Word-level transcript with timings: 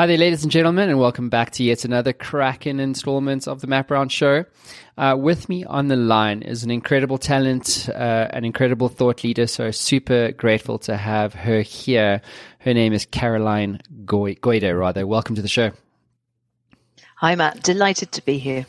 Hi 0.00 0.06
there, 0.06 0.16
ladies 0.16 0.44
and 0.44 0.50
gentlemen, 0.50 0.88
and 0.88 0.98
welcome 0.98 1.28
back 1.28 1.50
to 1.50 1.62
yet 1.62 1.84
another 1.84 2.14
cracking 2.14 2.80
installment 2.80 3.46
of 3.46 3.60
the 3.60 3.66
Matt 3.66 3.88
Brown 3.88 4.08
Show. 4.08 4.46
Uh, 4.96 5.14
with 5.18 5.50
me 5.50 5.62
on 5.66 5.88
the 5.88 5.96
line 5.96 6.40
is 6.40 6.64
an 6.64 6.70
incredible 6.70 7.18
talent, 7.18 7.86
uh, 7.90 8.28
an 8.30 8.46
incredible 8.46 8.88
thought 8.88 9.22
leader. 9.22 9.46
So 9.46 9.70
super 9.70 10.32
grateful 10.32 10.78
to 10.78 10.96
have 10.96 11.34
her 11.34 11.60
here. 11.60 12.22
Her 12.60 12.72
name 12.72 12.94
is 12.94 13.04
Caroline 13.04 13.82
Goy- 14.06 14.36
Goyder, 14.36 14.80
rather. 14.80 15.06
Welcome 15.06 15.36
to 15.36 15.42
the 15.42 15.48
show. 15.48 15.72
Hi, 17.16 17.34
Matt. 17.34 17.62
Delighted 17.62 18.10
to 18.12 18.24
be 18.24 18.38
here. 18.38 18.64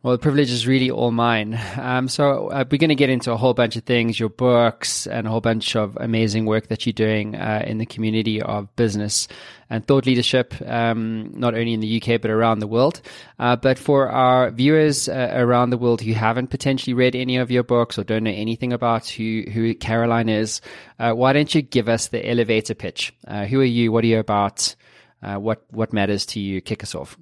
Well, 0.00 0.12
the 0.12 0.18
privilege 0.18 0.52
is 0.52 0.64
really 0.64 0.92
all 0.92 1.10
mine. 1.10 1.58
Um, 1.76 2.06
so 2.06 2.50
uh, 2.50 2.64
we're 2.70 2.78
going 2.78 2.88
to 2.90 2.94
get 2.94 3.10
into 3.10 3.32
a 3.32 3.36
whole 3.36 3.52
bunch 3.52 3.74
of 3.74 3.82
things, 3.82 4.20
your 4.20 4.28
books, 4.28 5.08
and 5.08 5.26
a 5.26 5.30
whole 5.30 5.40
bunch 5.40 5.74
of 5.74 5.98
amazing 6.00 6.46
work 6.46 6.68
that 6.68 6.86
you're 6.86 6.92
doing 6.92 7.34
uh, 7.34 7.64
in 7.66 7.78
the 7.78 7.86
community 7.86 8.40
of 8.40 8.74
business 8.76 9.26
and 9.68 9.84
thought 9.84 10.06
leadership, 10.06 10.54
um, 10.64 11.32
not 11.34 11.54
only 11.54 11.72
in 11.72 11.80
the 11.80 12.00
UK 12.00 12.20
but 12.20 12.30
around 12.30 12.60
the 12.60 12.68
world. 12.68 13.00
Uh, 13.40 13.56
but 13.56 13.76
for 13.76 14.08
our 14.08 14.52
viewers 14.52 15.08
uh, 15.08 15.32
around 15.34 15.70
the 15.70 15.78
world 15.78 16.00
who 16.00 16.12
haven't 16.12 16.46
potentially 16.46 16.94
read 16.94 17.16
any 17.16 17.36
of 17.36 17.50
your 17.50 17.64
books 17.64 17.98
or 17.98 18.04
don't 18.04 18.22
know 18.22 18.30
anything 18.30 18.72
about 18.72 19.08
who 19.08 19.42
who 19.52 19.74
Caroline 19.74 20.28
is, 20.28 20.60
uh, 21.00 21.12
why 21.12 21.32
don't 21.32 21.52
you 21.52 21.60
give 21.60 21.88
us 21.88 22.06
the 22.06 22.24
elevator 22.24 22.74
pitch? 22.74 23.12
Uh, 23.26 23.46
who 23.46 23.60
are 23.60 23.64
you? 23.64 23.90
What 23.90 24.04
are 24.04 24.08
you 24.08 24.20
about? 24.20 24.76
what 25.20 25.64
what 25.70 25.92
matters 25.92 26.24
to 26.24 26.38
you? 26.38 26.60
Kick 26.60 26.84
us 26.84 26.94
off. 26.94 27.18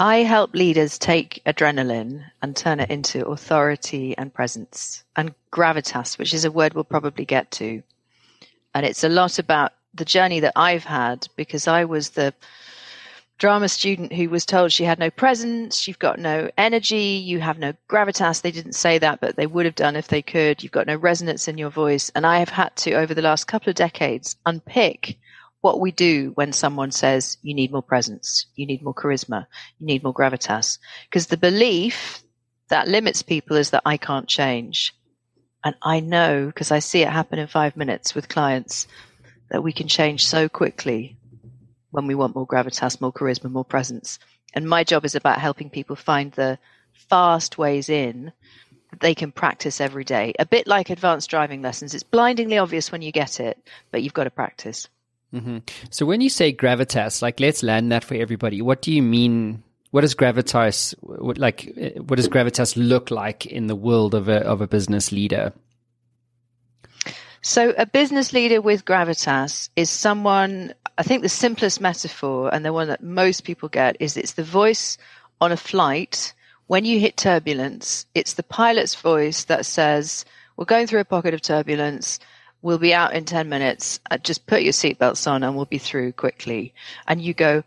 I 0.00 0.22
help 0.22 0.54
leaders 0.54 0.98
take 0.98 1.42
adrenaline 1.44 2.24
and 2.40 2.56
turn 2.56 2.80
it 2.80 2.90
into 2.90 3.26
authority 3.26 4.16
and 4.16 4.32
presence 4.32 5.04
and 5.14 5.34
gravitas, 5.52 6.18
which 6.18 6.32
is 6.32 6.46
a 6.46 6.50
word 6.50 6.72
we'll 6.72 6.84
probably 6.84 7.26
get 7.26 7.50
to. 7.50 7.82
And 8.74 8.86
it's 8.86 9.04
a 9.04 9.10
lot 9.10 9.38
about 9.38 9.72
the 9.92 10.06
journey 10.06 10.40
that 10.40 10.54
I've 10.56 10.84
had 10.84 11.28
because 11.36 11.68
I 11.68 11.84
was 11.84 12.10
the 12.10 12.32
drama 13.36 13.68
student 13.68 14.14
who 14.14 14.30
was 14.30 14.46
told 14.46 14.72
she 14.72 14.84
had 14.84 14.98
no 14.98 15.10
presence, 15.10 15.86
you've 15.86 15.98
got 15.98 16.18
no 16.18 16.50
energy, 16.56 17.22
you 17.22 17.40
have 17.40 17.58
no 17.58 17.74
gravitas. 17.86 18.40
They 18.40 18.52
didn't 18.52 18.72
say 18.72 18.96
that, 18.96 19.20
but 19.20 19.36
they 19.36 19.46
would 19.46 19.66
have 19.66 19.74
done 19.74 19.96
if 19.96 20.08
they 20.08 20.22
could. 20.22 20.62
You've 20.62 20.72
got 20.72 20.86
no 20.86 20.96
resonance 20.96 21.46
in 21.46 21.58
your 21.58 21.68
voice. 21.68 22.10
And 22.14 22.26
I 22.26 22.38
have 22.38 22.48
had 22.48 22.74
to, 22.76 22.94
over 22.94 23.12
the 23.12 23.20
last 23.20 23.48
couple 23.48 23.68
of 23.68 23.76
decades, 23.76 24.36
unpick 24.46 25.18
what 25.60 25.80
we 25.80 25.92
do 25.92 26.32
when 26.34 26.52
someone 26.52 26.90
says 26.90 27.36
you 27.42 27.54
need 27.54 27.72
more 27.72 27.82
presence, 27.82 28.46
you 28.54 28.66
need 28.66 28.82
more 28.82 28.94
charisma, 28.94 29.46
you 29.78 29.86
need 29.86 30.02
more 30.02 30.14
gravitas. 30.14 30.78
Because 31.04 31.26
the 31.26 31.36
belief 31.36 32.22
that 32.68 32.88
limits 32.88 33.22
people 33.22 33.56
is 33.56 33.70
that 33.70 33.82
I 33.84 33.96
can't 33.96 34.28
change. 34.28 34.94
And 35.62 35.74
I 35.82 36.00
know, 36.00 36.46
because 36.46 36.70
I 36.70 36.78
see 36.78 37.02
it 37.02 37.08
happen 37.08 37.38
in 37.38 37.46
five 37.46 37.76
minutes 37.76 38.14
with 38.14 38.28
clients, 38.28 38.86
that 39.50 39.62
we 39.62 39.72
can 39.72 39.88
change 39.88 40.26
so 40.26 40.48
quickly 40.48 41.18
when 41.90 42.06
we 42.06 42.14
want 42.14 42.34
more 42.34 42.46
gravitas, 42.46 43.00
more 43.00 43.12
charisma, 43.12 43.50
more 43.50 43.64
presence. 43.64 44.18
And 44.54 44.68
my 44.68 44.84
job 44.84 45.04
is 45.04 45.14
about 45.14 45.38
helping 45.40 45.68
people 45.68 45.96
find 45.96 46.32
the 46.32 46.58
fast 47.08 47.58
ways 47.58 47.88
in 47.88 48.32
that 48.90 49.00
they 49.00 49.14
can 49.14 49.32
practice 49.32 49.80
every 49.80 50.04
day. 50.04 50.32
A 50.38 50.46
bit 50.46 50.66
like 50.66 50.88
advanced 50.90 51.28
driving 51.28 51.62
lessons. 51.62 51.94
It's 51.94 52.02
blindingly 52.02 52.58
obvious 52.58 52.90
when 52.90 53.02
you 53.02 53.12
get 53.12 53.40
it, 53.40 53.58
but 53.90 54.02
you've 54.02 54.14
got 54.14 54.24
to 54.24 54.30
practice. 54.30 54.88
Mm-hmm. 55.34 55.58
So 55.90 56.06
when 56.06 56.20
you 56.20 56.28
say 56.28 56.52
gravitas, 56.52 57.22
like 57.22 57.38
let's 57.38 57.62
land 57.62 57.92
that 57.92 58.04
for 58.04 58.14
everybody. 58.14 58.60
What 58.62 58.82
do 58.82 58.92
you 58.92 59.02
mean? 59.02 59.62
What 59.92 60.00
does 60.02 60.14
gravitas 60.14 60.94
like? 61.02 61.72
What 61.98 62.16
does 62.16 62.28
gravitas 62.28 62.76
look 62.76 63.10
like 63.10 63.46
in 63.46 63.66
the 63.66 63.76
world 63.76 64.14
of 64.14 64.28
a 64.28 64.38
of 64.38 64.60
a 64.60 64.66
business 64.66 65.12
leader? 65.12 65.52
So 67.42 67.72
a 67.78 67.86
business 67.86 68.32
leader 68.32 68.60
with 68.60 68.84
gravitas 68.84 69.70
is 69.76 69.88
someone. 69.88 70.74
I 70.98 71.02
think 71.02 71.22
the 71.22 71.28
simplest 71.28 71.80
metaphor 71.80 72.52
and 72.52 72.64
the 72.64 72.72
one 72.72 72.88
that 72.88 73.02
most 73.02 73.44
people 73.44 73.68
get 73.68 73.96
is 74.00 74.16
it's 74.16 74.32
the 74.32 74.42
voice 74.42 74.98
on 75.40 75.52
a 75.52 75.56
flight 75.56 76.34
when 76.66 76.84
you 76.84 77.00
hit 77.00 77.16
turbulence. 77.16 78.04
It's 78.14 78.34
the 78.34 78.42
pilot's 78.42 78.94
voice 78.96 79.44
that 79.44 79.64
says, 79.64 80.24
"We're 80.56 80.66
going 80.66 80.86
through 80.88 81.00
a 81.00 81.04
pocket 81.04 81.34
of 81.34 81.40
turbulence." 81.40 82.18
We'll 82.62 82.78
be 82.78 82.94
out 82.94 83.14
in 83.14 83.24
10 83.24 83.48
minutes. 83.48 84.00
Uh, 84.10 84.18
just 84.18 84.46
put 84.46 84.62
your 84.62 84.72
seatbelts 84.72 85.30
on 85.30 85.42
and 85.42 85.56
we'll 85.56 85.64
be 85.64 85.78
through 85.78 86.12
quickly. 86.12 86.74
And 87.06 87.20
you 87.20 87.34
go, 87.34 87.62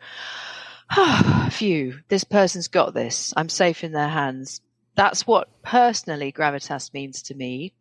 oh, 0.95 1.49
phew, 1.51 1.99
this 2.07 2.23
person's 2.23 2.67
got 2.67 2.93
this. 2.93 3.33
I'm 3.35 3.49
safe 3.49 3.83
in 3.83 3.91
their 3.91 4.09
hands. 4.09 4.61
That's 4.95 5.25
what 5.25 5.49
personally 5.63 6.31
gravitas 6.31 6.93
means 6.93 7.23
to 7.23 7.35
me. 7.35 7.73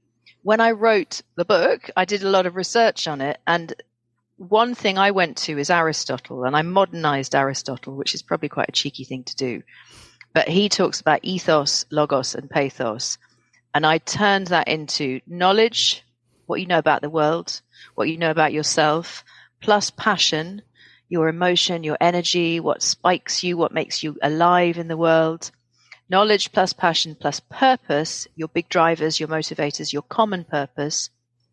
When 0.42 0.60
I 0.60 0.72
wrote 0.72 1.22
the 1.36 1.44
book, 1.44 1.90
I 1.96 2.04
did 2.04 2.22
a 2.22 2.30
lot 2.30 2.46
of 2.46 2.56
research 2.56 3.06
on 3.06 3.20
it. 3.20 3.38
And 3.46 3.74
one 4.36 4.74
thing 4.74 4.98
I 4.98 5.10
went 5.10 5.36
to 5.38 5.58
is 5.58 5.70
Aristotle, 5.70 6.44
and 6.44 6.56
I 6.56 6.62
modernized 6.62 7.34
Aristotle, 7.34 7.94
which 7.94 8.14
is 8.14 8.22
probably 8.22 8.48
quite 8.48 8.68
a 8.68 8.72
cheeky 8.72 9.04
thing 9.04 9.24
to 9.24 9.36
do. 9.36 9.62
But 10.34 10.48
he 10.48 10.68
talks 10.68 11.00
about 11.00 11.20
ethos, 11.22 11.84
logos, 11.90 12.34
and 12.34 12.50
pathos. 12.50 13.18
And 13.74 13.86
I 13.86 13.98
turned 13.98 14.48
that 14.48 14.68
into 14.68 15.20
knowledge, 15.26 16.02
what 16.52 16.60
you 16.60 16.66
know 16.66 16.76
about 16.76 17.00
the 17.00 17.08
world, 17.08 17.62
what 17.94 18.10
you 18.10 18.18
know 18.18 18.30
about 18.30 18.52
yourself, 18.52 19.24
plus 19.62 19.88
passion, 19.88 20.60
your 21.08 21.28
emotion, 21.28 21.82
your 21.82 21.96
energy, 21.98 22.60
what 22.60 22.82
spikes 22.82 23.42
you, 23.42 23.56
what 23.56 23.72
makes 23.72 24.02
you 24.02 24.18
alive 24.20 24.76
in 24.76 24.86
the 24.86 24.96
world. 24.98 25.50
Knowledge 26.10 26.52
plus 26.52 26.74
passion 26.74 27.16
plus 27.18 27.40
purpose, 27.40 28.26
your 28.36 28.48
big 28.48 28.68
drivers, 28.68 29.18
your 29.18 29.30
motivators, 29.30 29.94
your 29.94 30.02
common 30.02 30.44
purpose. 30.44 31.08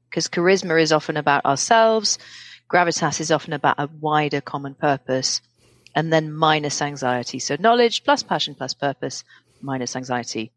Because 0.09 0.28
charisma 0.28 0.82
is 0.82 0.92
often 0.92 1.16
about 1.16 1.46
ourselves, 1.46 2.20
gravitas 2.70 3.22
is 3.22 3.32
often 3.32 3.54
about 3.54 3.80
a 3.80 3.90
wider 4.02 4.42
common 4.42 4.74
purpose, 4.74 5.40
and 5.96 6.12
then 6.12 6.34
minus 6.34 6.82
anxiety. 6.82 7.40
So 7.40 7.56
knowledge 7.58 8.04
plus 8.04 8.22
passion 8.22 8.54
plus 8.54 8.74
purpose 8.74 9.24
minus 9.62 9.96
anxiety. 9.96 10.52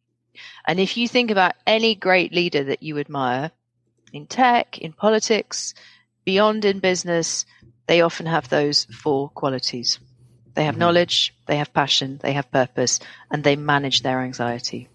And 0.67 0.81
if 0.81 0.97
you 0.97 1.07
think 1.07 1.31
about 1.31 1.55
any 1.65 1.95
great 1.95 2.33
leader 2.33 2.65
that 2.65 2.83
you 2.83 2.99
admire, 2.99 3.53
in 4.13 4.27
tech, 4.27 4.79
in 4.79 4.93
politics, 4.93 5.75
beyond 6.25 6.65
in 6.65 6.79
business, 6.79 7.47
they 7.87 8.01
often 8.01 8.27
have 8.27 8.49
those 8.49 8.85
four 8.85 9.29
qualities. 9.31 9.99
They 10.55 10.65
have 10.65 10.75
mm-hmm. 10.75 10.81
knowledge, 10.81 11.35
they 11.47 11.57
have 11.57 11.73
passion, 11.73 12.21
they 12.23 12.33
have 12.33 12.51
purpose, 12.51 13.01
and 13.31 13.43
they 13.43 13.57
manage 13.57 14.03
their 14.03 14.21
anxiety. 14.21 14.89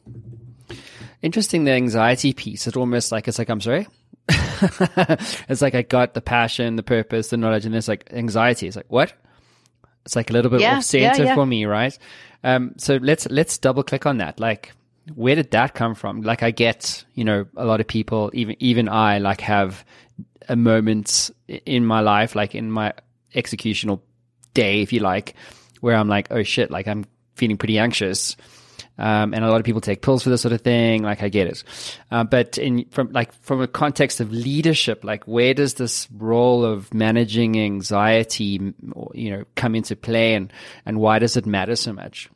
Interesting, 1.22 1.64
the 1.64 1.72
anxiety 1.72 2.34
piece. 2.34 2.68
It's 2.68 2.78
almost 2.78 3.12
like 3.12 3.28
it's 3.28 3.40
like 3.40 3.50
I'm 3.50 3.62
sorry. 3.62 3.88
it's 4.30 5.62
like 5.62 5.74
I 5.74 5.82
got 5.82 6.14
the 6.14 6.22
passion, 6.22 6.76
the 6.76 6.84
purpose, 6.84 7.30
the 7.30 7.38
knowledge, 7.38 7.66
and 7.66 7.74
there's 7.74 7.88
like 7.88 8.12
anxiety. 8.14 8.68
It's 8.68 8.76
like 8.76 8.90
what? 8.90 9.14
It's 10.06 10.16
like 10.16 10.30
a 10.30 10.34
little 10.34 10.52
bit 10.52 10.62
yeah, 10.62 10.78
off 10.78 10.84
center 10.84 11.24
yeah, 11.24 11.30
yeah. 11.30 11.36
for 11.36 11.46
me, 11.46 11.66
right? 11.66 11.98
Um, 12.44 12.74
so 12.78 12.98
let's 12.98 13.28
let's 13.30 13.58
double 13.58 13.84
click 13.84 14.06
on 14.06 14.18
that. 14.18 14.40
Like, 14.40 14.74
where 15.16 15.36
did 15.36 15.52
that 15.52 15.74
come 15.74 15.96
from? 15.96 16.22
Like 16.22 16.44
I 16.44 16.52
get, 16.52 17.04
you 17.14 17.24
know, 17.24 17.46
a 17.56 17.66
lot 17.66 17.80
of 17.80 17.88
people, 17.88 18.32
even 18.34 18.56
even 18.60 18.90
I, 18.90 19.20
like 19.20 19.42
have 19.42 19.86
a 20.50 20.56
moment 20.56 21.32
in 21.48 21.86
my 21.86 22.02
life, 22.02 22.36
like 22.36 22.56
in 22.56 22.72
my 22.72 22.94
executional 23.36 24.02
day, 24.54 24.82
if 24.82 24.94
you 24.94 25.00
like, 25.00 25.36
where 25.82 25.96
I'm 25.96 26.08
like, 26.08 26.28
oh 26.32 26.44
shit, 26.44 26.72
like 26.72 26.88
I'm 26.88 27.06
feeling 27.36 27.58
pretty 27.58 27.78
anxious. 27.78 28.36
Um, 29.00 29.36
and 29.36 29.46
a 29.46 29.50
lot 29.52 29.60
of 29.60 29.64
people 29.64 29.80
take 29.80 30.02
pills 30.02 30.24
for 30.24 30.32
this 30.32 30.42
sort 30.42 30.54
of 30.54 30.62
thing. 30.62 31.04
Like 31.04 31.22
I 31.22 31.30
get 31.30 31.48
it, 31.48 31.64
uh, 32.10 32.24
but 32.24 32.58
in 32.58 32.86
from 32.90 33.12
like 33.12 33.32
from 33.44 33.62
a 33.62 33.68
context 33.68 34.20
of 34.20 34.32
leadership, 34.32 35.04
like 35.04 35.26
where 35.26 35.54
does 35.54 35.76
this 35.76 36.08
role 36.12 36.66
of 36.66 36.92
managing 36.96 37.60
anxiety, 37.60 38.60
you 39.14 39.30
know, 39.30 39.44
come 39.56 39.76
into 39.76 39.96
play, 39.96 40.34
and 40.34 40.52
and 40.84 41.00
why 41.00 41.20
does 41.20 41.38
it 41.38 41.46
matter 41.46 41.76
so 41.76 41.94
much? 41.94 42.28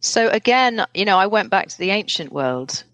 So 0.00 0.28
again, 0.28 0.84
you 0.94 1.04
know, 1.04 1.18
I 1.18 1.26
went 1.26 1.50
back 1.50 1.68
to 1.68 1.78
the 1.78 1.90
ancient 1.90 2.32
world. 2.32 2.84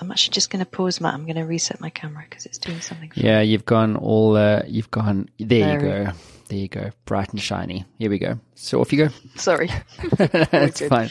I'm 0.00 0.10
actually 0.10 0.32
just 0.32 0.50
going 0.50 0.64
to 0.64 0.68
pause, 0.68 1.00
Matt. 1.00 1.14
I'm 1.14 1.24
going 1.24 1.36
to 1.36 1.44
reset 1.44 1.80
my 1.80 1.90
camera 1.90 2.24
because 2.28 2.46
it's 2.46 2.58
doing 2.58 2.80
something. 2.80 3.12
Yeah, 3.14 3.40
you've 3.40 3.64
gone 3.64 3.96
all. 3.96 4.36
Uh, 4.36 4.62
you've 4.66 4.90
gone. 4.90 5.28
There 5.38 5.74
you 5.74 5.80
go. 5.80 6.12
There 6.48 6.58
you 6.58 6.68
go. 6.68 6.90
Bright 7.04 7.30
and 7.30 7.40
shiny. 7.40 7.84
Here 7.98 8.10
we 8.10 8.18
go. 8.18 8.40
So 8.56 8.80
off 8.80 8.92
you 8.92 9.06
go. 9.06 9.14
Sorry. 9.36 9.70
it's 10.02 10.80
fine. 10.80 11.10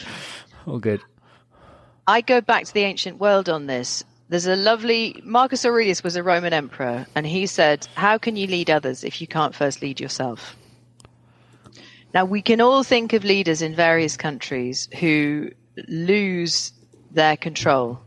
All 0.66 0.78
good. 0.78 1.00
I 2.06 2.20
go 2.20 2.42
back 2.42 2.66
to 2.66 2.74
the 2.74 2.82
ancient 2.82 3.18
world 3.18 3.48
on 3.48 3.66
this. 3.66 4.04
There's 4.28 4.46
a 4.46 4.56
lovely 4.56 5.20
Marcus 5.24 5.64
Aurelius 5.64 6.02
was 6.02 6.16
a 6.16 6.22
Roman 6.22 6.52
emperor, 6.52 7.06
and 7.14 7.26
he 7.26 7.46
said, 7.46 7.86
"How 7.94 8.18
can 8.18 8.36
you 8.36 8.46
lead 8.46 8.70
others 8.70 9.02
if 9.04 9.20
you 9.20 9.26
can't 9.26 9.54
first 9.54 9.80
lead 9.80 10.00
yourself?" 10.00 10.56
Now, 12.14 12.24
we 12.24 12.42
can 12.42 12.60
all 12.60 12.84
think 12.84 13.12
of 13.12 13.24
leaders 13.24 13.60
in 13.60 13.74
various 13.74 14.16
countries 14.16 14.88
who 15.00 15.50
lose 15.88 16.72
their 17.10 17.36
control. 17.36 18.00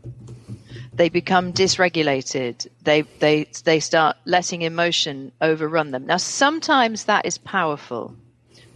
They 0.94 1.10
become 1.10 1.52
dysregulated. 1.52 2.66
They, 2.82 3.02
they, 3.02 3.48
they 3.64 3.80
start 3.80 4.16
letting 4.24 4.62
emotion 4.62 5.30
overrun 5.42 5.90
them. 5.90 6.06
Now, 6.06 6.16
sometimes 6.16 7.04
that 7.04 7.26
is 7.26 7.36
powerful. 7.36 8.16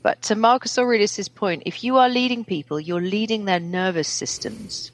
But 0.02 0.20
to 0.22 0.34
Marcus 0.34 0.78
Aurelius' 0.78 1.28
point, 1.28 1.62
if 1.64 1.82
you 1.82 1.96
are 1.96 2.10
leading 2.10 2.44
people, 2.44 2.78
you're 2.78 3.00
leading 3.00 3.46
their 3.46 3.60
nervous 3.60 4.08
systems. 4.08 4.92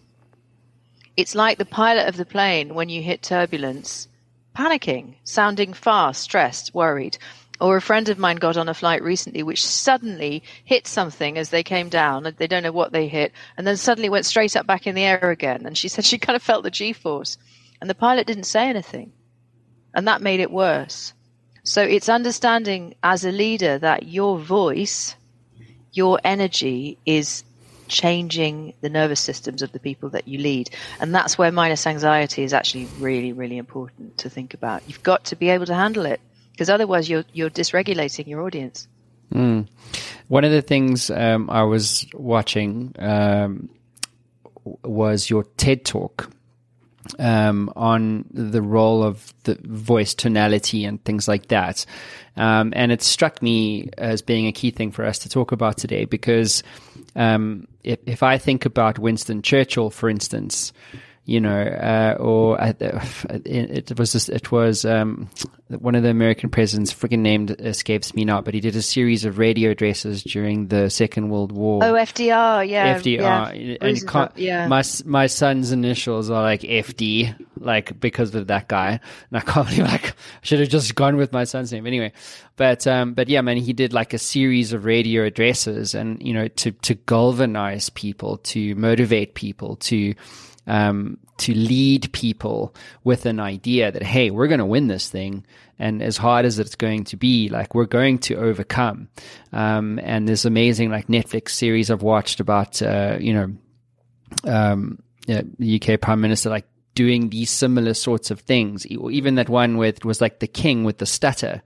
It's 1.17 1.35
like 1.35 1.59
the 1.59 1.65
pilot 1.65 2.07
of 2.07 2.17
the 2.17 2.25
plane 2.25 2.75
when 2.75 2.89
you 2.89 3.03
hit 3.03 3.23
turbulence, 3.23 4.07
panicking, 4.57 5.15
sounding 5.25 5.73
fast, 5.73 6.23
stressed, 6.23 6.73
worried. 6.75 7.19
Or 7.61 7.77
a 7.77 7.83
friend 7.83 8.09
of 8.09 8.19
mine 8.19 8.37
got 8.37 8.57
on 8.57 8.69
a 8.69 8.75
flight 8.75 9.03
recently 9.03 9.43
which 9.43 9.67
suddenly 9.67 10.45
hit 10.65 10.87
something 10.87 11.37
as 11.37 11.51
they 11.51 11.63
came 11.63 11.89
down. 11.89 12.33
They 12.37 12.47
don't 12.47 12.63
know 12.63 12.73
what 12.73 12.93
they 12.93 13.09
hit, 13.09 13.33
and 13.57 13.67
then 13.67 13.77
suddenly 13.77 14.09
went 14.09 14.27
straight 14.27 14.57
up 14.57 14.67
back 14.67 14.87
in 14.87 14.95
the 14.95 15.05
air 15.05 15.31
again. 15.31 15.67
And 15.67 15.77
she 15.77 15.89
said 15.89 16.05
she 16.05 16.19
kind 16.19 16.37
of 16.37 16.43
felt 16.43 16.63
the 16.63 16.71
G 16.71 16.93
force. 16.93 17.37
And 17.81 17.91
the 17.91 17.95
pilot 17.95 18.27
didn't 18.27 18.45
say 18.45 18.69
anything. 18.69 19.13
And 19.95 20.07
that 20.07 20.23
made 20.23 20.41
it 20.41 20.51
worse. 20.51 21.13
So 21.65 21.83
it's 21.83 22.09
understanding 22.09 22.95
as 23.03 23.25
a 23.25 23.33
leader 23.33 23.79
that 23.79 24.05
your 24.05 24.39
voice, 24.39 25.17
your 25.93 26.21
energy 26.25 26.99
is 27.05 27.45
changing 27.89 28.75
the 28.81 28.89
nervous 28.89 29.21
systems 29.21 29.63
of 29.63 29.73
the 29.73 29.81
people 29.81 30.11
that 30.11 30.29
you 30.29 30.39
lead. 30.39 30.71
And 31.01 31.15
that's 31.15 31.37
where 31.37 31.51
minus 31.51 31.87
anxiety 31.87 32.43
is 32.43 32.53
actually 32.53 32.87
really, 32.99 33.33
really 33.33 33.59
important 33.59 34.19
to 34.19 34.31
think 34.31 34.55
about. 34.55 34.83
You've 34.87 35.03
got 35.03 35.25
to 35.27 35.37
be 35.37 35.49
able 35.49 35.67
to 35.67 35.75
handle 35.75 36.07
it 36.07 36.21
because 36.59 36.71
otherwise 36.71 37.09
you're, 37.09 37.25
you're 37.33 37.51
dysregulating 37.51 38.27
your 38.27 38.43
audience. 38.43 38.89
Mm. 39.33 39.69
One 40.27 40.43
of 40.43 40.51
the 40.51 40.61
things 40.61 41.09
um, 41.09 41.49
I 41.49 41.63
was 41.63 42.05
watching 42.13 42.97
um, 42.99 43.71
was 44.83 45.31
your 45.31 45.45
TED 45.57 45.85
talk 45.85 46.33
um, 47.21 47.73
on 47.77 48.25
the 48.33 48.61
role 48.61 49.05
of 49.05 49.33
the 49.45 49.57
voice 49.63 50.15
tonality 50.15 50.85
and 50.85 51.03
things 51.05 51.29
like 51.29 51.47
that. 51.47 51.87
Um, 52.37 52.73
and 52.75 52.91
it 52.91 53.03
struck 53.03 53.41
me 53.41 53.91
as 53.97 54.21
being 54.21 54.49
a 54.49 54.53
key 54.53 54.73
thing 54.73 54.91
for 54.91 55.05
us 55.05 55.21
to 55.21 55.29
talk 55.29 55.53
about 55.53 55.79
today 55.79 56.07
because 56.07 56.65
um, 57.15 57.69
if, 57.85 58.01
if 58.05 58.25
I 58.25 58.37
think 58.37 58.67
about 58.67 58.99
Winston 58.99 59.43
Churchill, 59.43 59.91
for 59.91 60.11
instance, 60.11 60.73
you 61.29 61.43
know, 61.43 61.61
uh, 61.61 62.17
or 62.19 62.57
it, 62.59 63.99
was 63.99 64.13
just, 64.13 64.31
it 64.31 64.51
was 64.51 64.87
um, 64.87 65.29
one 65.69 65.95
of 65.95 66.03
the 66.03 66.09
American 66.09 66.49
presidents, 66.49 66.91
freaking 66.91 67.19
named 67.19 67.51
escapes 67.59 68.15
me 68.15 68.25
now, 68.25 68.41
but 68.41 68.55
he 68.55 68.61
did 68.61 68.75
a 68.75 68.81
series 68.81 69.27
of 69.27 69.37
radio 69.37 69.73
addresses 69.73 70.23
during 70.23 70.69
the 70.69 70.89
Second 70.89 71.29
World 71.29 71.53
War. 71.53 71.85
Oh, 71.85 71.93
FDR, 71.93 72.67
yeah, 72.67 72.99
FDR, 72.99 73.19
yeah. 73.21 73.77
and 73.79 74.33
yeah. 74.37 74.69
my 74.69 74.83
my 75.05 75.27
son's 75.27 75.71
initials 75.71 76.31
are 76.31 76.43
like 76.43 76.63
FD, 76.63 77.35
like 77.59 78.01
because 78.01 78.35
of 78.35 78.47
that 78.47 78.67
guy, 78.67 78.99
and 79.31 79.37
I 79.37 79.41
can't 79.41 79.69
believe 79.69 79.85
like 79.85 80.15
should 80.41 80.61
have 80.61 80.71
just 80.71 80.95
gone 80.95 81.19
with 81.19 81.31
my 81.31 81.45
son's 81.45 81.71
name 81.71 81.87
anyway. 81.87 82.15
But 82.57 82.87
um, 82.87 83.13
but 83.13 83.29
yeah, 83.29 83.43
man, 83.43 83.59
he 83.59 83.75
did 83.75 83.93
like 83.93 84.15
a 84.15 84.19
series 84.19 84.73
of 84.73 84.87
radio 84.87 85.25
addresses, 85.25 85.95
and 85.95 86.23
you 86.23 86.33
know, 86.33 86.49
to 86.49 86.71
to 86.73 86.95
galvanize 86.95 87.91
people, 87.91 88.39
to 88.39 88.75
motivate 88.77 89.35
people, 89.35 89.77
to 89.77 90.15
um, 90.69 91.19
to 91.39 91.55
lead 91.55 92.13
people 92.13 92.75
with 93.03 93.27
an 93.27 93.41
idea 93.41 93.91
that, 93.91 94.03
hey, 94.03 94.31
we're 94.31 94.47
going 94.47 94.59
to 94.59 94.67
win 94.67 94.87
this 94.87 95.09
thing. 95.09 95.45
And 95.79 96.03
as 96.03 96.17
hard 96.17 96.45
as 96.45 96.59
it's 96.59 96.75
going 96.75 97.05
to 97.05 97.17
be, 97.17 97.49
like 97.49 97.75
we're 97.75 97.87
going 97.87 98.19
to 98.21 98.37
overcome. 98.37 99.09
Um, 99.53 99.99
and 100.03 100.29
this 100.29 100.45
amazing 100.45 100.91
like 100.91 101.09
Netflix 101.09 101.51
series 101.51 101.91
I've 101.91 102.03
watched 102.03 102.39
about, 102.39 102.81
uh, 102.83 103.17
you 103.19 103.33
know, 103.33 103.57
um, 104.45 105.03
the 105.27 105.81
UK 105.81 106.01
Prime 106.01 106.21
Minister 106.21 106.51
like 106.51 106.67
doing 106.95 107.31
these 107.31 107.51
similar 107.51 107.95
sorts 107.95 108.31
of 108.31 108.41
things. 108.41 108.87
Even 108.87 109.37
that 109.37 109.49
one 109.49 109.79
with 109.79 110.05
was 110.05 110.21
like 110.21 110.41
the 110.41 110.47
king 110.47 110.85
with 110.85 110.99
the 110.99 111.07
stutter 111.07 111.63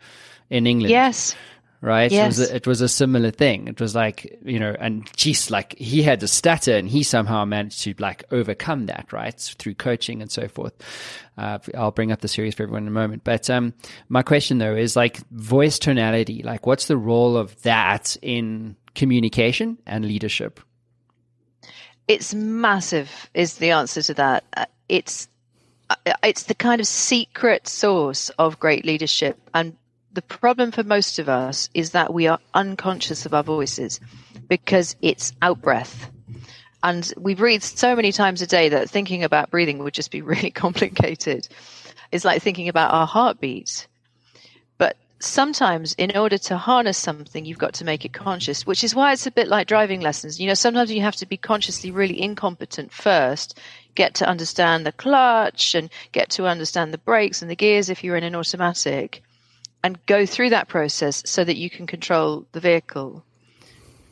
in 0.50 0.66
England. 0.66 0.90
Yes 0.90 1.34
right? 1.82 2.12
Yes. 2.12 2.38
It 2.38 2.40
was, 2.40 2.50
a, 2.50 2.56
it 2.56 2.66
was 2.66 2.80
a 2.80 2.88
similar 2.88 3.32
thing. 3.32 3.66
It 3.66 3.80
was 3.80 3.94
like, 3.94 4.38
you 4.44 4.58
know, 4.58 4.74
and 4.78 5.10
geez, 5.16 5.50
like 5.50 5.76
he 5.76 6.00
had 6.02 6.22
a 6.22 6.28
stutter 6.28 6.74
and 6.76 6.88
he 6.88 7.02
somehow 7.02 7.44
managed 7.44 7.82
to 7.82 7.94
like 7.98 8.24
overcome 8.30 8.86
that, 8.86 9.12
right? 9.12 9.34
Through 9.58 9.74
coaching 9.74 10.22
and 10.22 10.30
so 10.30 10.46
forth. 10.46 10.72
Uh, 11.36 11.58
I'll 11.74 11.90
bring 11.90 12.12
up 12.12 12.20
the 12.20 12.28
series 12.28 12.54
for 12.54 12.62
everyone 12.62 12.84
in 12.84 12.88
a 12.88 12.92
moment. 12.92 13.24
But, 13.24 13.50
um, 13.50 13.74
my 14.08 14.22
question 14.22 14.58
though 14.58 14.76
is 14.76 14.94
like 14.94 15.26
voice 15.30 15.78
tonality, 15.80 16.42
like 16.44 16.66
what's 16.66 16.86
the 16.86 16.96
role 16.96 17.36
of 17.36 17.60
that 17.62 18.16
in 18.22 18.76
communication 18.94 19.76
and 19.84 20.04
leadership? 20.04 20.60
It's 22.06 22.32
massive 22.32 23.28
is 23.34 23.56
the 23.56 23.70
answer 23.70 24.02
to 24.02 24.14
that. 24.14 24.44
Uh, 24.56 24.66
it's, 24.88 25.28
uh, 25.90 25.96
it's 26.22 26.44
the 26.44 26.54
kind 26.54 26.80
of 26.80 26.86
secret 26.86 27.66
source 27.66 28.30
of 28.38 28.60
great 28.60 28.84
leadership 28.84 29.36
and 29.52 29.76
the 30.12 30.22
problem 30.22 30.70
for 30.72 30.84
most 30.84 31.18
of 31.18 31.28
us 31.28 31.70
is 31.74 31.90
that 31.90 32.12
we 32.12 32.26
are 32.26 32.38
unconscious 32.54 33.24
of 33.24 33.32
our 33.32 33.42
voices 33.42 33.98
because 34.48 34.94
it's 35.00 35.32
out 35.40 35.62
breath. 35.62 36.10
And 36.82 37.12
we 37.16 37.34
breathe 37.34 37.62
so 37.62 37.96
many 37.96 38.12
times 38.12 38.42
a 38.42 38.46
day 38.46 38.68
that 38.70 38.90
thinking 38.90 39.24
about 39.24 39.50
breathing 39.50 39.78
would 39.78 39.94
just 39.94 40.10
be 40.10 40.22
really 40.32 40.50
complicated. 40.50 41.48
It's 42.10 42.24
like 42.24 42.42
thinking 42.42 42.68
about 42.68 42.92
our 42.92 43.06
heartbeat. 43.06 43.86
But 44.76 44.96
sometimes, 45.20 45.94
in 45.94 46.14
order 46.14 46.36
to 46.36 46.58
harness 46.58 46.98
something, 46.98 47.46
you've 47.46 47.58
got 47.58 47.74
to 47.74 47.84
make 47.84 48.04
it 48.04 48.12
conscious, 48.12 48.66
which 48.66 48.84
is 48.84 48.94
why 48.94 49.12
it's 49.12 49.26
a 49.26 49.30
bit 49.30 49.48
like 49.48 49.66
driving 49.66 50.02
lessons. 50.02 50.38
You 50.38 50.48
know, 50.48 50.54
sometimes 50.54 50.92
you 50.92 51.00
have 51.00 51.16
to 51.16 51.26
be 51.26 51.38
consciously 51.38 51.90
really 51.90 52.20
incompetent 52.20 52.92
first, 52.92 53.58
get 53.94 54.14
to 54.16 54.28
understand 54.28 54.84
the 54.84 54.92
clutch 54.92 55.74
and 55.74 55.88
get 56.10 56.28
to 56.30 56.46
understand 56.46 56.92
the 56.92 56.98
brakes 56.98 57.40
and 57.40 57.50
the 57.50 57.56
gears 57.56 57.88
if 57.88 58.04
you're 58.04 58.16
in 58.16 58.24
an 58.24 58.34
automatic 58.34 59.22
and 59.82 60.04
go 60.06 60.24
through 60.26 60.50
that 60.50 60.68
process 60.68 61.22
so 61.26 61.42
that 61.44 61.56
you 61.56 61.68
can 61.68 61.86
control 61.86 62.46
the 62.52 62.60
vehicle. 62.60 63.24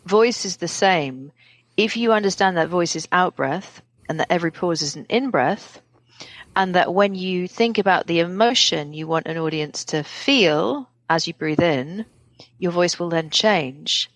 Voice 0.04 0.44
is 0.44 0.56
the 0.56 0.68
same. 0.68 1.32
If 1.76 1.96
you 1.96 2.12
understand 2.12 2.56
that 2.56 2.68
voice 2.68 2.96
is 2.96 3.08
out 3.12 3.36
breath 3.36 3.82
and 4.08 4.18
that 4.18 4.32
every 4.32 4.50
pause 4.50 4.82
is 4.82 4.96
an 4.96 5.06
in 5.08 5.30
breath, 5.30 5.80
and 6.56 6.74
that 6.74 6.92
when 6.92 7.14
you 7.14 7.46
think 7.46 7.78
about 7.78 8.06
the 8.06 8.18
emotion 8.18 8.92
you 8.92 9.06
want 9.06 9.26
an 9.26 9.38
audience 9.38 9.84
to 9.84 10.02
feel 10.02 10.88
as 11.08 11.28
you 11.28 11.34
breathe 11.34 11.62
in, 11.62 12.04
your 12.58 12.72
voice 12.72 12.98
will 12.98 13.08
then 13.08 13.30
change. 13.30 14.10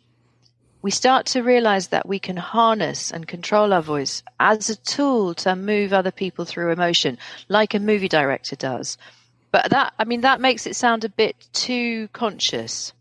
We 0.83 0.91
start 0.91 1.27
to 1.27 1.43
realize 1.43 1.89
that 1.89 2.09
we 2.09 2.19
can 2.19 2.37
harness 2.37 3.11
and 3.11 3.27
control 3.27 3.73
our 3.73 3.81
voice 3.81 4.23
as 4.41 4.69
a 4.69 4.77
tool 4.77 5.33
to 5.35 5.57
move 5.57 5.93
other 5.93 6.11
people 6.11 6.45
through 6.45 6.73
emotion, 6.73 7.19
like 7.49 7.73
a 7.73 7.79
movie 7.79 8.09
director 8.09 8.57
does 8.57 8.99
but 9.55 9.71
that, 9.71 9.95
I 10.01 10.03
mean, 10.03 10.23
that 10.23 10.41
makes 10.41 10.67
it 10.67 10.75
sound 10.75 11.05
a 11.05 11.09
bit 11.09 11.37
too 11.53 12.09
conscious. 12.09 12.93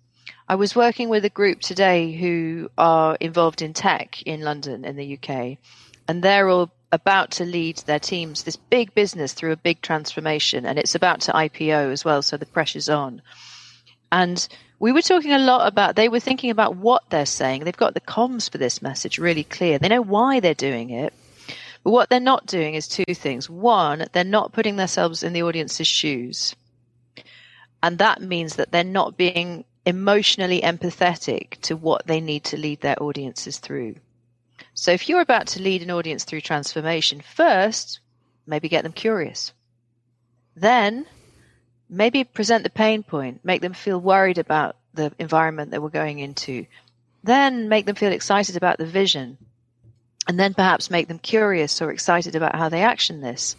I 0.48 0.53
was 0.53 0.75
working 0.75 1.10
with 1.10 1.25
a 1.25 1.29
group 1.29 1.62
today 1.62 2.12
who 2.12 2.69
are 2.77 3.17
involved 3.19 3.63
in 3.63 3.74
tech 3.74 4.22
in 4.22 4.41
London, 4.41 4.86
in 4.86 4.95
the 4.95 5.17
UK, 5.17 5.57
and 6.07 6.22
they're 6.22 6.48
all 6.50 6.69
about 6.91 7.31
to 7.31 7.43
lead 7.43 7.77
their 7.77 7.98
teams 7.98 8.43
this 8.43 8.55
big 8.55 8.93
business 8.93 9.33
through 9.33 9.53
a 9.53 9.57
big 9.57 9.81
transformation, 9.81 10.67
and 10.67 10.77
it's 10.77 10.93
about 10.93 11.22
to 11.22 11.31
IPO 11.31 11.91
as 11.91 12.05
well, 12.05 12.22
so 12.22 12.38
the 12.38 12.45
pressure's 12.45 12.88
on. 12.88 13.24
And 14.12 14.48
we 14.77 14.91
were 14.91 15.01
talking 15.01 15.33
a 15.33 15.39
lot 15.39 15.67
about, 15.67 15.95
they 15.95 16.07
were 16.07 16.19
thinking 16.19 16.51
about 16.51 16.75
what 16.75 17.10
they're 17.10 17.25
saying. 17.25 17.63
They've 17.63 17.75
got 17.75 17.95
the 17.95 18.00
comms 18.00 18.48
for 18.51 18.60
this 18.60 18.79
message 18.79 19.17
really 19.17 19.43
clear. 19.43 19.79
They 19.79 19.89
know 19.89 20.03
why 20.03 20.39
they're 20.39 20.53
doing 20.53 20.91
it. 20.91 21.15
But 21.83 21.91
what 21.91 22.09
they're 22.09 22.19
not 22.19 22.45
doing 22.45 22.75
is 22.75 22.87
two 22.87 23.13
things. 23.13 23.49
One, 23.49 24.05
they're 24.13 24.23
not 24.23 24.53
putting 24.53 24.77
themselves 24.77 25.21
in 25.21 25.33
the 25.33 25.43
audience's 25.43 25.87
shoes. 25.87 26.55
And 27.81 27.97
that 27.97 28.21
means 28.21 28.55
that 28.55 28.71
they're 28.71 28.85
not 28.85 29.17
being 29.17 29.65
emotionally 29.85 30.61
empathetic 30.61 31.59
to 31.61 31.75
what 31.75 32.07
they 32.07 32.21
need 32.21 32.45
to 32.45 32.57
lead 32.57 32.79
their 32.79 33.01
audiences 33.03 33.59
through. 33.59 33.95
So 34.73 34.91
if 34.91 35.09
you're 35.09 35.21
about 35.21 35.47
to 35.47 35.61
lead 35.61 35.83
an 35.83 35.91
audience 35.91 36.23
through 36.23 36.41
transformation, 36.41 37.19
first, 37.19 37.99
maybe 38.47 38.69
get 38.69 38.83
them 38.83 38.93
curious. 38.93 39.51
Then, 40.55 41.05
maybe 41.89 42.23
present 42.23 42.63
the 42.63 42.69
pain 42.69 43.03
point, 43.03 43.41
make 43.43 43.61
them 43.61 43.73
feel 43.73 43.99
worried 43.99 44.37
about 44.37 44.77
the 44.93 45.11
environment 45.19 45.71
that 45.71 45.81
we're 45.81 45.89
going 45.89 46.19
into. 46.19 46.65
Then 47.23 47.67
make 47.67 47.85
them 47.85 47.95
feel 47.95 48.13
excited 48.13 48.55
about 48.55 48.77
the 48.77 48.85
vision 48.85 49.37
and 50.27 50.39
then 50.39 50.53
perhaps 50.53 50.89
make 50.89 51.08
them 51.08 51.20
curious 51.20 51.82
or 51.82 51.92
excited 51.92 52.36
about 52.36 52.56
how 52.56 52.70
they 52.70 52.82
action 52.82 53.22
this. 53.22 53.56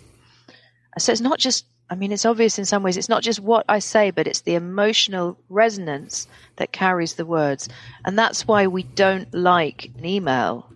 So 0.99 1.13
it's 1.13 1.21
not 1.21 1.39
just, 1.39 1.67
I 1.91 1.95
mean, 1.95 2.13
it's 2.13 2.25
obvious 2.25 2.59
in 2.59 2.65
some 2.65 2.83
ways, 2.83 2.97
it's 2.97 3.09
not 3.09 3.23
just 3.23 3.41
what 3.41 3.65
I 3.69 3.81
say, 3.81 4.11
but 4.11 4.27
it's 4.27 4.43
the 4.43 4.55
emotional 4.55 5.37
resonance 5.49 6.27
that 6.57 6.73
carries 6.73 7.15
the 7.15 7.27
words. 7.27 7.69
And 8.05 8.19
that's 8.19 8.47
why 8.47 8.67
we 8.67 8.85
don't 8.85 9.33
like 9.35 9.91
an 9.99 10.05
email 10.05 10.71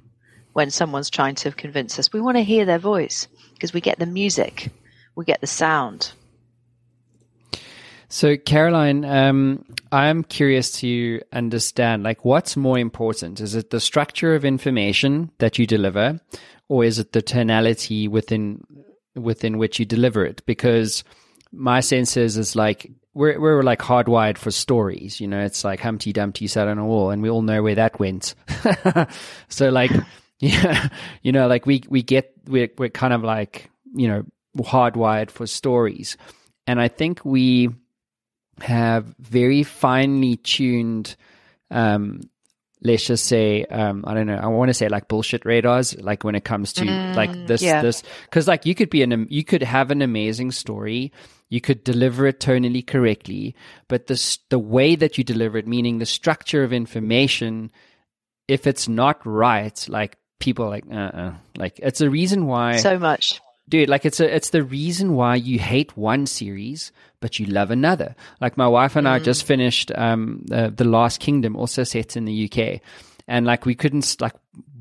when 0.53 0.71
someone's 0.71 1.11
trying 1.11 1.37
to 1.37 1.53
convince 1.53 1.99
us. 1.99 2.13
We 2.13 2.21
want 2.21 2.37
to 2.37 2.43
hear 2.43 2.65
their 2.65 2.79
voice 2.79 3.29
because 3.55 3.73
we 3.73 3.81
get 3.81 3.99
the 3.99 4.07
music, 4.07 4.71
we 5.15 5.25
get 5.25 5.41
the 5.41 5.47
sound. 5.47 6.13
So, 8.11 8.39
Caroline, 8.39 9.05
um, 9.05 9.65
I'm 9.93 10.25
curious 10.25 10.73
to 10.81 11.21
understand, 11.31 12.05
like, 12.05 12.25
what's 12.25 12.57
more 12.57 12.79
important? 12.79 13.39
Is 13.39 13.55
it 13.55 13.69
the 13.69 13.81
structure 13.81 14.35
of 14.35 14.47
information 14.47 15.31
that 15.39 15.59
you 15.59 15.67
deliver, 15.67 16.19
or 16.69 16.85
is 16.85 16.99
it 16.99 17.13
the 17.13 17.21
tonality 17.21 18.09
within 18.09 18.65
within 19.15 19.59
which 19.59 19.79
you 19.79 19.85
deliver 19.85 20.25
it? 20.25 20.45
Because 20.47 21.05
my 21.53 21.81
sense 21.81 22.17
is, 22.17 22.39
is 22.39 22.57
like 22.57 22.91
we're 23.13 23.39
we're 23.39 23.63
like 23.63 23.81
hardwired 23.81 24.39
for 24.39 24.51
stories. 24.51 25.21
You 25.21 25.29
know, 25.29 25.45
it's 25.45 25.63
like 25.63 25.81
Humpty 25.81 26.15
Dumpty 26.15 26.47
sat 26.47 26.67
on 26.67 26.79
a 26.79 26.87
wall, 26.87 27.11
and 27.11 27.21
we 27.23 27.29
all 27.29 27.43
know 27.43 27.63
where 27.63 27.75
that 27.75 27.99
went. 28.01 28.35
so, 29.49 29.69
like, 29.69 29.91
yeah, 30.39 30.89
you 31.23 31.33
know, 31.33 31.47
like 31.47 31.67
we 31.67 31.83
we 31.91 32.03
get 32.03 32.33
we're 32.47 32.71
we're 32.79 32.89
kind 32.89 33.13
of 33.13 33.23
like 33.23 33.71
you 33.95 34.09
know 34.09 34.25
hardwired 34.57 35.31
for 35.31 35.47
stories, 35.47 36.17
and 36.67 36.81
I 36.81 36.89
think 36.89 37.23
we 37.23 37.69
have 38.63 39.05
very 39.19 39.63
finely 39.63 40.37
tuned 40.37 41.17
um, 41.71 42.21
let's 42.83 43.07
just 43.07 43.25
say 43.25 43.65
um, 43.65 44.05
i 44.07 44.15
don't 44.15 44.27
know 44.27 44.37
i 44.37 44.47
want 44.47 44.69
to 44.69 44.75
say 44.75 44.89
like 44.89 45.09
bullshit 45.09 45.45
radars 45.45 45.97
like 46.01 46.25
when 46.25 46.35
it 46.35 46.45
comes 46.45 46.73
to 46.73 46.85
mm, 46.85 47.15
like 47.15 47.33
this 47.47 47.63
yeah. 47.63 47.83
this 47.83 48.03
because 48.25 48.47
like 48.47 48.67
you 48.67 48.75
could 48.75 48.91
be 48.91 49.03
an 49.03 49.27
you 49.31 49.45
could 49.45 49.63
have 49.63 49.91
an 49.91 50.03
amazing 50.03 50.51
story 50.51 51.13
you 51.49 51.61
could 51.61 51.83
deliver 51.83 52.27
it 52.27 52.41
tonally 52.41 52.87
correctly 52.87 53.55
but 53.89 54.07
the 54.07 54.39
the 54.51 54.59
way 54.59 54.95
that 54.95 55.19
you 55.19 55.25
deliver 55.25 55.59
it 55.59 55.67
meaning 55.67 55.99
the 55.99 56.07
structure 56.07 56.63
of 56.63 56.73
information 56.73 57.71
if 58.47 58.67
it's 58.67 58.89
not 58.89 59.21
right 59.27 59.87
like 59.89 60.17
people 60.39 60.69
like 60.69 60.85
uh-uh 60.91 61.33
like 61.57 61.81
it's 61.83 62.01
a 62.01 62.09
reason 62.09 62.47
why 62.47 62.77
so 62.77 62.99
much 62.99 63.41
dude 63.69 63.89
like 63.89 64.05
it's 64.05 64.21
a 64.21 64.35
it's 64.35 64.51
the 64.51 64.63
reason 64.63 65.15
why 65.15 65.35
you 65.35 65.59
hate 65.59 65.97
one 65.97 66.27
series 66.27 66.93
but 67.21 67.39
you 67.39 67.47
love 67.47 67.71
another 67.71 68.15
like 68.41 68.57
my 68.57 68.67
wife 68.67 68.97
and 68.97 69.07
mm. 69.07 69.11
i 69.11 69.19
just 69.19 69.45
finished 69.45 69.93
um 69.97 70.43
the, 70.47 70.73
the 70.75 70.85
last 70.85 71.21
kingdom 71.21 71.57
also 71.57 71.85
set 71.85 72.17
in 72.17 72.25
the 72.25 72.51
uk 72.51 72.81
and 73.27 73.47
like 73.47 73.67
we 73.67 73.75
couldn't 73.75 74.17
like 74.21 74.35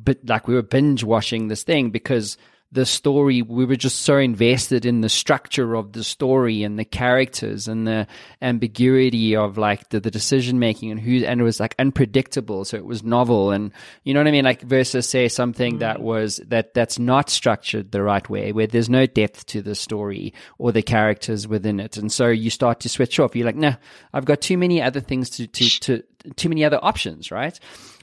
but 0.03 0.17
like 0.25 0.47
we 0.47 0.53
were 0.53 0.61
binge 0.61 1.03
watching 1.03 1.47
this 1.47 1.63
thing 1.63 1.89
because 1.89 2.37
the 2.71 2.85
story 2.85 3.41
we 3.41 3.65
were 3.65 3.77
just 3.77 4.01
so 4.01 4.17
invested 4.17 4.85
in 4.85 5.01
the 5.01 5.09
structure 5.09 5.75
of 5.75 5.93
the 5.93 6.03
story 6.03 6.63
and 6.63 6.77
the 6.77 6.83
characters 6.83 7.67
and 7.67 7.87
the 7.87 8.05
ambiguity 8.41 9.35
of 9.35 9.57
like 9.57 9.87
the, 9.89 9.99
the 9.99 10.11
decision 10.11 10.59
making 10.59 10.91
and 10.91 10.99
who 10.99 11.23
and 11.23 11.39
it 11.39 11.43
was 11.43 11.59
like 11.59 11.75
unpredictable 11.79 12.65
so 12.65 12.75
it 12.75 12.85
was 12.85 13.03
novel 13.03 13.51
and 13.51 13.71
you 14.03 14.13
know 14.13 14.19
what 14.19 14.27
i 14.27 14.31
mean? 14.31 14.43
Like 14.43 14.61
versus 14.61 15.09
say 15.09 15.29
something 15.29 15.77
mm. 15.77 15.79
that 15.79 16.01
was 16.01 16.41
that 16.47 16.73
that's 16.73 16.99
not 16.99 17.29
structured 17.29 17.91
the 17.91 18.03
right 18.03 18.27
way 18.29 18.51
where 18.51 18.67
there's 18.67 18.89
no 18.89 19.05
depth 19.05 19.45
to 19.47 19.61
the 19.61 19.75
story 19.75 20.33
or 20.57 20.71
the 20.71 20.81
characters 20.81 21.47
within 21.47 21.79
it. 21.79 21.97
And 21.97 22.11
so 22.11 22.27
you 22.27 22.49
start 22.49 22.81
to 22.81 22.89
switch 22.89 23.19
off. 23.19 23.35
You're 23.35 23.45
like 23.45 23.55
nah 23.55 23.75
i've 24.13 24.25
got 24.25 24.41
too 24.41 24.57
many 24.57 24.81
other 24.81 24.99
things 24.99 25.29
to 25.31 25.47
to, 25.47 25.69
to 25.79 26.03
too 26.35 26.49
many 26.49 26.65
other 26.65 26.79
options 26.81 27.31
right 27.31 27.59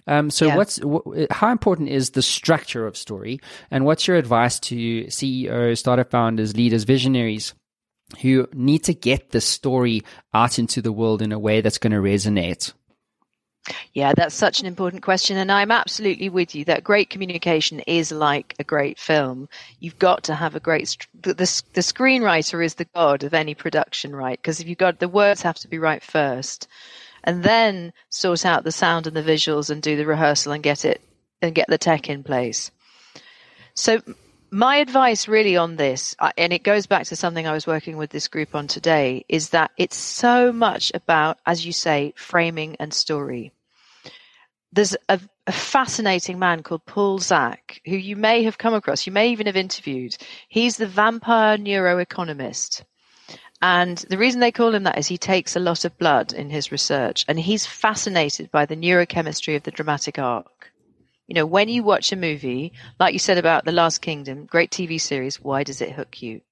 um, 0.06 0.30
so, 0.30 0.46
yeah. 0.46 0.56
what's 0.56 0.80
how 1.30 1.50
important 1.50 1.88
is 1.88 2.10
the 2.10 2.22
structure 2.22 2.86
of 2.86 2.96
story, 2.96 3.40
and 3.70 3.84
what's 3.84 4.06
your 4.06 4.16
advice 4.16 4.60
to 4.60 5.08
CEOs, 5.10 5.80
startup 5.80 6.10
founders, 6.10 6.56
leaders, 6.56 6.84
visionaries? 6.84 7.54
Who 8.20 8.46
need 8.52 8.84
to 8.84 8.94
get 8.94 9.30
the 9.30 9.40
story 9.40 10.02
out 10.34 10.58
into 10.58 10.82
the 10.82 10.92
world 10.92 11.22
in 11.22 11.32
a 11.32 11.38
way 11.38 11.62
that's 11.62 11.78
going 11.78 11.92
to 11.92 11.98
resonate? 11.98 12.72
Yeah, 13.94 14.12
that's 14.14 14.34
such 14.34 14.60
an 14.60 14.66
important 14.66 15.02
question. 15.02 15.38
And 15.38 15.50
I'm 15.50 15.70
absolutely 15.70 16.28
with 16.28 16.54
you 16.54 16.66
that 16.66 16.84
great 16.84 17.08
communication 17.08 17.80
is 17.80 18.12
like 18.12 18.54
a 18.58 18.64
great 18.64 18.98
film. 18.98 19.48
You've 19.80 19.98
got 19.98 20.24
to 20.24 20.34
have 20.34 20.54
a 20.54 20.60
great, 20.60 20.98
the, 21.18 21.32
the, 21.32 21.62
the 21.72 21.80
screenwriter 21.80 22.62
is 22.62 22.74
the 22.74 22.86
god 22.94 23.24
of 23.24 23.32
any 23.32 23.54
production, 23.54 24.14
right? 24.14 24.38
Because 24.38 24.60
if 24.60 24.68
you've 24.68 24.76
got, 24.76 24.98
the 24.98 25.08
words 25.08 25.40
have 25.40 25.56
to 25.56 25.68
be 25.68 25.78
right 25.78 26.02
first 26.02 26.68
and 27.24 27.42
then 27.42 27.92
sort 28.10 28.46
out 28.46 28.64
the 28.64 28.72
sound 28.72 29.06
and 29.06 29.16
the 29.16 29.22
visuals 29.22 29.70
and 29.70 29.82
do 29.82 29.96
the 29.96 30.06
rehearsal 30.06 30.52
and 30.52 30.62
get 30.62 30.84
it 30.84 31.00
and 31.42 31.54
get 31.54 31.68
the 31.68 31.78
tech 31.78 32.08
in 32.08 32.22
place. 32.22 32.70
So 33.74 34.00
my 34.50 34.76
advice 34.76 35.26
really 35.26 35.56
on 35.56 35.74
this, 35.76 36.14
and 36.38 36.52
it 36.52 36.62
goes 36.62 36.86
back 36.86 37.06
to 37.06 37.16
something 37.16 37.44
I 37.44 37.52
was 37.52 37.66
working 37.66 37.96
with 37.96 38.10
this 38.10 38.28
group 38.28 38.54
on 38.54 38.68
today, 38.68 39.24
is 39.28 39.48
that 39.48 39.72
it's 39.76 39.96
so 39.96 40.52
much 40.52 40.92
about, 40.94 41.38
as 41.44 41.66
you 41.66 41.72
say, 41.72 42.14
framing 42.16 42.76
and 42.78 42.94
story. 42.94 43.50
There's 44.72 44.96
a, 45.08 45.20
a 45.48 45.52
fascinating 45.52 46.38
man 46.38 46.62
called 46.62 46.86
Paul 46.86 47.18
Zak, 47.18 47.80
who 47.84 47.96
you 47.96 48.14
may 48.14 48.44
have 48.44 48.58
come 48.58 48.74
across, 48.74 49.06
you 49.06 49.12
may 49.12 49.30
even 49.30 49.46
have 49.46 49.56
interviewed. 49.56 50.16
He's 50.48 50.76
the 50.76 50.86
vampire 50.86 51.58
neuroeconomist. 51.58 52.84
And 53.62 53.98
the 53.98 54.18
reason 54.18 54.40
they 54.40 54.52
call 54.52 54.74
him 54.74 54.82
that 54.82 54.98
is 54.98 55.06
he 55.06 55.18
takes 55.18 55.56
a 55.56 55.60
lot 55.60 55.84
of 55.84 55.96
blood 55.98 56.32
in 56.32 56.50
his 56.50 56.70
research 56.70 57.24
and 57.28 57.38
he's 57.38 57.64
fascinated 57.64 58.50
by 58.50 58.66
the 58.66 58.76
neurochemistry 58.76 59.56
of 59.56 59.62
the 59.62 59.70
dramatic 59.70 60.18
arc. 60.18 60.72
You 61.26 61.34
know, 61.34 61.46
when 61.46 61.70
you 61.70 61.82
watch 61.82 62.12
a 62.12 62.16
movie, 62.16 62.72
like 63.00 63.14
you 63.14 63.18
said 63.18 63.38
about 63.38 63.64
The 63.64 63.72
Last 63.72 64.02
Kingdom, 64.02 64.44
great 64.44 64.70
TV 64.70 65.00
series, 65.00 65.40
why 65.40 65.62
does 65.62 65.80
it 65.80 65.92
hook 65.92 66.20
you? 66.22 66.42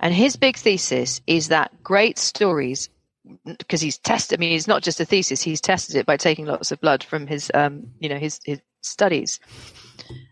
And 0.00 0.12
his 0.12 0.36
big 0.36 0.56
thesis 0.56 1.20
is 1.26 1.48
that 1.48 1.82
great 1.84 2.18
stories, 2.18 2.88
because 3.44 3.80
he's 3.80 3.98
tested, 3.98 4.38
I 4.38 4.40
mean, 4.40 4.52
it's 4.52 4.66
not 4.66 4.82
just 4.82 5.00
a 5.00 5.04
thesis, 5.04 5.40
he's 5.40 5.60
tested 5.60 5.96
it 5.96 6.06
by 6.06 6.16
taking 6.16 6.46
lots 6.46 6.72
of 6.72 6.80
blood 6.80 7.04
from 7.04 7.28
his, 7.28 7.50
um, 7.54 7.92
you 8.00 8.08
know, 8.08 8.18
his, 8.18 8.40
his 8.44 8.60
studies. 8.82 9.38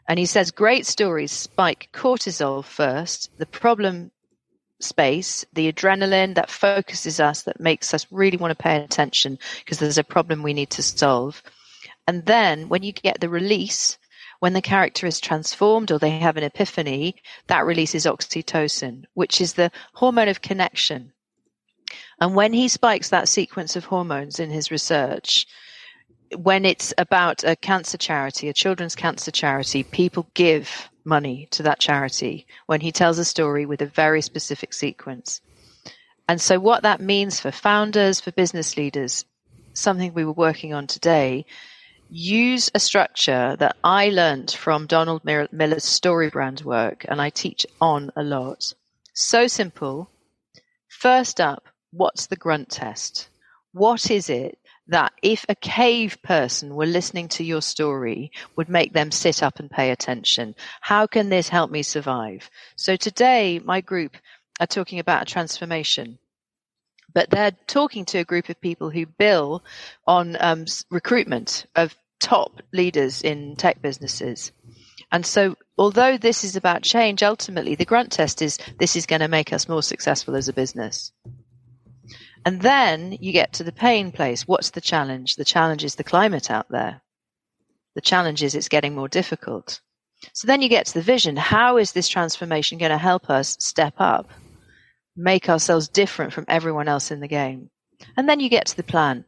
And 0.09 0.19
he 0.19 0.26
says 0.26 0.50
great 0.50 0.87
stories 0.87 1.33
spike 1.33 1.88
cortisol 1.93 2.64
first. 2.64 3.31
The 3.38 3.47
problem 3.47 4.11
space, 4.81 5.45
the 5.52 5.73
adrenaline 5.73 6.35
that 6.35 6.50
focuses 6.50 7.21
us, 7.21 7.43
that 7.43 7.61
makes 7.61 7.95
us 7.95 8.07
really 8.11 8.37
want 8.37 8.50
to 8.57 8.62
pay 8.62 8.76
attention 8.76 9.38
because 9.61 9.78
there's 9.78 9.99
a 9.99 10.04
problem 10.04 10.43
we 10.43 10.54
need 10.54 10.71
to 10.71 10.83
solve. 10.83 11.43
And 12.07 12.26
then 12.26 12.69
when 12.69 12.83
you 12.83 12.93
get 12.93 13.21
the 13.21 13.28
release, 13.28 13.99
when 14.40 14.52
the 14.52 14.62
character 14.62 15.07
is 15.07 15.21
transformed 15.21 15.90
or 15.90 15.99
they 15.99 16.11
have 16.11 16.37
an 16.37 16.45
epiphany, 16.45 17.16
that 17.47 17.64
releases 17.64 18.04
oxytocin, 18.04 19.04
which 19.14 19.40
is 19.40 19.54
the 19.54 19.71
hormone 19.95 20.28
of 20.28 20.43
connection. 20.43 21.12
And 22.21 22.35
when 22.35 22.52
he 22.52 22.69
spikes 22.69 23.09
that 23.11 23.28
sequence 23.28 23.76
of 23.76 23.87
hormones 23.87 24.38
in 24.38 24.50
his 24.50 24.71
research, 24.71 25.47
when 26.37 26.64
it's 26.64 26.93
about 26.99 27.45
a 27.45 27.57
cancer 27.57 27.99
charity, 27.99 28.49
a 28.49 28.52
children's 28.52 28.95
cancer 28.95 29.31
charity, 29.31 29.83
people 29.83 30.28
give 30.35 30.90
money 31.04 31.49
to 31.52 31.62
that 31.62 31.80
charity 31.80 32.46
when 32.66 32.80
he 32.80 32.92
tells 32.92 33.18
a 33.18 33.25
story 33.25 33.66
with 33.66 33.82
a 33.82 33.87
very 33.87 34.23
specific 34.23 34.73
sequence. 34.73 35.40
And 36.28 36.40
so, 36.40 36.58
what 36.58 36.82
that 36.82 37.00
means 37.00 37.40
for 37.40 37.50
founders, 37.50 38.20
for 38.20 38.32
business 38.32 38.76
leaders, 38.76 39.25
something 39.75 40.14
we 40.14 40.25
were 40.25 40.32
working 40.32 40.73
on 40.73 40.87
today, 40.87 41.44
use 42.08 42.70
a 42.75 42.80
structure 42.80 43.56
that 43.58 43.76
I 43.82 44.08
learned 44.08 44.50
from 44.50 44.87
Donald 44.87 45.25
Miller's 45.25 45.84
StoryBrand 45.84 46.62
work, 46.62 47.04
and 47.08 47.20
I 47.20 47.30
teach 47.30 47.66
on 47.80 48.11
a 48.16 48.23
lot. 48.23 48.73
So 49.12 49.46
simple. 49.46 50.11
First 50.88 51.40
up, 51.40 51.64
what's 51.90 52.26
the 52.26 52.37
grunt 52.37 52.70
test? 52.70 53.28
What 53.73 54.11
is 54.11 54.30
it 54.30 54.58
that 54.88 55.12
if 55.23 55.45
a 55.49 55.55
cave 55.55 56.19
person 56.23 56.75
were 56.75 56.87
listening 56.87 57.29
to 57.29 57.45
your 57.45 57.62
story 57.62 58.31
would 58.57 58.69
make 58.69 58.93
them 58.93 59.11
sit 59.11 59.43
up 59.43 59.59
and 59.59 59.71
pay 59.71 59.91
attention. 59.91 60.55
How 60.81 61.07
can 61.07 61.29
this 61.29 61.49
help 61.49 61.71
me 61.71 61.83
survive? 61.83 62.50
So 62.76 62.97
today, 62.97 63.61
my 63.64 63.81
group 63.81 64.17
are 64.61 64.67
talking 64.67 64.99
about 64.99 65.23
a 65.23 65.33
transformation. 65.33 66.19
But 67.12 67.31
they're 67.31 67.53
talking 67.67 68.05
to 68.07 68.19
a 68.19 68.25
group 68.25 68.49
of 68.49 68.61
people 68.61 68.91
who 68.91 69.07
bill 69.07 69.64
on 70.07 70.37
um, 70.41 70.64
recruitment 70.91 71.64
of 71.76 71.95
top 72.19 72.61
leaders 72.73 73.23
in 73.23 73.57
tech 73.57 73.81
businesses. 73.81 74.53
And 75.12 75.25
so, 75.25 75.57
although 75.79 76.17
this 76.17 76.43
is 76.43 76.57
about 76.57 76.83
change, 76.83 77.23
ultimately 77.23 77.76
the 77.76 77.85
grunt 77.85 78.11
test 78.11 78.43
is 78.43 78.59
this 78.79 78.97
is 78.97 79.07
going 79.07 79.21
to 79.21 79.29
make 79.29 79.53
us 79.53 79.69
more 79.69 79.83
successful 79.83 80.35
as 80.35 80.49
a 80.49 80.53
business. 80.53 81.12
And 82.44 82.60
then 82.60 83.16
you 83.20 83.32
get 83.32 83.54
to 83.54 83.64
the 83.64 83.72
pain 83.72 84.12
place. 84.12 84.46
What's 84.46 84.70
the 84.70 84.80
challenge? 84.80 85.36
The 85.36 85.44
challenge 85.44 85.84
is 85.84 85.94
the 85.94 86.04
climate 86.04 86.50
out 86.50 86.68
there. 86.68 87.00
The 87.94 88.00
challenge 88.00 88.42
is 88.42 88.54
it's 88.54 88.68
getting 88.68 88.94
more 88.94 89.08
difficult. 89.08 89.80
So 90.32 90.46
then 90.46 90.62
you 90.62 90.68
get 90.68 90.86
to 90.86 90.94
the 90.94 91.02
vision. 91.02 91.36
How 91.36 91.76
is 91.78 91.92
this 91.92 92.08
transformation 92.08 92.78
going 92.78 92.90
to 92.90 92.98
help 92.98 93.30
us 93.30 93.56
step 93.60 93.94
up, 93.98 94.30
make 95.16 95.48
ourselves 95.48 95.88
different 95.88 96.32
from 96.32 96.44
everyone 96.48 96.88
else 96.88 97.10
in 97.10 97.20
the 97.20 97.28
game? 97.28 97.70
And 98.16 98.28
then 98.28 98.40
you 98.40 98.48
get 98.48 98.66
to 98.66 98.76
the 98.76 98.82
plan. 98.82 99.24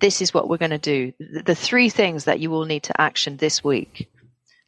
This 0.00 0.22
is 0.22 0.32
what 0.32 0.48
we're 0.48 0.56
going 0.56 0.70
to 0.70 0.78
do. 0.78 1.12
The 1.44 1.54
three 1.54 1.90
things 1.90 2.24
that 2.24 2.40
you 2.40 2.50
will 2.50 2.64
need 2.64 2.84
to 2.84 3.00
action 3.00 3.36
this 3.36 3.62
week. 3.62 4.08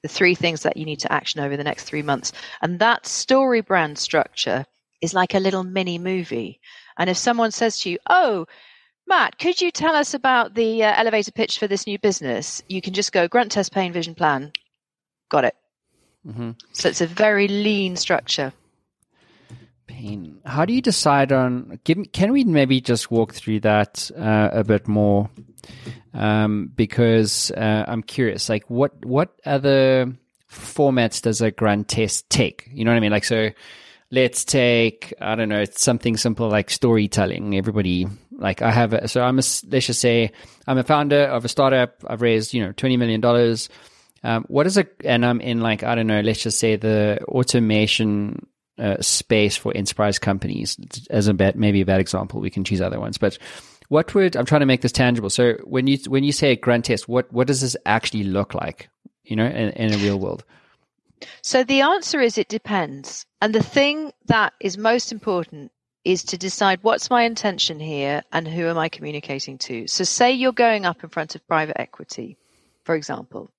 The 0.02 0.08
three 0.08 0.34
things 0.34 0.62
that 0.62 0.76
you 0.76 0.84
need 0.84 1.00
to 1.00 1.12
action 1.12 1.40
over 1.40 1.56
the 1.56 1.64
next 1.64 1.84
three 1.84 2.02
months. 2.02 2.32
And 2.60 2.80
that 2.80 3.04
StoryBrand 3.04 3.98
structure 3.98 4.66
is 5.00 5.14
like 5.14 5.34
a 5.34 5.40
little 5.40 5.64
mini 5.64 5.98
movie. 5.98 6.60
And 6.98 7.10
if 7.10 7.16
someone 7.16 7.50
says 7.50 7.80
to 7.80 7.90
you, 7.90 7.98
"Oh, 8.08 8.46
Matt, 9.06 9.38
could 9.38 9.60
you 9.60 9.70
tell 9.70 9.94
us 9.94 10.14
about 10.14 10.54
the 10.54 10.84
uh, 10.84 10.94
elevator 10.96 11.32
pitch 11.32 11.58
for 11.58 11.66
this 11.66 11.86
new 11.86 11.98
business?" 11.98 12.62
You 12.68 12.80
can 12.80 12.94
just 12.94 13.12
go 13.12 13.28
grunt 13.28 13.52
test 13.52 13.72
pain 13.72 13.92
vision 13.92 14.14
plan. 14.14 14.52
Got 15.28 15.44
it. 15.44 15.56
Mm-hmm. 16.26 16.50
So 16.72 16.88
it's 16.88 17.00
a 17.00 17.06
very 17.06 17.48
lean 17.48 17.96
structure. 17.96 18.52
Pain. 19.86 20.40
How 20.44 20.64
do 20.64 20.72
you 20.72 20.80
decide 20.80 21.32
on? 21.32 21.80
Give, 21.84 21.98
can 22.12 22.32
we 22.32 22.44
maybe 22.44 22.80
just 22.80 23.10
walk 23.10 23.34
through 23.34 23.60
that 23.60 24.10
uh, 24.16 24.50
a 24.52 24.64
bit 24.64 24.86
more? 24.86 25.28
Um, 26.14 26.70
because 26.74 27.50
uh, 27.50 27.84
I'm 27.88 28.02
curious. 28.02 28.48
Like, 28.48 28.68
what 28.68 29.04
what 29.04 29.34
other 29.44 30.12
formats 30.50 31.22
does 31.22 31.40
a 31.40 31.50
grunt 31.50 31.88
test 31.88 32.28
take? 32.30 32.68
You 32.72 32.84
know 32.84 32.90
what 32.90 32.96
I 32.96 33.00
mean? 33.00 33.12
Like, 33.12 33.24
so 33.24 33.50
let's 34.12 34.44
take 34.44 35.12
i 35.20 35.34
don't 35.34 35.48
know 35.48 35.64
something 35.72 36.16
simple 36.16 36.48
like 36.48 36.70
storytelling 36.70 37.56
everybody 37.56 38.06
like 38.30 38.62
i 38.62 38.70
have 38.70 38.92
a, 38.92 39.08
so 39.08 39.22
i'm 39.22 39.38
a 39.38 39.42
let's 39.68 39.86
just 39.86 40.00
say 40.00 40.30
i'm 40.68 40.78
a 40.78 40.84
founder 40.84 41.24
of 41.24 41.44
a 41.44 41.48
startup 41.48 41.96
i've 42.06 42.22
raised 42.22 42.54
you 42.54 42.64
know 42.64 42.70
20 42.72 42.96
million 42.96 43.20
dollars 43.20 43.68
um, 44.22 44.44
what 44.46 44.66
is 44.66 44.76
it 44.76 44.94
and 45.04 45.26
i'm 45.26 45.40
in 45.40 45.60
like 45.60 45.82
i 45.82 45.96
don't 45.96 46.06
know 46.06 46.20
let's 46.20 46.42
just 46.42 46.58
say 46.58 46.76
the 46.76 47.18
automation 47.26 48.46
uh, 48.78 49.00
space 49.00 49.56
for 49.56 49.76
enterprise 49.76 50.18
companies 50.18 50.78
as 51.10 51.28
a 51.28 51.34
bad, 51.34 51.56
maybe 51.56 51.82
a 51.82 51.86
bad 51.86 52.00
example. 52.00 52.40
We 52.40 52.50
can 52.50 52.64
choose 52.64 52.80
other 52.80 52.98
ones, 52.98 53.18
but 53.18 53.38
what 53.88 54.14
would 54.14 54.34
I'm 54.34 54.46
trying 54.46 54.60
to 54.60 54.66
make 54.66 54.80
this 54.80 54.92
tangible. 54.92 55.30
So 55.30 55.54
when 55.64 55.86
you 55.86 55.98
when 56.08 56.24
you 56.24 56.32
say 56.32 56.56
grunt 56.56 56.86
test, 56.86 57.06
what 57.08 57.30
what 57.32 57.46
does 57.46 57.60
this 57.60 57.76
actually 57.84 58.24
look 58.24 58.54
like? 58.54 58.88
You 59.24 59.36
know, 59.36 59.44
in, 59.44 59.70
in 59.70 59.92
a 59.92 59.98
real 59.98 60.18
world. 60.18 60.44
So 61.42 61.64
the 61.64 61.80
answer 61.80 62.20
is 62.20 62.38
it 62.38 62.48
depends. 62.48 63.26
And 63.40 63.54
the 63.54 63.62
thing 63.62 64.12
that 64.26 64.52
is 64.60 64.78
most 64.78 65.12
important 65.12 65.72
is 66.04 66.24
to 66.24 66.38
decide 66.38 66.80
what's 66.82 67.10
my 67.10 67.22
intention 67.22 67.78
here 67.78 68.22
and 68.32 68.46
who 68.46 68.66
am 68.66 68.78
I 68.78 68.88
communicating 68.88 69.58
to. 69.58 69.86
So 69.86 70.04
say 70.04 70.32
you're 70.32 70.52
going 70.52 70.84
up 70.84 71.04
in 71.04 71.10
front 71.10 71.34
of 71.34 71.46
private 71.46 71.80
equity, 71.80 72.36
for 72.84 72.94
example. 72.94 73.50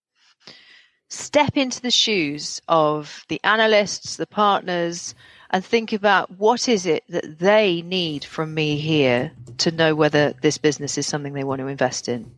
Step 1.10 1.56
into 1.56 1.80
the 1.80 1.92
shoes 1.92 2.62
of 2.68 3.24
the 3.30 3.40
analysts, 3.44 4.16
the 4.16 4.26
partners, 4.26 5.14
and 5.52 5.64
think 5.64 5.94
about 5.94 6.32
what 6.32 6.68
is 6.68 6.86
it 6.86 7.04
that 7.10 7.40
they 7.40 7.84
need 7.84 8.26
from 8.26 8.54
me 8.54 8.78
here 8.78 9.32
to 9.60 9.72
know 9.72 9.94
whether 9.94 10.34
this 10.42 10.58
business 10.58 10.98
is 10.98 11.06
something 11.06 11.34
they 11.34 11.44
want 11.44 11.60
to 11.60 11.68
invest 11.68 12.10
in. 12.10 12.30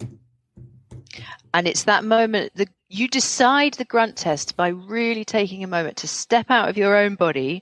And 1.53 1.67
it's 1.69 1.83
that 1.83 2.03
moment 2.03 2.51
that 2.55 2.67
you 2.97 3.07
decide 3.09 3.73
the 3.73 3.85
grunt 3.85 4.15
test 4.15 4.55
by 4.55 4.69
really 4.69 5.25
taking 5.25 5.63
a 5.63 5.67
moment 5.67 5.97
to 5.97 6.07
step 6.07 6.49
out 6.49 6.69
of 6.69 6.77
your 6.77 6.95
own 6.95 7.15
body 7.15 7.61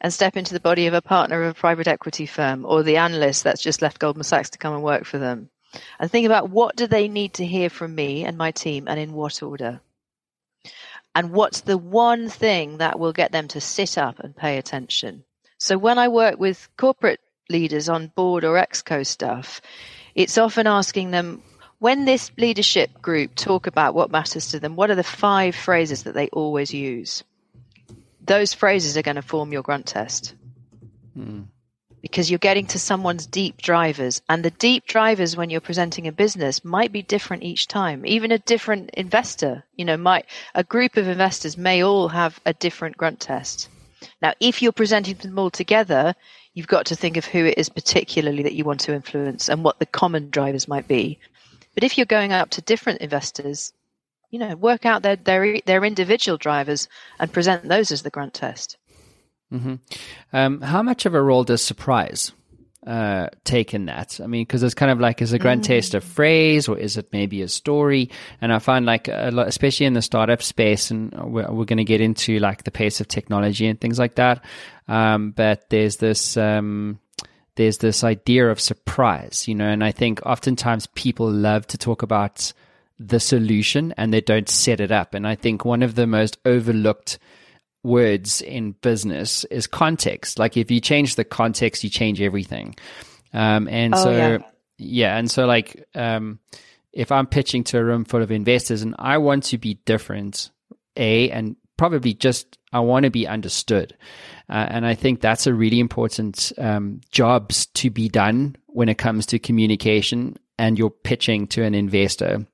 and 0.00 0.12
step 0.12 0.36
into 0.36 0.52
the 0.52 0.60
body 0.60 0.86
of 0.86 0.94
a 0.94 1.00
partner 1.00 1.44
of 1.44 1.50
a 1.52 1.60
private 1.60 1.86
equity 1.86 2.26
firm 2.26 2.66
or 2.66 2.82
the 2.82 2.96
analyst 2.96 3.44
that's 3.44 3.62
just 3.62 3.80
left 3.80 4.00
Goldman 4.00 4.24
Sachs 4.24 4.50
to 4.50 4.58
come 4.58 4.74
and 4.74 4.82
work 4.82 5.04
for 5.04 5.18
them. 5.18 5.50
And 6.00 6.10
think 6.10 6.26
about 6.26 6.50
what 6.50 6.74
do 6.74 6.86
they 6.86 7.06
need 7.06 7.34
to 7.34 7.46
hear 7.46 7.70
from 7.70 7.94
me 7.94 8.24
and 8.24 8.36
my 8.36 8.50
team 8.50 8.88
and 8.88 8.98
in 8.98 9.12
what 9.12 9.42
order. 9.42 9.80
And 11.14 11.30
what's 11.30 11.60
the 11.60 11.78
one 11.78 12.28
thing 12.28 12.78
that 12.78 12.98
will 12.98 13.12
get 13.12 13.32
them 13.32 13.48
to 13.48 13.60
sit 13.60 13.96
up 13.96 14.18
and 14.18 14.36
pay 14.36 14.58
attention? 14.58 15.24
So 15.58 15.78
when 15.78 15.98
I 15.98 16.08
work 16.08 16.38
with 16.38 16.68
corporate 16.76 17.20
leaders 17.48 17.88
on 17.88 18.08
board 18.08 18.44
or 18.44 18.56
exco 18.56 19.06
stuff, 19.06 19.60
it's 20.14 20.38
often 20.38 20.66
asking 20.66 21.12
them, 21.12 21.42
when 21.78 22.04
this 22.04 22.30
leadership 22.36 23.02
group 23.02 23.34
talk 23.34 23.66
about 23.66 23.94
what 23.94 24.10
matters 24.10 24.48
to 24.50 24.60
them, 24.60 24.76
what 24.76 24.90
are 24.90 24.94
the 24.94 25.02
five 25.02 25.54
phrases 25.54 26.04
that 26.04 26.14
they 26.14 26.28
always 26.28 26.72
use? 26.72 27.22
those 28.26 28.52
phrases 28.52 28.96
are 28.96 29.02
going 29.02 29.16
to 29.16 29.22
form 29.22 29.52
your 29.52 29.62
grunt 29.62 29.86
test. 29.86 30.34
Hmm. 31.14 31.42
Because 32.02 32.30
you're 32.30 32.38
getting 32.38 32.66
to 32.68 32.78
someone's 32.78 33.26
deep 33.26 33.56
drivers, 33.56 34.22
and 34.28 34.44
the 34.44 34.50
deep 34.50 34.86
drivers 34.86 35.36
when 35.36 35.50
you're 35.50 35.60
presenting 35.60 36.06
a 36.06 36.12
business 36.12 36.64
might 36.64 36.92
be 36.92 37.02
different 37.02 37.42
each 37.42 37.66
time. 37.66 38.06
Even 38.06 38.30
a 38.30 38.38
different 38.38 38.90
investor, 38.90 39.64
you 39.74 39.84
know, 39.84 39.96
might 39.96 40.26
a 40.54 40.62
group 40.62 40.96
of 40.96 41.08
investors 41.08 41.56
may 41.56 41.82
all 41.82 42.08
have 42.08 42.38
a 42.46 42.52
different 42.52 42.96
grunt 42.96 43.18
test. 43.18 43.68
Now, 44.22 44.34
if 44.40 44.62
you're 44.62 44.72
presenting 44.72 45.16
them 45.16 45.38
all 45.38 45.50
together, 45.50 46.14
you've 46.54 46.68
got 46.68 46.86
to 46.86 46.96
think 46.96 47.16
of 47.16 47.24
who 47.24 47.44
it 47.44 47.58
is 47.58 47.68
particularly 47.68 48.44
that 48.44 48.54
you 48.54 48.64
want 48.64 48.80
to 48.80 48.94
influence 48.94 49.48
and 49.48 49.64
what 49.64 49.78
the 49.80 49.86
common 49.86 50.30
drivers 50.30 50.68
might 50.68 50.86
be. 50.86 51.18
But 51.76 51.84
if 51.84 51.98
you're 51.98 52.06
going 52.06 52.32
up 52.32 52.50
to 52.50 52.62
different 52.62 53.02
investors, 53.02 53.74
you 54.30 54.38
know, 54.38 54.56
work 54.56 54.86
out 54.86 55.02
their 55.02 55.16
their 55.16 55.60
their 55.66 55.84
individual 55.84 56.38
drivers 56.38 56.88
and 57.20 57.30
present 57.30 57.68
those 57.68 57.90
as 57.90 58.02
the 58.02 58.10
grunt 58.10 58.32
test. 58.32 58.78
Mm-hmm. 59.52 59.74
Um, 60.32 60.60
how 60.62 60.82
much 60.82 61.06
of 61.06 61.14
a 61.14 61.22
role 61.22 61.44
does 61.44 61.62
surprise 61.62 62.32
uh, 62.86 63.28
take 63.44 63.74
in 63.74 63.84
that? 63.86 64.18
I 64.24 64.26
mean, 64.26 64.44
because 64.44 64.62
it's 64.62 64.74
kind 64.74 64.90
of 64.90 65.00
like 65.00 65.20
is 65.20 65.34
a 65.34 65.38
grunt 65.38 65.64
mm. 65.64 65.66
test 65.66 65.94
a 65.94 66.00
phrase 66.00 66.66
or 66.66 66.78
is 66.78 66.96
it 66.96 67.12
maybe 67.12 67.42
a 67.42 67.48
story? 67.48 68.10
And 68.40 68.54
I 68.54 68.58
find 68.58 68.86
like 68.86 69.08
a 69.08 69.30
lot, 69.30 69.46
especially 69.46 69.84
in 69.84 69.92
the 69.92 70.02
startup 70.02 70.42
space, 70.42 70.90
and 70.90 71.12
we're, 71.12 71.50
we're 71.52 71.66
going 71.66 71.76
to 71.76 71.84
get 71.84 72.00
into 72.00 72.38
like 72.38 72.64
the 72.64 72.70
pace 72.70 73.02
of 73.02 73.06
technology 73.06 73.66
and 73.66 73.78
things 73.78 73.98
like 73.98 74.14
that. 74.14 74.42
Um, 74.88 75.32
but 75.32 75.68
there's 75.68 75.96
this. 75.98 76.38
Um, 76.38 77.00
there's 77.56 77.78
this 77.78 78.04
idea 78.04 78.48
of 78.50 78.60
surprise, 78.60 79.48
you 79.48 79.54
know, 79.54 79.68
and 79.68 79.82
I 79.82 79.92
think 79.92 80.20
oftentimes 80.24 80.86
people 80.88 81.30
love 81.30 81.66
to 81.68 81.78
talk 81.78 82.02
about 82.02 82.52
the 82.98 83.20
solution 83.20 83.92
and 83.96 84.12
they 84.12 84.20
don't 84.20 84.48
set 84.48 84.80
it 84.80 84.92
up. 84.92 85.14
And 85.14 85.26
I 85.26 85.34
think 85.34 85.64
one 85.64 85.82
of 85.82 85.94
the 85.94 86.06
most 86.06 86.38
overlooked 86.44 87.18
words 87.82 88.40
in 88.40 88.72
business 88.72 89.44
is 89.44 89.66
context. 89.66 90.38
Like 90.38 90.56
if 90.56 90.70
you 90.70 90.80
change 90.80 91.16
the 91.16 91.24
context, 91.24 91.84
you 91.84 91.90
change 91.90 92.20
everything. 92.20 92.74
Um, 93.32 93.68
and 93.68 93.94
oh, 93.94 94.04
so, 94.04 94.10
yeah. 94.10 94.38
yeah. 94.78 95.16
And 95.16 95.30
so 95.30 95.46
like, 95.46 95.84
um, 95.94 96.38
if 96.92 97.12
I'm 97.12 97.26
pitching 97.26 97.64
to 97.64 97.78
a 97.78 97.84
room 97.84 98.04
full 98.04 98.22
of 98.22 98.30
investors 98.30 98.82
and 98.82 98.94
I 98.98 99.18
want 99.18 99.44
to 99.44 99.58
be 99.58 99.74
different, 99.84 100.50
A, 100.96 101.30
and 101.30 101.56
probably 101.76 102.14
just, 102.14 102.58
I 102.72 102.80
want 102.80 103.04
to 103.04 103.10
be 103.10 103.26
understood. 103.26 103.96
Uh, 104.48 104.66
and 104.68 104.86
I 104.86 104.94
think 104.94 105.20
that's 105.20 105.46
a 105.46 105.54
really 105.54 105.80
important 105.80 106.52
um, 106.58 107.00
jobs 107.10 107.66
to 107.66 107.90
be 107.90 108.08
done 108.08 108.56
when 108.66 108.88
it 108.88 108.98
comes 108.98 109.26
to 109.26 109.38
communication 109.38 110.36
and 110.58 110.78
you're 110.78 110.90
pitching 110.90 111.46
to 111.48 111.62
an 111.62 111.74
investor. 111.74 112.46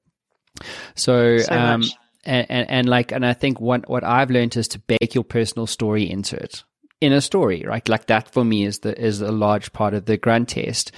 So, 0.94 1.38
so 1.38 1.54
um, 1.54 1.82
and, 2.24 2.46
and, 2.48 2.70
and 2.70 2.88
like, 2.88 3.12
and 3.12 3.26
I 3.26 3.32
think 3.32 3.60
what, 3.60 3.88
what 3.88 4.04
I've 4.04 4.30
learned 4.30 4.56
is 4.56 4.68
to 4.68 4.78
bake 4.78 5.14
your 5.14 5.24
personal 5.24 5.66
story 5.66 6.08
into 6.08 6.36
it 6.36 6.64
in 7.00 7.12
a 7.12 7.20
story, 7.20 7.64
right? 7.66 7.88
Like 7.88 8.06
that 8.06 8.30
for 8.30 8.44
me 8.44 8.64
is 8.64 8.80
the, 8.80 8.98
is 8.98 9.20
a 9.20 9.32
large 9.32 9.72
part 9.72 9.92
of 9.94 10.06
the 10.06 10.16
grunt 10.16 10.50
test. 10.50 10.92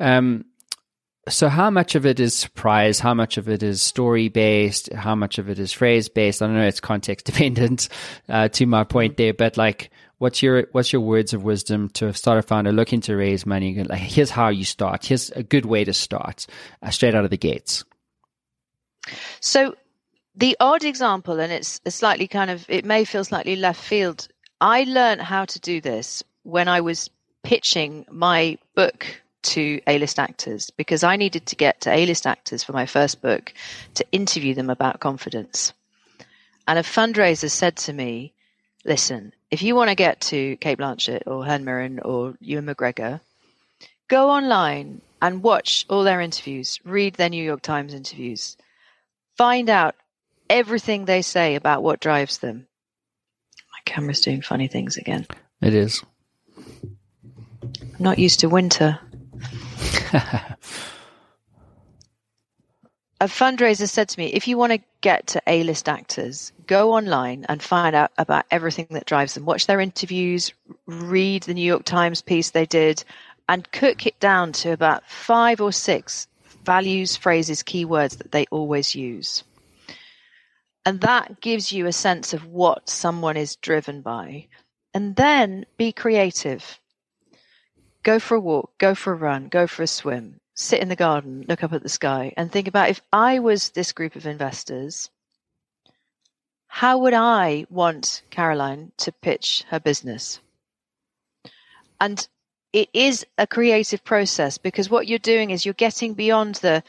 Um, 0.00 0.46
so 1.28 1.48
how 1.48 1.70
much 1.70 1.94
of 1.94 2.04
it 2.04 2.18
is 2.18 2.34
surprise? 2.34 2.98
How 2.98 3.14
much 3.14 3.36
of 3.36 3.48
it 3.48 3.62
is 3.62 3.80
story 3.80 4.28
based? 4.28 4.92
How 4.92 5.14
much 5.14 5.38
of 5.38 5.48
it 5.48 5.58
is 5.58 5.72
phrase 5.72 6.08
based? 6.08 6.42
I 6.42 6.46
don't 6.46 6.56
know. 6.56 6.66
It's 6.66 6.80
context 6.80 7.26
dependent, 7.32 7.88
uh, 8.28 8.48
to 8.48 8.66
my 8.66 8.84
point 8.84 9.16
there, 9.16 9.32
but 9.32 9.56
like, 9.56 9.90
what's 10.18 10.42
your, 10.42 10.66
what's 10.72 10.92
your 10.92 11.02
words 11.02 11.32
of 11.32 11.44
wisdom 11.44 11.90
to 11.90 12.08
a 12.08 12.14
startup 12.14 12.46
founder 12.46 12.72
looking 12.72 13.00
to 13.02 13.16
raise 13.16 13.46
money? 13.46 13.82
Like, 13.82 14.00
here's 14.00 14.30
how 14.30 14.48
you 14.48 14.64
start. 14.64 15.06
Here's 15.06 15.30
a 15.30 15.42
good 15.42 15.64
way 15.64 15.84
to 15.84 15.92
start 15.92 16.46
uh, 16.82 16.90
straight 16.90 17.14
out 17.14 17.24
of 17.24 17.30
the 17.30 17.36
gates. 17.36 17.84
So 19.40 19.76
the 20.34 20.56
odd 20.58 20.84
example, 20.84 21.38
and 21.38 21.52
it's 21.52 21.80
a 21.86 21.90
slightly 21.90 22.26
kind 22.26 22.50
of, 22.50 22.64
it 22.68 22.84
may 22.84 23.04
feel 23.04 23.24
slightly 23.24 23.56
left 23.56 23.82
field. 23.82 24.26
I 24.60 24.84
learned 24.84 25.20
how 25.20 25.44
to 25.44 25.60
do 25.60 25.80
this 25.80 26.22
when 26.42 26.68
I 26.68 26.80
was 26.80 27.10
pitching 27.42 28.06
my 28.10 28.58
book 28.74 29.21
to 29.42 29.80
A-list 29.86 30.18
actors 30.18 30.70
because 30.70 31.04
I 31.04 31.16
needed 31.16 31.46
to 31.46 31.56
get 31.56 31.80
to 31.82 31.92
A-list 31.92 32.26
actors 32.26 32.62
for 32.62 32.72
my 32.72 32.86
first 32.86 33.22
book 33.22 33.52
to 33.94 34.06
interview 34.12 34.54
them 34.54 34.70
about 34.70 35.00
confidence. 35.00 35.72
And 36.66 36.78
a 36.78 36.82
fundraiser 36.82 37.50
said 37.50 37.76
to 37.78 37.92
me, 37.92 38.32
listen, 38.84 39.32
if 39.50 39.62
you 39.62 39.74
want 39.74 39.90
to 39.90 39.96
get 39.96 40.20
to 40.22 40.56
Cate 40.56 40.78
Blanchett 40.78 41.22
or 41.26 41.44
Helen 41.44 41.64
Mirren 41.64 42.00
or 42.00 42.34
Ewan 42.40 42.66
McGregor, 42.66 43.20
go 44.08 44.30
online 44.30 45.00
and 45.20 45.42
watch 45.42 45.86
all 45.88 46.04
their 46.04 46.20
interviews, 46.20 46.80
read 46.84 47.14
their 47.14 47.28
New 47.28 47.44
York 47.44 47.62
Times 47.62 47.94
interviews, 47.94 48.56
find 49.36 49.70
out 49.70 49.94
everything 50.48 51.04
they 51.04 51.22
say 51.22 51.54
about 51.54 51.82
what 51.82 52.00
drives 52.00 52.38
them. 52.38 52.66
My 53.72 53.78
camera's 53.84 54.20
doing 54.20 54.42
funny 54.42 54.68
things 54.68 54.96
again. 54.96 55.26
It 55.60 55.74
is. 55.74 56.02
I'm 56.52 56.96
not 57.98 58.18
used 58.18 58.40
to 58.40 58.48
winter. 58.48 58.98
a 63.20 63.26
fundraiser 63.26 63.88
said 63.88 64.08
to 64.10 64.18
me, 64.18 64.26
if 64.26 64.46
you 64.46 64.58
want 64.58 64.72
to 64.72 64.80
get 65.00 65.26
to 65.28 65.42
A-list 65.46 65.88
actors, 65.88 66.52
go 66.66 66.92
online 66.92 67.46
and 67.48 67.62
find 67.62 67.96
out 67.96 68.10
about 68.18 68.44
everything 68.50 68.88
that 68.90 69.06
drives 69.06 69.34
them. 69.34 69.44
Watch 69.44 69.66
their 69.66 69.80
interviews, 69.80 70.52
read 70.86 71.44
the 71.44 71.54
New 71.54 71.64
York 71.64 71.84
Times 71.84 72.20
piece 72.20 72.50
they 72.50 72.66
did, 72.66 73.04
and 73.48 73.70
cook 73.72 74.06
it 74.06 74.18
down 74.20 74.52
to 74.52 74.72
about 74.72 75.08
five 75.08 75.60
or 75.60 75.72
six 75.72 76.28
values, 76.64 77.16
phrases, 77.16 77.62
keywords 77.62 78.18
that 78.18 78.32
they 78.32 78.46
always 78.50 78.94
use. 78.94 79.44
And 80.84 81.00
that 81.00 81.40
gives 81.40 81.72
you 81.72 81.86
a 81.86 81.92
sense 81.92 82.34
of 82.34 82.46
what 82.46 82.88
someone 82.88 83.36
is 83.36 83.56
driven 83.56 84.02
by. 84.02 84.48
And 84.94 85.16
then 85.16 85.64
be 85.76 85.92
creative. 85.92 86.80
Go 88.02 88.18
for 88.18 88.34
a 88.34 88.40
walk, 88.40 88.78
go 88.78 88.94
for 88.94 89.12
a 89.12 89.16
run, 89.16 89.48
go 89.48 89.66
for 89.66 89.82
a 89.82 89.86
swim, 89.86 90.40
sit 90.54 90.80
in 90.80 90.88
the 90.88 90.96
garden, 90.96 91.44
look 91.48 91.62
up 91.62 91.72
at 91.72 91.82
the 91.82 91.88
sky, 91.88 92.32
and 92.36 92.50
think 92.50 92.66
about 92.66 92.90
if 92.90 93.00
I 93.12 93.38
was 93.38 93.70
this 93.70 93.92
group 93.92 94.16
of 94.16 94.26
investors, 94.26 95.10
how 96.66 96.98
would 96.98 97.14
I 97.14 97.66
want 97.70 98.22
Caroline 98.30 98.92
to 98.98 99.12
pitch 99.12 99.64
her 99.68 99.78
business? 99.78 100.40
And 102.00 102.26
it 102.72 102.88
is 102.92 103.26
a 103.38 103.46
creative 103.46 104.02
process 104.02 104.58
because 104.58 104.90
what 104.90 105.06
you're 105.06 105.18
doing 105.18 105.50
is 105.50 105.64
you're 105.64 105.74
getting 105.74 106.14
beyond 106.14 106.56
the 106.56 106.82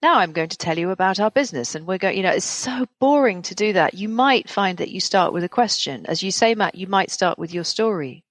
now 0.00 0.18
I'm 0.18 0.32
going 0.32 0.48
to 0.48 0.56
tell 0.56 0.78
you 0.78 0.90
about 0.90 1.20
our 1.20 1.30
business 1.30 1.76
and 1.76 1.86
we're 1.86 1.98
going, 1.98 2.16
you 2.16 2.24
know, 2.24 2.32
it's 2.32 2.44
so 2.44 2.86
boring 2.98 3.42
to 3.42 3.54
do 3.54 3.74
that. 3.74 3.94
You 3.94 4.08
might 4.08 4.50
find 4.50 4.78
that 4.78 4.90
you 4.90 5.00
start 5.00 5.32
with 5.32 5.44
a 5.44 5.48
question. 5.48 6.06
As 6.06 6.24
you 6.24 6.32
say, 6.32 6.56
Matt, 6.56 6.74
you 6.74 6.88
might 6.88 7.12
start 7.12 7.38
with 7.38 7.54
your 7.54 7.62
story. 7.62 8.24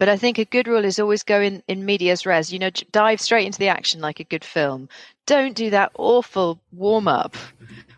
But 0.00 0.08
I 0.08 0.16
think 0.16 0.38
a 0.38 0.46
good 0.46 0.66
rule 0.66 0.86
is 0.86 0.98
always 0.98 1.22
go 1.22 1.42
in, 1.42 1.62
in 1.68 1.84
medias 1.84 2.24
res, 2.24 2.50
you 2.50 2.58
know, 2.58 2.70
dive 2.90 3.20
straight 3.20 3.44
into 3.44 3.58
the 3.58 3.68
action 3.68 4.00
like 4.00 4.18
a 4.18 4.24
good 4.24 4.46
film. 4.46 4.88
Don't 5.26 5.54
do 5.54 5.68
that 5.70 5.92
awful 5.94 6.58
warm 6.72 7.06
up 7.06 7.36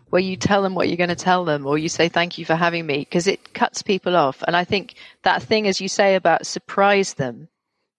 where 0.09 0.21
you 0.21 0.35
tell 0.35 0.61
them 0.61 0.75
what 0.75 0.89
you're 0.89 0.97
going 0.97 1.07
to 1.07 1.15
tell 1.15 1.45
them 1.45 1.65
or 1.65 1.77
you 1.77 1.87
say 1.87 2.09
thank 2.09 2.37
you 2.37 2.43
for 2.43 2.55
having 2.55 2.85
me 2.85 2.97
because 2.99 3.25
it 3.25 3.53
cuts 3.53 3.81
people 3.81 4.17
off. 4.17 4.43
And 4.45 4.53
I 4.53 4.65
think 4.65 4.95
that 5.21 5.43
thing, 5.43 5.65
as 5.65 5.79
you 5.79 5.87
say, 5.87 6.15
about 6.15 6.45
surprise 6.45 7.13
them 7.13 7.47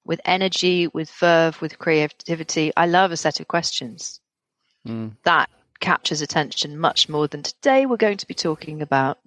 with 0.04 0.20
energy, 0.26 0.86
with 0.88 1.10
verve, 1.12 1.58
with 1.62 1.78
creativity. 1.78 2.72
I 2.76 2.84
love 2.84 3.10
a 3.10 3.16
set 3.16 3.40
of 3.40 3.48
questions. 3.48 4.20
Mm. 4.86 5.12
That 5.22 5.48
captures 5.80 6.20
attention 6.20 6.78
much 6.78 7.08
more 7.08 7.26
than 7.26 7.42
today 7.42 7.86
we're 7.86 7.96
going 7.96 8.18
to 8.18 8.28
be 8.28 8.34
talking 8.34 8.82
about. 8.82 9.18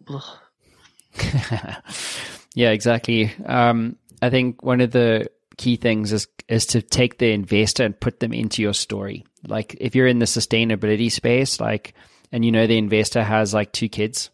yeah, 2.54 2.70
exactly. 2.70 3.34
Um, 3.44 3.96
I 4.22 4.30
think 4.30 4.64
one 4.64 4.82
of 4.82 4.92
the 4.92 5.30
key 5.58 5.76
things 5.76 6.14
is 6.14 6.28
is 6.48 6.66
to 6.68 6.82
take 6.82 7.18
the 7.18 7.32
investor 7.32 7.84
and 7.84 8.00
put 8.00 8.20
them 8.20 8.34
into 8.34 8.62
your 8.62 8.74
story. 8.74 9.26
Like 9.46 9.76
if 9.80 9.96
you're 9.96 10.08
in 10.08 10.20
the 10.20 10.26
sustainability 10.26 11.12
space, 11.12 11.60
like 11.60 11.94
and 12.32 12.46
you 12.46 12.52
know 12.52 12.68
the 12.68 12.78
investor 12.78 13.24
has 13.24 13.54
like 13.54 13.72
two 13.72 13.90
kids, 13.90 14.30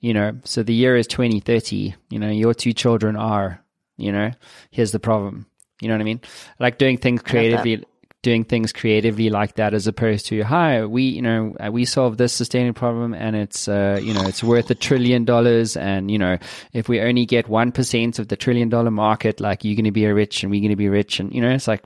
you 0.00 0.14
know, 0.14 0.38
so 0.44 0.62
the 0.62 0.74
year 0.74 0.96
is 0.96 1.06
2030, 1.06 1.94
you 2.10 2.18
know, 2.18 2.30
your 2.30 2.54
two 2.54 2.72
children 2.72 3.16
are, 3.16 3.62
you 3.96 4.12
know, 4.12 4.30
here's 4.70 4.92
the 4.92 5.00
problem. 5.00 5.46
You 5.80 5.88
know 5.88 5.94
what 5.94 6.00
I 6.00 6.04
mean? 6.04 6.20
Like 6.58 6.78
doing 6.78 6.98
things 6.98 7.22
creatively 7.22 7.84
doing 8.22 8.44
things 8.44 8.72
creatively 8.72 9.30
like 9.30 9.56
that 9.56 9.74
as 9.74 9.86
opposed 9.86 10.26
to 10.26 10.42
hi 10.42 10.84
we 10.84 11.02
you 11.02 11.22
know 11.22 11.54
uh, 11.58 11.70
we 11.70 11.84
solved 11.84 12.18
this 12.18 12.32
sustaining 12.32 12.72
problem 12.72 13.12
and 13.14 13.34
it's 13.34 13.66
uh, 13.68 13.98
you 14.02 14.14
know 14.14 14.22
it's 14.22 14.44
worth 14.44 14.70
a 14.70 14.74
trillion 14.74 15.24
dollars 15.24 15.76
and 15.76 16.10
you 16.10 16.18
know 16.18 16.38
if 16.72 16.88
we 16.88 17.00
only 17.00 17.26
get 17.26 17.46
1% 17.46 18.18
of 18.18 18.28
the 18.28 18.36
trillion 18.36 18.68
dollar 18.68 18.90
market 18.90 19.40
like 19.40 19.64
you're 19.64 19.74
going 19.74 19.84
to 19.84 19.90
be 19.90 20.06
rich 20.06 20.42
and 20.42 20.50
we're 20.50 20.60
going 20.60 20.70
to 20.70 20.76
be 20.76 20.88
rich. 20.88 21.20
And 21.20 21.32
you 21.34 21.40
know 21.40 21.50
it's 21.50 21.68
like 21.68 21.82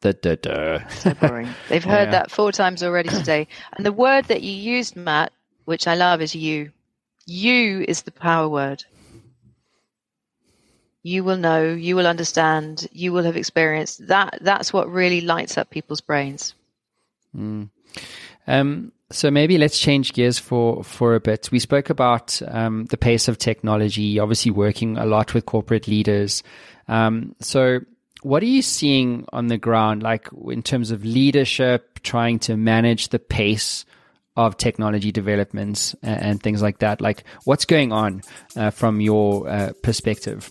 da, 0.00 0.12
da, 0.12 0.36
da. 0.36 0.86
so 0.88 1.14
boring. 1.14 1.48
They've 1.68 1.84
heard 1.84 2.06
yeah. 2.06 2.12
that 2.12 2.30
four 2.30 2.52
times 2.52 2.82
already 2.82 3.08
today. 3.08 3.48
And 3.76 3.84
the 3.84 3.92
word 3.92 4.26
that 4.26 4.42
you 4.42 4.52
used 4.52 4.96
matt 4.96 5.32
which 5.64 5.86
i 5.86 5.94
love 5.94 6.20
is 6.20 6.34
you. 6.34 6.72
You 7.26 7.84
is 7.88 8.02
the 8.02 8.12
power 8.12 8.48
word 8.48 8.84
you 11.04 11.22
will 11.22 11.36
know, 11.36 11.62
you 11.62 11.94
will 11.94 12.06
understand, 12.06 12.88
you 12.90 13.12
will 13.12 13.22
have 13.22 13.36
experienced. 13.36 14.04
That 14.08 14.38
that's 14.40 14.72
what 14.72 14.90
really 14.90 15.20
lights 15.20 15.56
up 15.56 15.70
people's 15.70 16.00
brains. 16.00 16.54
Mm. 17.36 17.68
Um, 18.46 18.92
so 19.10 19.30
maybe 19.30 19.58
let's 19.58 19.78
change 19.78 20.14
gears 20.14 20.38
for 20.38 20.82
for 20.82 21.14
a 21.14 21.20
bit. 21.20 21.50
We 21.52 21.58
spoke 21.60 21.90
about 21.90 22.40
um, 22.48 22.86
the 22.86 22.96
pace 22.96 23.28
of 23.28 23.38
technology, 23.38 24.18
obviously 24.18 24.50
working 24.50 24.96
a 24.96 25.04
lot 25.04 25.34
with 25.34 25.44
corporate 25.44 25.86
leaders. 25.86 26.42
Um, 26.88 27.36
so 27.38 27.80
what 28.22 28.42
are 28.42 28.46
you 28.46 28.62
seeing 28.62 29.26
on 29.30 29.48
the 29.48 29.58
ground, 29.58 30.02
like 30.02 30.30
in 30.48 30.62
terms 30.62 30.90
of 30.90 31.04
leadership, 31.04 32.00
trying 32.02 32.38
to 32.40 32.56
manage 32.56 33.10
the 33.10 33.18
pace 33.18 33.84
of 34.36 34.56
technology 34.56 35.12
developments 35.12 35.94
and, 36.02 36.22
and 36.22 36.42
things 36.42 36.62
like 36.62 36.78
that? 36.78 37.02
Like, 37.02 37.24
what's 37.44 37.66
going 37.66 37.92
on 37.92 38.22
uh, 38.56 38.70
from 38.70 39.02
your 39.02 39.46
uh, 39.46 39.72
perspective? 39.82 40.50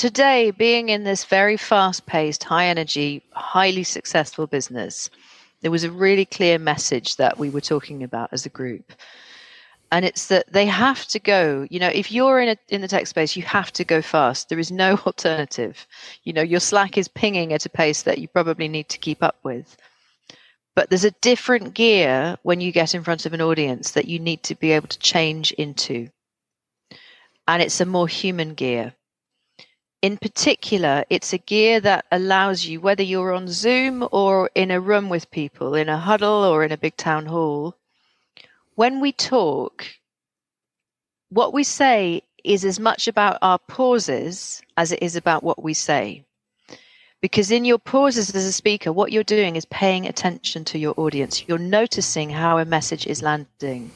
Today, 0.00 0.50
being 0.50 0.88
in 0.88 1.04
this 1.04 1.26
very 1.26 1.58
fast 1.58 2.06
paced, 2.06 2.42
high 2.42 2.64
energy, 2.64 3.22
highly 3.32 3.84
successful 3.84 4.46
business, 4.46 5.10
there 5.60 5.70
was 5.70 5.84
a 5.84 5.90
really 5.90 6.24
clear 6.24 6.58
message 6.58 7.16
that 7.16 7.38
we 7.38 7.50
were 7.50 7.60
talking 7.60 8.02
about 8.02 8.30
as 8.32 8.46
a 8.46 8.48
group. 8.48 8.94
And 9.92 10.06
it's 10.06 10.28
that 10.28 10.50
they 10.50 10.64
have 10.64 11.04
to 11.08 11.18
go, 11.18 11.66
you 11.68 11.78
know, 11.78 11.90
if 11.92 12.10
you're 12.10 12.40
in 12.40 12.48
a, 12.48 12.56
in 12.70 12.80
the 12.80 12.88
tech 12.88 13.08
space, 13.08 13.36
you 13.36 13.42
have 13.42 13.72
to 13.72 13.84
go 13.84 14.00
fast. 14.00 14.48
There 14.48 14.58
is 14.58 14.72
no 14.72 14.92
alternative. 15.06 15.86
You 16.24 16.32
know, 16.32 16.40
your 16.40 16.60
Slack 16.60 16.96
is 16.96 17.06
pinging 17.06 17.52
at 17.52 17.66
a 17.66 17.68
pace 17.68 18.02
that 18.04 18.16
you 18.16 18.26
probably 18.26 18.68
need 18.68 18.88
to 18.88 18.98
keep 18.98 19.22
up 19.22 19.36
with. 19.42 19.76
But 20.74 20.88
there's 20.88 21.04
a 21.04 21.10
different 21.20 21.74
gear 21.74 22.38
when 22.42 22.62
you 22.62 22.72
get 22.72 22.94
in 22.94 23.04
front 23.04 23.26
of 23.26 23.34
an 23.34 23.42
audience 23.42 23.90
that 23.90 24.08
you 24.08 24.18
need 24.18 24.44
to 24.44 24.54
be 24.54 24.70
able 24.70 24.88
to 24.88 24.98
change 24.98 25.52
into. 25.52 26.08
And 27.46 27.60
it's 27.60 27.82
a 27.82 27.84
more 27.84 28.08
human 28.08 28.54
gear 28.54 28.94
in 30.02 30.16
particular, 30.16 31.04
it's 31.10 31.32
a 31.32 31.38
gear 31.38 31.80
that 31.80 32.06
allows 32.10 32.64
you, 32.64 32.80
whether 32.80 33.02
you're 33.02 33.34
on 33.34 33.48
Zoom 33.48 34.06
or 34.12 34.50
in 34.54 34.70
a 34.70 34.80
room 34.80 35.08
with 35.08 35.30
people, 35.30 35.74
in 35.74 35.88
a 35.88 35.98
huddle 35.98 36.44
or 36.44 36.64
in 36.64 36.72
a 36.72 36.78
big 36.78 36.96
town 36.96 37.26
hall, 37.26 37.76
when 38.76 39.00
we 39.00 39.12
talk, 39.12 39.86
what 41.28 41.52
we 41.52 41.62
say 41.62 42.22
is 42.44 42.64
as 42.64 42.80
much 42.80 43.08
about 43.08 43.38
our 43.42 43.58
pauses 43.58 44.62
as 44.76 44.90
it 44.90 45.02
is 45.02 45.16
about 45.16 45.42
what 45.42 45.62
we 45.62 45.74
say. 45.74 46.24
Because 47.20 47.50
in 47.50 47.66
your 47.66 47.78
pauses 47.78 48.34
as 48.34 48.46
a 48.46 48.52
speaker, 48.52 48.94
what 48.94 49.12
you're 49.12 49.22
doing 49.22 49.56
is 49.56 49.66
paying 49.66 50.06
attention 50.06 50.64
to 50.64 50.78
your 50.78 50.94
audience. 50.96 51.44
You're 51.46 51.58
noticing 51.58 52.30
how 52.30 52.56
a 52.56 52.64
message 52.64 53.06
is 53.06 53.22
landing. 53.22 53.90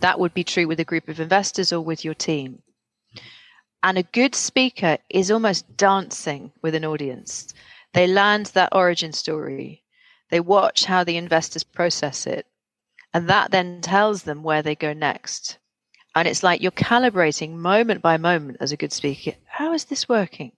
That 0.00 0.18
would 0.18 0.32
be 0.32 0.44
true 0.44 0.66
with 0.66 0.80
a 0.80 0.84
group 0.84 1.08
of 1.08 1.20
investors 1.20 1.70
or 1.70 1.82
with 1.82 2.02
your 2.02 2.14
team. 2.14 2.62
And 3.82 3.98
a 3.98 4.04
good 4.04 4.34
speaker 4.34 4.98
is 5.10 5.30
almost 5.30 5.76
dancing 5.76 6.52
with 6.62 6.74
an 6.74 6.84
audience. 6.84 7.52
They 7.92 8.06
land 8.06 8.46
that 8.46 8.74
origin 8.74 9.12
story. 9.12 9.82
They 10.30 10.40
watch 10.40 10.84
how 10.84 11.04
the 11.04 11.16
investors 11.16 11.64
process 11.64 12.26
it. 12.26 12.46
And 13.12 13.28
that 13.28 13.50
then 13.50 13.80
tells 13.80 14.22
them 14.22 14.42
where 14.42 14.62
they 14.62 14.74
go 14.74 14.92
next. 14.92 15.58
And 16.14 16.28
it's 16.28 16.42
like 16.42 16.60
you're 16.60 16.70
calibrating 16.70 17.52
moment 17.56 18.02
by 18.02 18.16
moment 18.16 18.58
as 18.60 18.72
a 18.72 18.76
good 18.76 18.92
speaker. 18.92 19.32
How 19.46 19.72
is 19.72 19.86
this 19.86 20.08
working? 20.08 20.52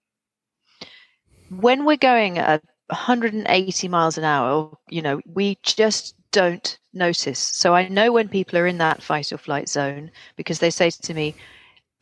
When 1.49 1.85
we're 1.85 1.97
going 1.97 2.39
at 2.39 2.63
180 2.89 3.89
miles 3.89 4.19
an 4.19 4.25
hour, 4.25 4.77
you 4.89 5.03
know, 5.03 5.21
we 5.27 5.59
just 5.63 6.15
don't 6.31 6.79
notice. 6.93 7.39
So 7.39 7.75
I 7.75 7.89
know 7.89 8.13
when 8.13 8.29
people 8.29 8.59
are 8.59 8.67
in 8.67 8.79
that 8.79 9.03
fight 9.03 9.33
or 9.33 9.39
flight 9.39 9.69
zone 9.69 10.11
because 10.37 10.59
they 10.59 10.71
say 10.71 10.91
to 10.91 11.15
me, 11.15 11.35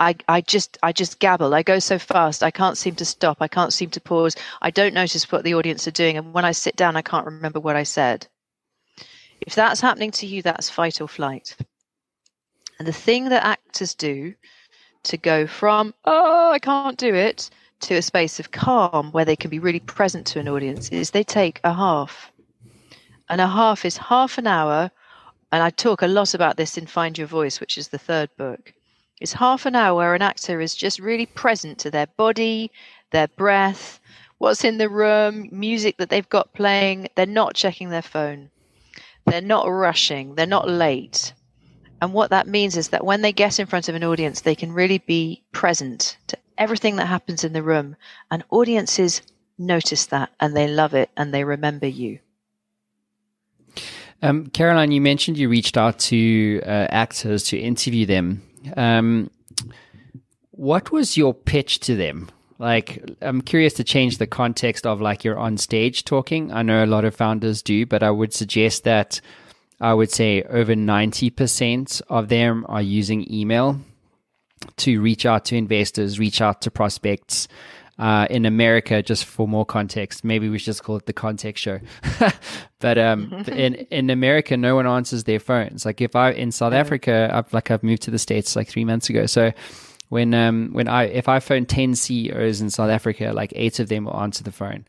I, 0.03 0.17
I 0.27 0.41
just 0.41 0.79
I 0.83 0.91
just 0.91 1.21
gabble. 1.21 1.55
I 1.55 1.63
go 1.63 1.79
so 1.79 1.97
fast. 1.97 2.43
I 2.43 2.51
can't 2.51 2.77
seem 2.77 2.97
to 2.97 3.05
stop. 3.05 3.37
I 3.41 3.47
can't 3.47 3.73
seem 3.73 3.91
to 3.91 4.01
pause. 4.01 4.35
I 4.61 4.71
don't 4.71 4.95
notice 4.95 5.31
what 5.31 5.45
the 5.45 5.55
audience 5.55 5.87
are 5.87 5.93
doing. 5.93 6.17
And 6.17 6.35
when 6.35 6.45
I 6.45 6.51
sit 6.51 6.75
down, 6.75 6.97
I 6.97 7.03
can't 7.03 7.27
remember 7.27 7.61
what 7.61 7.77
I 7.77 7.85
said. 7.85 8.27
If 9.41 9.55
that's 9.55 9.81
happening 9.81 10.11
to 10.13 10.27
you, 10.27 10.43
that's 10.43 10.69
fight 10.69 11.01
or 11.01 11.07
flight. 11.07 11.57
And 12.81 12.89
the 12.89 12.93
thing 12.93 13.29
that 13.29 13.45
actors 13.45 13.95
do 13.95 14.35
to 15.05 15.17
go 15.17 15.47
from, 15.47 15.95
oh, 16.05 16.51
I 16.51 16.59
can't 16.59 16.99
do 16.99 17.15
it, 17.15 17.49
to 17.83 17.95
a 17.95 18.03
space 18.03 18.41
of 18.41 18.51
calm 18.51 19.13
where 19.13 19.25
they 19.25 19.37
can 19.37 19.51
be 19.51 19.61
really 19.61 19.81
present 19.81 20.27
to 20.29 20.41
an 20.41 20.49
audience 20.49 20.89
is 20.89 21.11
they 21.11 21.25
take 21.25 21.61
a 21.63 21.73
half. 21.73 22.33
And 23.29 23.41
a 23.41 23.47
half 23.47 23.85
is 23.85 23.97
half 23.99 24.37
an 24.37 24.49
hour. 24.49 24.91
And 25.53 25.63
I 25.63 25.71
talk 25.71 26.03
a 26.03 26.09
lot 26.09 26.35
about 26.35 26.57
this 26.57 26.77
in 26.77 26.87
Find 26.87 27.17
Your 27.17 27.29
Voice, 27.29 27.61
which 27.61 27.79
is 27.79 27.89
the 27.89 27.99
third 27.99 28.31
book 28.37 28.73
is 29.23 29.33
half 29.33 29.67
an 29.67 29.75
hour 29.75 29.97
where 29.97 30.15
an 30.15 30.23
actor 30.23 30.61
is 30.61 30.75
just 30.75 30.99
really 30.99 31.27
present 31.27 31.79
to 31.79 31.91
their 31.91 32.07
body, 32.07 32.71
their 33.11 33.29
breath, 33.29 34.01
what's 34.39 34.65
in 34.65 34.79
the 34.79 34.89
room, 34.89 35.49
music 35.53 35.97
that 35.99 36.11
they've 36.11 36.29
got 36.29 36.53
playing. 36.53 37.09
They're 37.15 37.27
not 37.27 37.55
checking 37.55 37.91
their 37.91 38.03
phone. 38.03 38.51
They're 39.27 39.41
not 39.41 39.69
rushing. 39.69 40.35
They're 40.35 40.47
not 40.47 40.69
late. 40.69 41.33
And 42.01 42.13
what 42.13 42.31
that 42.31 42.49
means 42.49 42.77
is 42.77 42.89
that 42.89 43.05
when 43.05 43.23
they 43.23 43.33
get 43.33 43.61
in 43.61 43.67
front 43.67 43.89
of 43.89 43.95
an 43.95 44.03
audience, 44.03 44.41
they 44.41 44.57
can 44.57 44.73
really 44.73 44.99
be 44.99 45.43
present 45.53 46.17
to 46.27 46.37
everything 46.59 46.97
that 46.97 47.07
happens 47.07 47.45
in 47.45 47.53
the 47.53 47.63
room. 47.63 47.95
And 48.31 48.43
audiences 48.51 49.23
notice 49.57 50.07
that 50.07 50.31
and 50.41 50.57
they 50.57 50.67
love 50.67 50.95
it 50.95 51.11
and 51.17 51.33
they 51.33 51.45
remember 51.45 51.87
you. 51.87 52.19
Um, 54.21 54.47
Caroline, 54.49 54.93
you 54.93 55.01
mentioned 55.01 55.39
you 55.39 55.49
reached 55.49 55.77
out 55.77 55.99
to 56.01 56.61
uh, 56.65 56.87
actors 56.91 57.45
to 57.45 57.59
interview 57.59 58.07
them. 58.07 58.43
Um, 58.77 59.31
what 60.51 60.91
was 60.93 61.17
your 61.17 61.35
pitch 61.35 61.81
to 61.81 61.97
them? 61.97 62.31
Like, 62.59 63.03
I'm 63.21 63.41
curious 63.43 63.75
to 63.75 63.85
change 63.85 64.19
the 64.19 64.27
context 64.27 64.87
of 64.87 65.01
like 65.01 65.25
you're 65.25 65.39
on 65.39 65.57
stage 65.57 66.05
talking. 66.05 66.53
I 66.53 66.63
know 66.63 66.85
a 66.85 66.87
lot 66.87 67.05
of 67.05 67.17
founders 67.17 67.63
do, 67.63 67.87
but 67.87 68.03
I 68.03 68.11
would 68.11 68.33
suggest 68.33 68.85
that 68.85 69.21
I 69.81 69.95
would 69.95 70.13
say 70.13 70.45
over 70.45 70.75
90% 70.75 72.03
of 72.09 72.29
them 72.29 72.65
are 72.69 72.81
using 72.81 73.33
email 73.33 73.81
to 74.77 75.01
reach 75.01 75.27
out 75.27 75.45
to 75.47 75.57
investors, 75.57 76.21
reach 76.21 76.41
out 76.41 76.63
to 76.63 76.71
prospects. 76.71 77.49
Uh, 78.03 78.27
in 78.31 78.45
America, 78.45 79.01
just 79.01 79.25
for 79.25 79.47
more 79.47 79.65
context, 79.65 80.25
maybe 80.25 80.49
we 80.49 80.59
should 80.59 80.65
just 80.65 80.83
call 80.83 80.97
it 80.97 81.07
the 81.07 81.13
context 81.13 81.63
show. 81.63 81.79
but 82.81 82.99
um, 82.99 83.33
in 83.47 83.77
in 83.77 84.11
America, 84.11 84.57
no 84.57 84.75
one 84.75 84.89
answers 84.89 85.23
their 85.23 85.39
phones. 85.39 85.87
Like 85.87 86.01
if 86.01 86.17
I 86.17 86.33
in 86.33 86.51
South 86.51 86.73
Africa, 86.73 87.31
I've 87.33 87.55
like 87.55 87.71
I've 87.71 87.85
moved 87.85 88.03
to 88.03 88.11
the 88.11 88.19
states 88.19 88.57
like 88.57 88.67
three 88.67 88.85
months 88.85 89.09
ago, 89.09 89.27
so 89.27 89.53
when 90.09 90.35
um 90.35 90.71
when 90.73 90.89
I 90.89 91.05
if 91.05 91.29
I 91.29 91.39
phone 91.39 91.65
ten 91.65 91.95
CEOs 91.95 92.61
in 92.61 92.71
South 92.71 92.91
Africa, 92.91 93.31
like 93.33 93.53
eight 93.55 93.79
of 93.79 93.89
them 93.89 94.07
will 94.07 94.17
answer 94.17 94.43
the 94.43 94.51
phone 94.51 94.85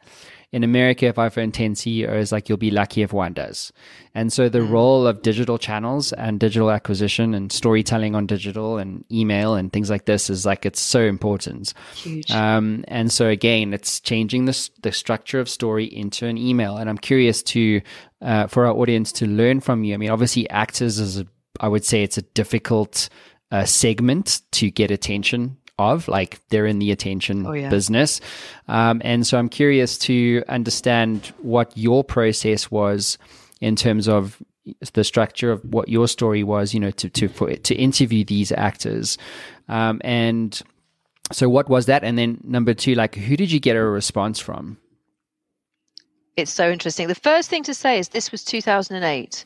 in 0.54 0.64
America, 0.64 1.08
if 1.08 1.18
I 1.18 1.30
phone 1.30 1.52
10 1.52 1.74
CEOs, 1.74 2.32
like 2.32 2.48
you'll 2.48 2.60
be 2.60 2.70
lucky 2.70 3.02
if 3.02 3.12
one 3.12 3.34
does. 3.34 3.74
And 4.14 4.32
so 4.32 4.50
the 4.50 4.60
mm. 4.60 4.70
role 4.70 5.08
of 5.08 5.24
digital 5.24 5.58
channels 5.58 6.14
and 6.14 6.40
digital 6.40 6.70
acquisition 6.70 7.34
and 7.34 7.52
storytelling 7.52 8.14
on 8.14 8.28
digital 8.28 8.78
and 8.78 9.04
email 9.12 9.56
and 9.56 9.74
things 9.74 9.90
like 9.90 10.06
this 10.06 10.30
is 10.30 10.46
like, 10.46 10.64
it's 10.64 10.80
so 10.80 11.02
important. 11.02 11.74
Huge. 11.96 12.30
Um, 12.30 12.86
and 12.88 13.12
so 13.12 13.30
again, 13.30 13.74
it's 13.74 14.00
changing 14.00 14.46
the, 14.46 14.70
the 14.84 14.92
structure 14.92 15.40
of 15.40 15.50
story 15.50 15.86
into 15.86 16.28
an 16.28 16.38
email. 16.38 16.78
And 16.78 16.88
I'm 16.88 17.00
curious 17.00 17.42
to, 17.44 17.82
uh, 18.22 18.46
for 18.46 18.68
our 18.68 18.74
audience 18.74 19.12
to 19.14 19.26
learn 19.26 19.60
from 19.60 19.84
you. 19.84 19.96
I 19.96 19.98
mean, 19.98 20.12
obviously 20.12 20.48
actors 20.52 21.00
is 21.00 21.18
a, 21.18 21.26
I 21.60 21.68
would 21.68 21.84
say 21.84 22.04
it's 22.04 22.20
a 22.20 22.22
difficult, 22.22 23.10
uh, 23.50 23.66
segment 23.66 24.42
to 24.52 24.70
get 24.70 24.92
attention 24.92 25.58
of, 25.80 26.08
like 26.08 26.40
they're 26.50 26.66
in 26.66 26.80
the 26.80 26.92
attention 26.92 27.46
oh, 27.46 27.54
yeah. 27.54 27.70
business. 27.70 28.22
Um, 28.68 29.02
and 29.04 29.26
so 29.26 29.38
I'm 29.38 29.50
curious 29.50 29.98
to 30.00 30.44
understand 30.48 31.34
what 31.40 31.76
your 31.76 32.04
process 32.04 32.70
was 32.70 33.18
in 33.62 33.76
terms 33.76 34.08
of 34.08 34.42
the 34.94 35.04
structure 35.04 35.52
of 35.52 35.64
what 35.66 35.90
your 35.90 36.08
story 36.08 36.44
was, 36.44 36.74
you 36.74 36.80
know, 36.80 36.92
to 36.92 37.10
to 37.10 37.28
for, 37.28 37.54
to 37.54 37.76
interview 37.76 38.24
these 38.24 38.52
actors, 38.52 39.18
um, 39.68 40.00
and 40.04 40.62
so 41.32 41.50
what 41.50 41.70
was 41.70 41.86
that? 41.88 42.04
And 42.04 42.18
then 42.18 42.40
number 42.44 42.74
two, 42.74 42.96
like 42.96 43.16
who 43.16 43.36
did 43.36 43.52
you 43.52 43.60
get 43.60 43.76
a 43.76 43.84
response 43.84 44.40
from? 44.40 44.78
It's 46.36 46.52
so 46.52 46.72
interesting. 46.72 47.08
The 47.08 47.16
first 47.16 47.50
thing 47.50 47.64
to 47.64 47.74
say 47.74 48.00
is 48.00 48.10
this 48.10 48.32
was 48.32 48.44
2008, 48.44 49.46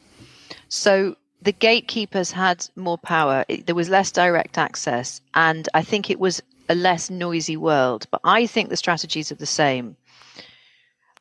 so 0.69 1.15
the 1.41 1.51
gatekeepers 1.51 2.31
had 2.31 2.67
more 2.75 2.97
power. 2.97 3.45
It, 3.47 3.65
there 3.65 3.75
was 3.75 3.89
less 3.89 4.11
direct 4.11 4.57
access, 4.57 5.21
and 5.33 5.67
I 5.73 5.83
think 5.83 6.09
it 6.09 6.19
was 6.19 6.41
a 6.69 6.75
less 6.75 7.09
noisy 7.09 7.57
world. 7.57 8.07
But 8.11 8.21
I 8.23 8.47
think 8.47 8.69
the 8.69 8.77
strategies 8.77 9.31
are 9.31 9.35
the 9.35 9.45
same. 9.45 9.95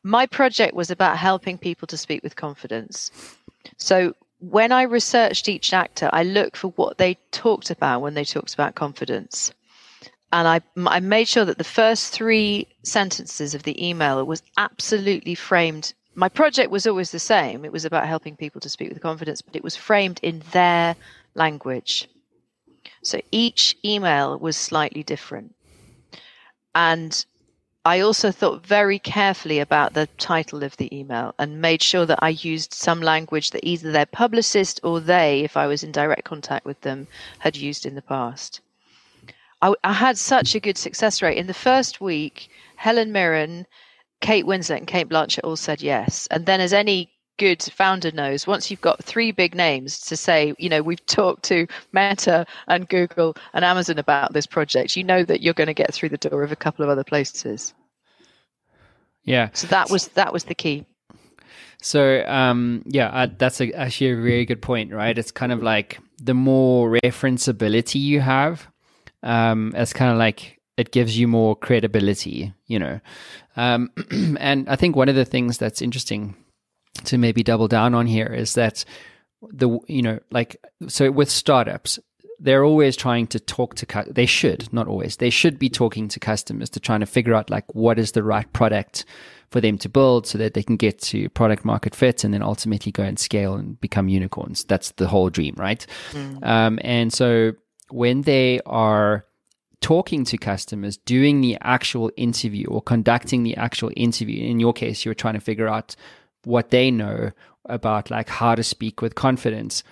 My 0.03 0.25
project 0.25 0.73
was 0.73 0.91
about 0.91 1.17
helping 1.17 1.57
people 1.57 1.87
to 1.87 1.97
speak 1.97 2.23
with 2.23 2.35
confidence. 2.35 3.11
So 3.77 4.13
when 4.39 4.71
I 4.71 4.83
researched 4.83 5.49
each 5.49 5.73
actor, 5.73 6.09
I 6.13 6.23
looked 6.23 6.57
for 6.57 6.69
what 6.71 6.97
they 6.97 7.17
talked 7.31 7.69
about 7.69 8.01
when 8.01 8.13
they 8.13 8.23
talked 8.23 8.53
about 8.53 8.75
confidence. 8.75 9.51
And 10.31 10.47
I, 10.47 10.61
I 10.85 10.99
made 10.99 11.27
sure 11.27 11.45
that 11.45 11.57
the 11.57 11.63
first 11.63 12.13
three 12.13 12.67
sentences 12.83 13.55
of 13.55 13.63
the 13.63 13.85
email 13.85 14.23
was 14.25 14.43
absolutely 14.57 15.35
framed 15.35 15.93
my 16.17 16.27
project 16.27 16.71
was 16.71 16.87
always 16.87 17.11
the 17.11 17.19
same. 17.19 17.63
It 17.63 17.71
was 17.71 17.85
about 17.85 18.07
helping 18.07 18.35
people 18.35 18.59
to 18.61 18.69
speak 18.69 18.89
with 18.89 19.03
confidence, 19.03 19.43
but 19.43 19.55
it 19.55 19.63
was 19.63 19.75
framed 19.75 20.19
in 20.23 20.41
their 20.51 20.95
language. 21.35 22.09
So 23.03 23.21
each 23.31 23.77
email 23.85 24.39
was 24.39 24.57
slightly 24.57 25.03
different. 25.03 25.53
And 26.73 27.23
I 27.85 27.99
also 27.99 28.31
thought 28.31 28.65
very 28.65 28.97
carefully 28.97 29.59
about 29.59 29.93
the 29.93 30.07
title 30.17 30.63
of 30.63 30.75
the 30.77 30.89
email 30.91 31.35
and 31.37 31.61
made 31.61 31.83
sure 31.83 32.07
that 32.07 32.19
I 32.19 32.29
used 32.29 32.73
some 32.73 32.99
language 32.99 33.51
that 33.51 33.63
either 33.63 33.91
their 33.91 34.07
publicist 34.07 34.79
or 34.83 34.99
they, 34.99 35.41
if 35.41 35.55
I 35.55 35.67
was 35.67 35.83
in 35.83 35.91
direct 35.91 36.23
contact 36.23 36.65
with 36.65 36.81
them, 36.81 37.07
had 37.37 37.55
used 37.55 37.85
in 37.85 37.93
the 37.93 38.01
past. 38.01 38.59
I, 39.61 39.75
I 39.83 39.93
had 39.93 40.17
such 40.17 40.55
a 40.55 40.59
good 40.59 40.79
success 40.79 41.21
rate. 41.21 41.37
In 41.37 41.45
the 41.45 41.53
first 41.53 42.01
week, 42.01 42.49
Helen 42.75 43.11
Mirren 43.11 43.67
Kate 44.21 44.45
Winslet 44.45 44.77
and 44.77 44.87
Cate 44.87 45.09
Blanchett 45.09 45.43
all 45.43 45.55
said 45.55 45.81
yes. 45.81 46.27
And 46.31 46.45
then, 46.45 46.61
as 46.61 46.73
any 46.73 47.11
good 47.37 47.61
founder 47.61 48.11
knows, 48.11 48.47
once 48.47 48.69
you've 48.71 48.81
got 48.81 49.03
three 49.03 49.31
big 49.31 49.53
names 49.53 49.99
to 49.99 50.17
say, 50.17 50.53
you 50.57 50.69
know, 50.69 50.81
we've 50.81 51.05
talked 51.05 51.43
to 51.43 51.67
Meta 51.93 52.45
and 52.67 52.89
Google 52.89 53.35
and 53.53 53.63
Amazon 53.63 53.99
about 53.99 54.33
this 54.33 54.47
project, 54.47 54.95
you 54.95 55.03
know 55.03 55.23
that 55.23 55.41
you're 55.41 55.53
going 55.53 55.67
to 55.67 55.73
get 55.73 55.93
through 55.93 56.09
the 56.09 56.17
door 56.17 56.43
of 56.43 56.51
a 56.51 56.55
couple 56.55 56.83
of 56.83 56.89
other 56.89 57.03
places. 57.03 57.73
Yeah. 59.23 59.49
So 59.53 59.67
that 59.67 59.89
was 59.89 60.07
that 60.09 60.33
was 60.33 60.45
the 60.45 60.55
key. 60.55 60.85
So 61.81 62.25
um, 62.25 62.83
yeah, 62.87 63.09
uh, 63.09 63.27
that's 63.37 63.61
a, 63.61 63.71
actually 63.73 64.11
a 64.11 64.15
very 64.15 64.45
good 64.45 64.61
point, 64.61 64.91
right? 64.91 65.17
It's 65.17 65.31
kind 65.31 65.51
of 65.51 65.61
like 65.61 65.99
the 66.17 66.33
more 66.33 66.97
referenceability 67.03 67.99
you 67.99 68.21
have, 68.21 68.67
um, 69.21 69.73
it's 69.75 69.93
kind 69.93 70.11
of 70.11 70.17
like 70.17 70.56
it 70.77 70.91
gives 70.91 71.17
you 71.17 71.27
more 71.27 71.55
credibility, 71.55 72.53
you 72.67 72.79
know. 72.79 72.99
Um, 73.55 73.89
and 74.39 74.69
I 74.69 74.75
think 74.75 74.95
one 74.95 75.09
of 75.09 75.15
the 75.15 75.25
things 75.25 75.57
that's 75.57 75.81
interesting 75.81 76.35
to 77.05 77.17
maybe 77.17 77.43
double 77.43 77.67
down 77.67 77.93
on 77.93 78.05
here 78.05 78.27
is 78.27 78.53
that 78.53 78.85
the 79.41 79.77
you 79.87 80.01
know 80.01 80.19
like 80.31 80.57
so 80.87 81.11
with 81.11 81.29
startups 81.29 81.99
they're 82.39 82.63
always 82.63 82.95
trying 82.95 83.27
to 83.27 83.39
talk 83.39 83.75
to 83.75 84.05
they 84.09 84.25
should 84.25 84.71
not 84.73 84.87
always 84.87 85.17
they 85.17 85.29
should 85.29 85.59
be 85.59 85.69
talking 85.69 86.07
to 86.07 86.19
customers 86.19 86.69
to 86.71 86.79
trying 86.79 86.99
to 86.99 87.05
figure 87.05 87.35
out 87.35 87.49
like 87.49 87.63
what 87.75 87.99
is 87.99 88.13
the 88.13 88.23
right 88.23 88.51
product 88.53 89.05
for 89.49 89.61
them 89.61 89.77
to 89.77 89.87
build 89.87 90.25
so 90.25 90.37
that 90.37 90.55
they 90.55 90.63
can 90.63 90.75
get 90.75 90.99
to 90.99 91.29
product 91.29 91.63
market 91.63 91.95
fit 91.95 92.23
and 92.23 92.33
then 92.33 92.41
ultimately 92.41 92.91
go 92.91 93.03
and 93.03 93.19
scale 93.19 93.53
and 93.53 93.79
become 93.79 94.09
unicorns 94.09 94.63
that's 94.63 94.91
the 94.93 95.07
whole 95.07 95.29
dream 95.29 95.53
right 95.57 95.85
mm. 96.11 96.43
um, 96.43 96.79
and 96.81 97.13
so 97.13 97.53
when 97.89 98.23
they 98.23 98.59
are 98.65 99.23
talking 99.81 100.23
to 100.25 100.37
customers, 100.37 100.97
doing 100.97 101.41
the 101.41 101.57
actual 101.61 102.11
interview 102.17 102.67
or 102.67 102.81
conducting 102.81 103.43
the 103.43 103.55
actual 103.57 103.91
interview. 103.95 104.45
In 104.45 104.59
your 104.59 104.73
case, 104.73 105.05
you 105.05 105.11
were 105.11 105.15
trying 105.15 105.35
to 105.35 105.39
figure 105.39 105.67
out 105.67 105.95
what 106.43 106.69
they 106.69 106.91
know 106.91 107.31
about 107.65 108.09
like 108.09 108.29
how 108.29 108.55
to 108.55 108.63
speak 108.63 109.01
with 109.01 109.15
confidence. 109.15 109.83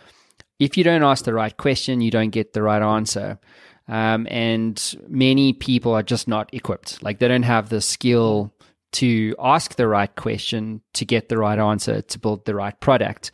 If 0.60 0.78
you 0.78 0.84
don't 0.84 1.04
ask 1.04 1.26
the 1.26 1.34
right 1.34 1.56
question, 1.56 2.02
you 2.02 2.12
don't 2.12 2.30
get 2.30 2.54
the 2.54 2.63
right 2.63 2.82
answer. 2.82 3.39
Um, 3.88 4.26
and 4.32 4.95
many 5.08 5.54
people 5.54 5.93
are 5.93 6.04
just 6.04 6.28
not 6.28 6.52
equipped. 6.54 7.04
Like 7.04 7.19
they 7.19 7.28
don't 7.28 7.43
have 7.43 7.69
the 7.69 7.82
skill 7.82 8.54
to 8.93 9.36
ask 9.38 9.76
the 9.76 9.88
right 9.88 10.15
question 10.15 10.82
to 10.93 11.06
get 11.06 11.30
the 11.30 11.38
right 11.38 11.60
answer 11.60 12.02
to 12.02 12.19
build 12.19 12.45
the 12.45 12.56
right 12.56 12.80
product. 12.80 13.32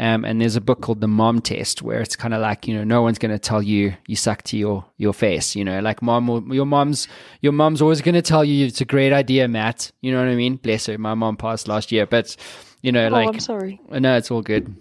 Um, 0.00 0.24
and 0.24 0.40
there's 0.40 0.56
a 0.56 0.62
book 0.62 0.80
called 0.80 1.02
The 1.02 1.08
Mom 1.08 1.42
Test 1.42 1.82
where 1.82 2.00
it's 2.00 2.16
kind 2.16 2.32
of 2.32 2.40
like, 2.40 2.66
you 2.66 2.74
know, 2.74 2.84
no 2.84 3.02
one's 3.02 3.18
going 3.18 3.32
to 3.32 3.38
tell 3.38 3.62
you 3.62 3.92
you 4.06 4.16
suck 4.16 4.42
to 4.44 4.56
your, 4.56 4.86
your 4.96 5.12
face, 5.12 5.54
you 5.54 5.62
know, 5.62 5.80
like 5.80 6.00
mom, 6.00 6.50
your 6.50 6.64
mom's, 6.64 7.06
your 7.42 7.52
mom's 7.52 7.82
always 7.82 8.00
going 8.00 8.14
to 8.14 8.22
tell 8.22 8.42
you 8.42 8.64
it's 8.64 8.80
a 8.80 8.86
great 8.86 9.12
idea, 9.12 9.46
Matt. 9.46 9.92
You 10.00 10.10
know 10.10 10.18
what 10.18 10.28
I 10.28 10.36
mean? 10.36 10.56
Bless 10.56 10.86
her. 10.86 10.96
My 10.96 11.12
mom 11.12 11.36
passed 11.36 11.68
last 11.68 11.92
year, 11.92 12.06
but 12.06 12.34
you 12.80 12.92
know, 12.92 13.08
oh, 13.08 13.10
like, 13.10 13.28
I'm 13.28 13.40
sorry. 13.40 13.78
No, 13.90 14.16
it's 14.16 14.30
all 14.30 14.40
good. 14.40 14.74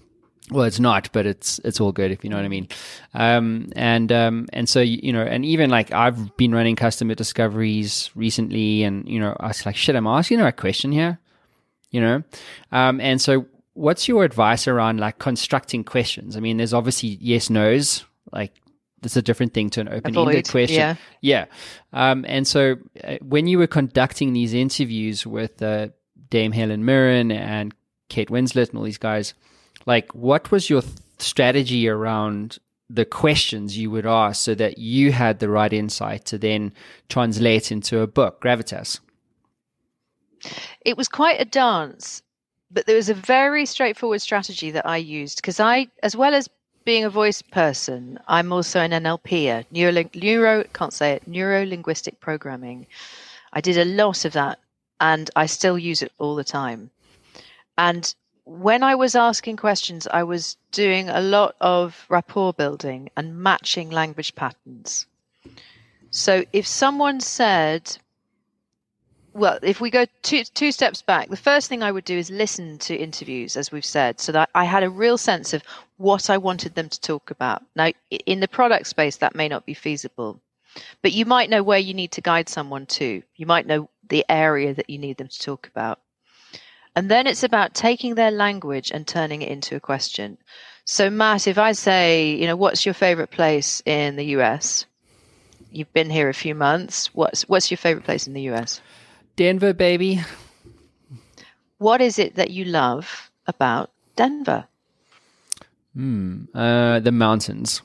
Well, 0.51 0.63
it's 0.63 0.79
not, 0.79 1.11
but 1.11 1.25
it's 1.25 1.59
it's 1.65 1.81
all 1.81 1.91
good 1.91 2.11
if 2.11 2.23
you 2.23 2.29
know 2.29 2.37
what 2.37 2.45
I 2.45 2.47
mean. 2.47 2.69
Um, 3.13 3.67
and 3.75 4.11
um, 4.13 4.47
and 4.53 4.69
so 4.69 4.79
you 4.79 5.11
know, 5.11 5.21
and 5.21 5.43
even 5.43 5.69
like 5.69 5.91
I've 5.91 6.35
been 6.37 6.55
running 6.55 6.77
customer 6.77 7.13
discoveries 7.13 8.09
recently, 8.15 8.83
and 8.83 9.07
you 9.07 9.19
know, 9.19 9.35
I 9.37 9.47
was 9.47 9.65
like, 9.65 9.75
shit, 9.75 9.95
I'm 9.97 10.07
asking 10.07 10.37
the 10.37 10.45
right 10.45 10.55
question 10.55 10.93
here, 10.93 11.19
you 11.91 11.99
know. 11.99 12.23
Um, 12.71 13.01
and 13.01 13.21
so 13.21 13.45
what's 13.73 14.07
your 14.07 14.23
advice 14.23 14.67
around 14.67 14.99
like 14.99 15.19
constructing 15.19 15.83
questions? 15.83 16.35
I 16.35 16.39
mean, 16.39 16.57
there's 16.57 16.73
obviously 16.73 17.17
yes, 17.21 17.49
no's, 17.49 18.05
like 18.31 18.53
that's 19.01 19.15
a 19.15 19.21
different 19.21 19.53
thing 19.53 19.69
to 19.71 19.81
an 19.81 19.89
open-ended 19.89 20.49
question. 20.49 20.75
Yeah. 20.75 20.95
Yeah. 21.21 21.45
Um, 21.93 22.25
and 22.27 22.47
so 22.47 22.75
uh, 23.03 23.17
when 23.21 23.47
you 23.47 23.57
were 23.57 23.67
conducting 23.67 24.33
these 24.33 24.53
interviews 24.53 25.25
with 25.25 25.61
uh, 25.61 25.89
Dame 26.29 26.51
Helen 26.51 26.83
Mirren 26.85 27.31
and 27.31 27.73
Kate 28.09 28.29
Winslet 28.29 28.69
and 28.69 28.77
all 28.77 28.83
these 28.83 28.97
guys, 28.97 29.33
like 29.85 30.13
what 30.13 30.51
was 30.51 30.69
your 30.69 30.81
th- 30.81 30.93
strategy 31.17 31.87
around 31.87 32.59
the 32.89 33.05
questions 33.05 33.77
you 33.77 33.91
would 33.91 34.05
ask 34.05 34.43
so 34.43 34.55
that 34.55 34.77
you 34.77 35.11
had 35.11 35.39
the 35.39 35.49
right 35.49 35.71
insight 35.71 36.25
to 36.25 36.37
then 36.37 36.73
translate 37.07 37.71
into 37.71 37.99
a 37.99 38.07
book, 38.07 38.41
Gravitas? 38.41 38.99
It 40.81 40.97
was 40.97 41.07
quite 41.07 41.39
a 41.39 41.45
dance 41.45 42.23
but 42.71 42.85
there 42.85 42.95
was 42.95 43.09
a 43.09 43.13
very 43.13 43.65
straightforward 43.65 44.21
strategy 44.21 44.71
that 44.71 44.85
I 44.85 44.97
used 44.97 45.37
because 45.37 45.59
I, 45.59 45.87
as 46.03 46.15
well 46.15 46.33
as 46.33 46.49
being 46.85 47.03
a 47.03 47.09
voice 47.09 47.41
person, 47.41 48.19
I'm 48.27 48.51
also 48.51 48.79
an 48.79 48.91
NLP, 48.91 49.65
neuro, 49.71 50.05
neuro 50.15 50.63
can't 50.73 50.93
say 50.93 51.13
it, 51.13 51.27
neuro 51.27 51.65
linguistic 51.65 52.19
programming. 52.19 52.87
I 53.53 53.61
did 53.61 53.77
a 53.77 53.85
lot 53.85 54.25
of 54.25 54.33
that 54.33 54.59
and 55.01 55.29
I 55.35 55.45
still 55.45 55.77
use 55.77 56.01
it 56.01 56.11
all 56.19 56.35
the 56.35 56.43
time. 56.43 56.91
And 57.77 58.13
when 58.45 58.83
I 58.83 58.95
was 58.95 59.15
asking 59.15 59.57
questions, 59.57 60.07
I 60.07 60.23
was 60.23 60.57
doing 60.71 61.09
a 61.09 61.21
lot 61.21 61.55
of 61.61 62.05
rapport 62.09 62.53
building 62.53 63.09
and 63.15 63.37
matching 63.37 63.89
language 63.89 64.35
patterns. 64.35 65.05
So 66.11 66.43
if 66.51 66.65
someone 66.65 67.19
said, 67.19 67.97
well, 69.39 69.57
if 69.63 69.79
we 69.79 69.89
go 69.89 70.05
two 70.21 70.43
two 70.43 70.71
steps 70.71 71.01
back, 71.01 71.29
the 71.29 71.37
first 71.37 71.69
thing 71.69 71.81
I 71.81 71.91
would 71.91 72.03
do 72.03 72.17
is 72.17 72.29
listen 72.29 72.77
to 72.79 72.95
interviews, 72.95 73.55
as 73.55 73.71
we've 73.71 73.85
said, 73.85 74.19
so 74.19 74.31
that 74.33 74.49
I 74.53 74.65
had 74.65 74.83
a 74.83 74.89
real 74.89 75.17
sense 75.17 75.53
of 75.53 75.63
what 75.97 76.29
I 76.29 76.37
wanted 76.37 76.75
them 76.75 76.89
to 76.89 76.99
talk 76.99 77.31
about. 77.31 77.63
Now, 77.75 77.91
in 78.25 78.41
the 78.41 78.47
product 78.47 78.87
space, 78.87 79.17
that 79.17 79.35
may 79.35 79.47
not 79.47 79.65
be 79.65 79.73
feasible, 79.73 80.41
but 81.01 81.13
you 81.13 81.25
might 81.25 81.49
know 81.49 81.63
where 81.63 81.79
you 81.79 81.93
need 81.93 82.11
to 82.11 82.21
guide 82.21 82.49
someone 82.49 82.85
to. 82.87 83.23
You 83.35 83.45
might 83.45 83.65
know 83.65 83.89
the 84.09 84.25
area 84.29 84.73
that 84.73 84.89
you 84.89 84.97
need 84.97 85.17
them 85.17 85.29
to 85.29 85.39
talk 85.39 85.67
about. 85.67 85.99
And 86.95 87.09
then 87.09 87.25
it's 87.25 87.43
about 87.43 87.73
taking 87.73 88.15
their 88.15 88.31
language 88.31 88.91
and 88.91 89.07
turning 89.07 89.41
it 89.41 89.49
into 89.49 89.75
a 89.75 89.79
question. 89.79 90.37
So, 90.83 91.09
Matt, 91.09 91.47
if 91.47 91.57
I 91.57 91.71
say, 91.71 92.35
you 92.35 92.45
know, 92.45 92.57
what's 92.57 92.85
your 92.85 92.95
favorite 92.95 93.31
place 93.31 93.81
in 93.85 94.17
the 94.17 94.25
US? 94.37 94.85
You've 95.71 95.93
been 95.93 96.09
here 96.09 96.27
a 96.29 96.33
few 96.33 96.55
months. 96.55 97.13
What's 97.13 97.47
what's 97.47 97.71
your 97.71 97.77
favorite 97.77 98.05
place 98.05 98.27
in 98.27 98.33
the 98.33 98.49
US? 98.49 98.81
Denver, 99.39 99.71
baby. 99.71 100.19
What 101.77 102.01
is 102.01 102.19
it 102.19 102.35
that 102.35 102.51
you 102.51 102.65
love 102.65 103.31
about 103.47 103.89
Denver? 104.17 104.65
Hmm. 105.95 106.43
Uh, 106.53 106.99
the 106.99 107.13
mountains. 107.13 107.81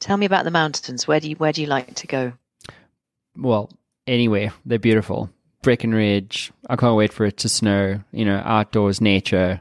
Tell 0.00 0.16
me 0.16 0.24
about 0.24 0.44
the 0.44 0.50
mountains. 0.50 1.06
Where 1.06 1.20
do 1.20 1.28
you 1.28 1.36
where 1.36 1.52
do 1.52 1.60
you 1.60 1.66
like 1.66 1.94
to 1.96 2.06
go? 2.06 2.32
Well, 3.36 3.68
anywhere. 4.06 4.54
They're 4.64 4.78
beautiful. 4.78 5.28
Breckenridge. 5.60 6.50
I 6.70 6.76
can't 6.76 6.96
wait 6.96 7.12
for 7.12 7.26
it 7.26 7.36
to 7.36 7.50
snow. 7.50 8.00
You 8.10 8.24
know, 8.24 8.40
outdoors, 8.42 9.02
nature, 9.02 9.60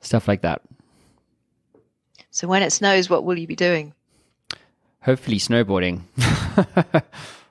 stuff 0.00 0.26
like 0.26 0.40
that. 0.40 0.62
So 2.30 2.48
when 2.48 2.62
it 2.62 2.72
snows, 2.72 3.10
what 3.10 3.24
will 3.24 3.38
you 3.38 3.46
be 3.46 3.56
doing? 3.56 3.92
Hopefully, 5.02 5.36
snowboarding. 5.36 6.00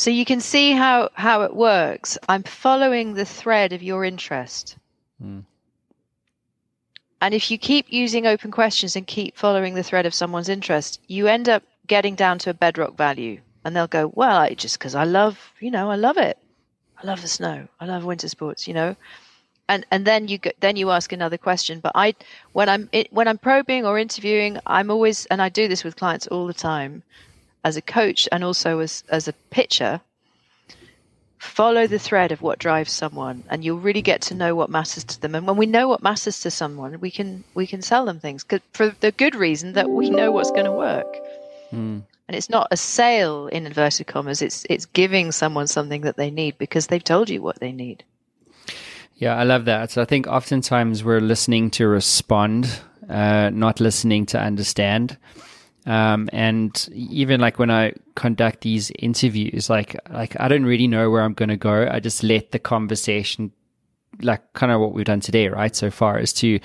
so 0.00 0.10
you 0.10 0.24
can 0.24 0.40
see 0.40 0.72
how 0.72 1.10
how 1.12 1.42
it 1.42 1.54
works. 1.54 2.16
I'm 2.26 2.42
following 2.42 3.12
the 3.12 3.26
thread 3.26 3.74
of 3.74 3.82
your 3.82 4.02
interest. 4.02 4.78
Mm. 5.22 5.44
And 7.20 7.34
if 7.34 7.50
you 7.50 7.58
keep 7.58 7.92
using 7.92 8.26
open 8.26 8.50
questions 8.50 8.96
and 8.96 9.06
keep 9.06 9.36
following 9.36 9.74
the 9.74 9.82
thread 9.82 10.06
of 10.06 10.14
someone's 10.14 10.48
interest, 10.48 11.00
you 11.06 11.26
end 11.26 11.50
up 11.50 11.62
getting 11.86 12.14
down 12.14 12.38
to 12.38 12.50
a 12.50 12.54
bedrock 12.54 12.96
value. 12.96 13.42
And 13.62 13.76
they'll 13.76 13.94
go, 13.98 14.10
well, 14.14 14.38
I, 14.38 14.54
just 14.54 14.78
because 14.78 14.94
I 14.94 15.04
love, 15.04 15.52
you 15.60 15.70
know, 15.70 15.90
I 15.90 15.96
love 15.96 16.16
it. 16.16 16.38
I 16.96 17.06
love 17.06 17.20
the 17.20 17.28
snow. 17.28 17.68
I 17.78 17.84
love 17.84 18.06
winter 18.06 18.28
sports, 18.28 18.66
you 18.66 18.72
know. 18.72 18.96
And 19.68 19.84
and 19.90 20.06
then 20.06 20.28
you 20.28 20.38
go, 20.38 20.52
then 20.60 20.76
you 20.76 20.90
ask 20.90 21.12
another 21.12 21.36
question. 21.36 21.80
But 21.80 21.92
I, 21.94 22.14
when 22.52 22.70
I'm 22.70 22.88
when 23.10 23.28
I'm 23.28 23.36
probing 23.36 23.84
or 23.84 23.98
interviewing, 23.98 24.58
I'm 24.64 24.90
always, 24.90 25.26
and 25.26 25.42
I 25.42 25.50
do 25.50 25.68
this 25.68 25.84
with 25.84 25.96
clients 25.96 26.26
all 26.28 26.46
the 26.46 26.54
time, 26.54 27.02
as 27.64 27.76
a 27.76 27.82
coach 27.82 28.28
and 28.32 28.42
also 28.44 28.78
as 28.80 29.04
as 29.08 29.28
a 29.28 29.32
pitcher 29.50 30.00
follow 31.40 31.86
the 31.86 31.98
thread 31.98 32.32
of 32.32 32.42
what 32.42 32.58
drives 32.58 32.92
someone 32.92 33.42
and 33.48 33.64
you'll 33.64 33.78
really 33.78 34.02
get 34.02 34.20
to 34.20 34.34
know 34.34 34.54
what 34.54 34.68
matters 34.68 35.04
to 35.04 35.18
them. 35.22 35.34
And 35.34 35.46
when 35.46 35.56
we 35.56 35.64
know 35.64 35.88
what 35.88 36.02
matters 36.02 36.40
to 36.40 36.50
someone 36.50 37.00
we 37.00 37.10
can 37.10 37.44
we 37.54 37.66
can 37.66 37.80
sell 37.80 38.04
them 38.04 38.20
things 38.20 38.44
for 38.72 38.90
the 39.00 39.12
good 39.12 39.34
reason 39.34 39.72
that 39.72 39.88
we 39.88 40.10
know 40.10 40.30
what's 40.32 40.50
going 40.50 40.66
to 40.66 40.72
work. 40.72 41.16
Mm. 41.72 42.02
and 42.26 42.36
it's 42.36 42.50
not 42.50 42.66
a 42.72 42.76
sale 42.76 43.46
in 43.46 43.64
inverted 43.64 44.08
commas 44.08 44.42
it's 44.42 44.66
it's 44.68 44.86
giving 44.86 45.30
someone 45.30 45.68
something 45.68 46.00
that 46.00 46.16
they 46.16 46.28
need 46.28 46.58
because 46.58 46.88
they've 46.88 47.04
told 47.04 47.30
you 47.30 47.40
what 47.40 47.60
they 47.60 47.72
need. 47.72 48.04
Yeah 49.14 49.36
i 49.36 49.44
love 49.44 49.64
that. 49.64 49.90
So 49.90 50.02
i 50.02 50.04
think 50.04 50.26
oftentimes 50.26 51.02
we're 51.02 51.20
listening 51.20 51.70
to 51.70 51.88
respond 51.88 52.80
uh, 53.08 53.50
not 53.52 53.80
listening 53.80 54.26
to 54.26 54.38
understand 54.38 55.16
um, 55.90 56.28
and 56.32 56.88
even 56.92 57.40
like 57.40 57.58
when 57.58 57.68
I 57.68 57.94
conduct 58.14 58.60
these 58.60 58.92
interviews, 59.00 59.68
like 59.68 59.96
like 60.08 60.38
I 60.38 60.46
don't 60.46 60.64
really 60.64 60.86
know 60.86 61.10
where 61.10 61.20
I'm 61.20 61.34
going 61.34 61.48
to 61.48 61.56
go. 61.56 61.88
I 61.90 61.98
just 61.98 62.22
let 62.22 62.52
the 62.52 62.60
conversation, 62.60 63.50
like 64.22 64.52
kind 64.52 64.70
of 64.70 64.80
what 64.80 64.92
we've 64.92 65.04
done 65.04 65.18
today, 65.18 65.48
right? 65.48 65.74
So 65.74 65.90
far, 65.90 66.20
is 66.20 66.32
to 66.34 66.60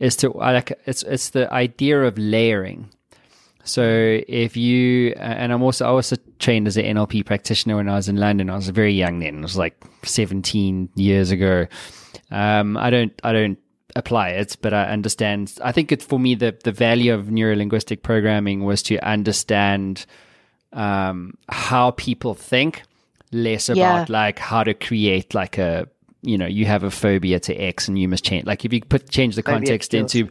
is 0.00 0.16
to 0.16 0.30
like 0.30 0.76
it's 0.86 1.04
it's 1.04 1.30
the 1.30 1.52
idea 1.54 2.02
of 2.02 2.18
layering. 2.18 2.90
So 3.62 3.84
if 3.84 4.56
you 4.56 5.10
and 5.18 5.52
I'm 5.52 5.62
also 5.62 5.84
I 5.84 5.90
also 5.90 6.16
trained 6.40 6.66
as 6.66 6.76
an 6.76 6.84
NLP 6.96 7.24
practitioner 7.24 7.76
when 7.76 7.88
I 7.88 7.94
was 7.94 8.08
in 8.08 8.16
London. 8.16 8.50
I 8.50 8.56
was 8.56 8.70
very 8.70 8.92
young 8.92 9.20
then. 9.20 9.38
It 9.38 9.42
was 9.42 9.56
like 9.56 9.80
17 10.02 10.88
years 10.96 11.30
ago. 11.30 11.68
Um, 12.32 12.76
I 12.76 12.90
don't 12.90 13.12
I 13.22 13.32
don't 13.32 13.58
apply 13.96 14.30
it, 14.30 14.56
but 14.60 14.74
I 14.74 14.84
understand. 14.84 15.54
I 15.62 15.72
think 15.72 15.92
it's 15.92 16.04
for 16.04 16.18
me 16.18 16.34
the 16.34 16.56
the 16.64 16.72
value 16.72 17.14
of 17.14 17.26
neurolinguistic 17.26 18.02
programming 18.02 18.64
was 18.64 18.82
to 18.84 18.98
understand 18.98 20.06
um, 20.72 21.36
how 21.48 21.92
people 21.92 22.34
think, 22.34 22.82
less 23.32 23.68
about 23.68 23.78
yeah. 23.78 24.06
like 24.08 24.38
how 24.38 24.64
to 24.64 24.74
create 24.74 25.34
like 25.34 25.58
a 25.58 25.88
you 26.22 26.38
know 26.38 26.46
you 26.46 26.64
have 26.64 26.82
a 26.82 26.90
phobia 26.90 27.38
to 27.38 27.54
X 27.54 27.86
and 27.86 27.98
you 27.98 28.08
must 28.08 28.24
change. 28.24 28.46
Like 28.46 28.64
if 28.64 28.72
you 28.72 28.80
put 28.80 29.08
change 29.10 29.36
the 29.36 29.42
context 29.42 29.94
into, 29.94 30.28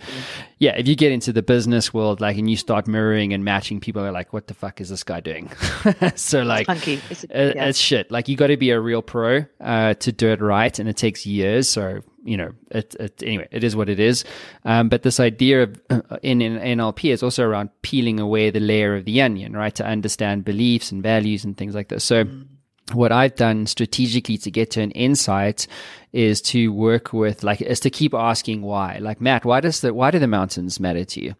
yeah, 0.59 0.75
if 0.75 0.87
you 0.87 0.95
get 0.95 1.11
into 1.11 1.31
the 1.31 1.43
business 1.43 1.93
world, 1.93 2.19
like 2.19 2.37
and 2.37 2.49
you 2.49 2.57
start 2.57 2.87
mirroring 2.87 3.31
and 3.33 3.45
matching, 3.45 3.79
people 3.79 4.03
are 4.03 4.11
like, 4.11 4.33
what 4.33 4.47
the 4.47 4.53
fuck 4.53 4.81
is 4.81 4.89
this 4.89 5.03
guy 5.03 5.19
doing? 5.19 5.51
so 6.15 6.41
like, 6.41 6.67
it's, 6.69 7.25
a, 7.29 7.53
yeah. 7.55 7.65
it's, 7.65 7.77
shit. 7.77 8.11
Like 8.11 8.27
you 8.27 8.35
got 8.35 8.47
to 8.47 8.57
be 8.57 8.71
a 8.71 8.79
real 8.79 9.01
pro 9.01 9.45
uh, 9.61 9.93
to 9.93 10.11
do 10.11 10.29
it 10.29 10.41
right, 10.41 10.77
and 10.77 10.89
it 10.89 10.97
takes 10.97 11.25
years. 11.25 11.69
So 11.69 12.01
you 12.23 12.37
know, 12.37 12.53
it, 12.71 12.95
it, 12.99 13.21
anyway, 13.23 13.47
it 13.51 13.63
is 13.63 13.75
what 13.75 13.89
it 13.89 13.99
is. 13.99 14.23
Um, 14.63 14.89
but 14.89 15.03
this 15.03 15.19
idea 15.19 15.63
of 15.63 15.81
uh, 15.89 16.01
in, 16.21 16.41
in 16.41 16.57
NLP 16.77 17.11
is 17.11 17.23
also 17.23 17.43
around 17.43 17.69
peeling 17.81 18.19
away 18.19 18.49
the 18.49 18.59
layer 18.59 18.95
of 18.95 19.05
the 19.05 19.21
onion, 19.21 19.53
right, 19.53 19.75
to 19.75 19.85
understand 19.85 20.45
beliefs 20.45 20.91
and 20.91 21.03
values 21.03 21.43
and 21.43 21.57
things 21.57 21.75
like 21.75 21.89
this. 21.89 22.03
So. 22.03 22.25
What 22.91 23.13
I've 23.13 23.35
done 23.35 23.65
strategically 23.65 24.37
to 24.39 24.51
get 24.51 24.71
to 24.71 24.81
an 24.81 24.91
insight 24.91 25.67
is 26.11 26.41
to 26.41 26.67
work 26.73 27.13
with 27.13 27.41
like 27.41 27.61
is 27.61 27.79
to 27.79 27.89
keep 27.89 28.13
asking 28.13 28.61
why. 28.61 28.97
Like 28.99 29.21
Matt, 29.21 29.45
why 29.45 29.61
does 29.61 29.79
the 29.79 29.93
why 29.93 30.11
do 30.11 30.19
the 30.19 30.27
mountains 30.27 30.81
matter 30.81 31.05
to 31.05 31.23
you? 31.23 31.33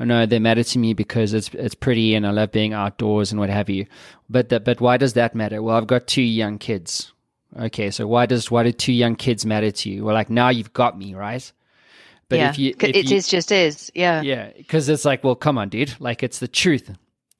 I 0.00 0.06
know 0.06 0.24
they 0.24 0.38
matter 0.38 0.64
to 0.64 0.78
me 0.78 0.94
because 0.94 1.34
it's 1.34 1.50
it's 1.52 1.74
pretty 1.74 2.14
and 2.14 2.26
I 2.26 2.30
love 2.30 2.52
being 2.52 2.72
outdoors 2.72 3.30
and 3.30 3.38
what 3.38 3.50
have 3.50 3.68
you. 3.68 3.84
But 4.30 4.48
the, 4.48 4.60
but 4.60 4.80
why 4.80 4.96
does 4.96 5.12
that 5.12 5.34
matter? 5.34 5.62
Well, 5.62 5.76
I've 5.76 5.86
got 5.86 6.06
two 6.06 6.22
young 6.22 6.56
kids. 6.56 7.12
Okay, 7.58 7.90
so 7.90 8.06
why 8.06 8.26
does 8.26 8.50
why 8.50 8.62
do 8.62 8.72
two 8.72 8.92
young 8.92 9.16
kids 9.16 9.44
matter 9.44 9.70
to 9.70 9.90
you? 9.90 10.04
Well, 10.04 10.14
like 10.14 10.30
now 10.30 10.48
you've 10.48 10.72
got 10.72 10.98
me 10.98 11.14
right. 11.14 11.50
But 12.28 12.38
yeah, 12.38 12.50
if 12.50 12.58
you, 12.58 12.74
if 12.78 12.94
it 12.94 13.10
you, 13.10 13.16
is 13.16 13.26
just 13.26 13.50
is, 13.50 13.90
yeah, 13.94 14.20
yeah, 14.20 14.50
because 14.56 14.88
it's 14.88 15.04
like, 15.04 15.24
well, 15.24 15.34
come 15.34 15.56
on, 15.56 15.70
dude, 15.70 15.94
like 15.98 16.22
it's 16.22 16.40
the 16.40 16.48
truth. 16.48 16.90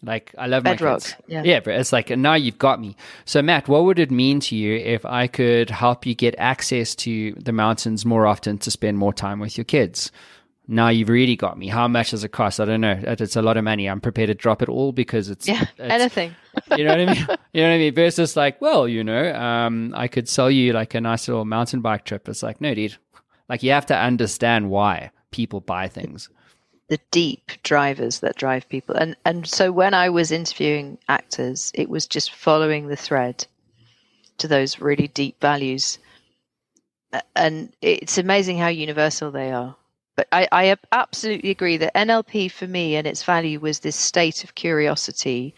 Like 0.03 0.35
I 0.39 0.47
love 0.47 0.63
Bedrock. 0.63 0.91
my 0.91 0.95
kids. 0.95 1.15
Yeah. 1.27 1.43
yeah, 1.45 1.61
but 1.61 1.75
it's 1.75 1.93
like 1.93 2.11
now 2.11 2.35
you've 2.35 2.59
got 2.59 2.81
me. 2.81 2.97
So 3.25 3.43
Matt, 3.43 3.69
what 3.69 3.85
would 3.85 3.99
it 3.99 4.11
mean 4.11 4.41
to 4.41 4.57
you 4.57 4.77
if 4.77 5.05
I 5.05 5.27
could 5.27 5.71
help 5.71 6.07
you 6.07 6.15
get 6.15 6.35
access 6.39 6.95
to 6.97 7.33
the 7.33 7.53
mountains 7.53 8.07
more 8.07 8.27
often 8.27 8.59
to 8.59 8.71
spend 8.71 8.97
more 8.97 9.13
time 9.13 9.41
with 9.41 9.59
your 9.59 9.65
kids? 9.65 10.11
Now 10.71 10.91
you've 10.91 11.09
really 11.09 11.35
got 11.35 11.59
me. 11.59 11.69
How 11.69 11.89
much 11.89 12.11
does 12.11 12.25
it 12.25 12.29
cost? 12.29 12.61
I 12.61 12.67
don't 12.67 12.83
know. 12.83 13.01
It's 13.03 13.37
a 13.37 13.43
lot 13.43 13.57
of 13.57 13.65
money. 13.65 13.89
I'm 13.89 14.03
prepared 14.03 14.29
to 14.29 14.35
drop 14.35 14.61
it 14.61 14.69
all 14.69 14.93
because 14.93 15.31
it's 15.31 15.49
yeah 15.49 15.63
it's, 15.79 15.81
anything. 15.81 16.37
you 16.77 16.85
know 16.85 16.91
what 16.91 17.01
I 17.01 17.07
mean? 17.07 17.27
You 17.55 17.63
know 17.63 17.69
what 17.69 17.75
I 17.75 17.79
mean? 17.79 17.95
Versus 17.95 18.37
like, 18.37 18.61
well, 18.61 18.87
you 18.87 19.03
know, 19.03 19.35
um, 19.35 19.95
I 19.97 20.09
could 20.09 20.29
sell 20.29 20.51
you 20.51 20.75
like 20.75 20.95
a 20.95 21.01
nice 21.01 21.27
little 21.27 21.47
mountain 21.47 21.81
bike 21.81 22.05
trip. 22.05 22.29
It's 22.29 22.43
like, 22.43 22.61
no, 22.61 22.75
dude. 22.75 22.97
Like 23.49 23.63
you 23.63 23.71
have 23.71 23.87
to 23.87 23.97
understand 23.97 24.69
why 24.69 25.11
people 25.31 25.61
buy 25.61 25.89
things 25.89 26.29
the 26.89 26.99
deep 27.11 27.53
drivers 27.63 28.21
that 28.21 28.37
drive 28.37 28.69
people. 28.69 28.97
And 28.97 29.17
and 29.25 29.47
so 29.47 29.71
when 29.71 29.95
I 29.95 30.09
was 30.09 30.33
interviewing 30.33 30.99
actors, 31.09 31.71
it 31.75 31.89
was 31.89 32.07
just 32.07 32.35
following 32.35 32.89
the 32.89 32.97
thread 32.97 33.47
to 34.39 34.49
those 34.49 34.81
really 34.81 35.09
deep 35.09 35.41
values. 35.41 35.99
And 37.37 37.73
it's 37.81 38.19
amazing 38.19 38.59
how 38.59 38.69
universal 38.69 39.31
they 39.31 39.53
are. 39.53 39.77
But 40.19 40.27
I, 40.33 40.49
I 40.51 40.77
absolutely 40.91 41.51
agree 41.51 41.77
that 41.77 41.95
NLP 41.95 42.51
for 42.51 42.67
me 42.67 42.97
and 42.97 43.07
its 43.07 43.23
value 43.23 43.61
was 43.61 43.79
this 43.79 43.95
state 43.95 44.43
of 44.43 44.57
curiosity 44.57 45.55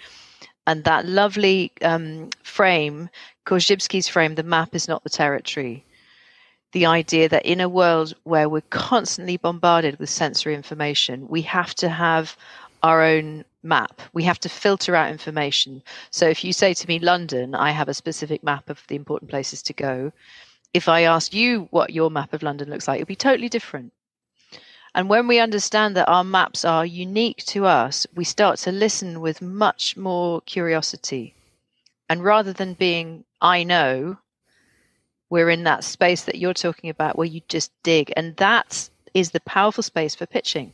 and 0.66 0.84
that 0.84 1.06
lovely 1.06 1.72
um, 1.80 2.28
frame, 2.42 3.08
Korzybski's 3.46 4.06
frame, 4.06 4.34
the 4.34 4.42
map 4.42 4.74
is 4.74 4.86
not 4.86 5.02
the 5.02 5.08
territory 5.08 5.82
the 6.72 6.86
idea 6.86 7.28
that 7.28 7.46
in 7.46 7.60
a 7.60 7.68
world 7.68 8.14
where 8.24 8.48
we're 8.48 8.60
constantly 8.70 9.36
bombarded 9.36 9.98
with 9.98 10.10
sensory 10.10 10.54
information, 10.54 11.26
we 11.28 11.42
have 11.42 11.74
to 11.74 11.88
have 11.88 12.36
our 12.82 13.02
own 13.02 13.44
map. 13.62 14.00
We 14.12 14.22
have 14.24 14.38
to 14.40 14.48
filter 14.48 14.94
out 14.94 15.10
information. 15.10 15.82
So 16.10 16.28
if 16.28 16.44
you 16.44 16.52
say 16.52 16.74
to 16.74 16.86
me, 16.86 16.98
London, 16.98 17.54
I 17.54 17.72
have 17.72 17.88
a 17.88 17.94
specific 17.94 18.42
map 18.44 18.70
of 18.70 18.82
the 18.88 18.96
important 18.96 19.30
places 19.30 19.62
to 19.64 19.72
go. 19.72 20.12
If 20.72 20.88
I 20.88 21.02
ask 21.02 21.34
you 21.34 21.66
what 21.70 21.90
your 21.90 22.10
map 22.10 22.32
of 22.32 22.42
London 22.42 22.70
looks 22.70 22.86
like, 22.86 23.00
it'll 23.00 23.08
be 23.08 23.16
totally 23.16 23.48
different. 23.48 23.92
And 24.94 25.08
when 25.08 25.28
we 25.28 25.38
understand 25.38 25.96
that 25.96 26.08
our 26.08 26.24
maps 26.24 26.64
are 26.64 26.84
unique 26.84 27.44
to 27.46 27.66
us, 27.66 28.06
we 28.14 28.24
start 28.24 28.58
to 28.60 28.72
listen 28.72 29.20
with 29.20 29.40
much 29.40 29.96
more 29.96 30.40
curiosity. 30.42 31.34
And 32.08 32.24
rather 32.24 32.52
than 32.52 32.74
being 32.74 33.24
I 33.40 33.62
know, 33.62 34.18
we're 35.28 35.50
in 35.50 35.62
that 35.64 35.84
space 35.84 36.24
that 36.24 36.38
you're 36.38 36.54
talking 36.54 36.90
about 36.90 37.16
where 37.16 37.26
you 37.26 37.40
just 37.48 37.70
dig. 37.84 38.12
And 38.16 38.36
that 38.36 38.90
is 39.14 39.30
the 39.30 39.40
powerful 39.40 39.82
space 39.82 40.14
for 40.14 40.26
pitching. 40.26 40.72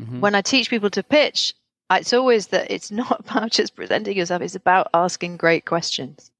Mm-hmm. 0.00 0.20
When 0.20 0.34
I 0.34 0.42
teach 0.42 0.70
people 0.70 0.90
to 0.90 1.02
pitch, 1.02 1.54
it's 1.90 2.12
always 2.12 2.48
that 2.48 2.70
it's 2.70 2.90
not 3.02 3.20
about 3.20 3.52
just 3.52 3.76
presenting 3.76 4.16
yourself, 4.16 4.42
it's 4.42 4.56
about 4.56 4.88
asking 4.92 5.36
great 5.36 5.64
questions. 5.64 6.30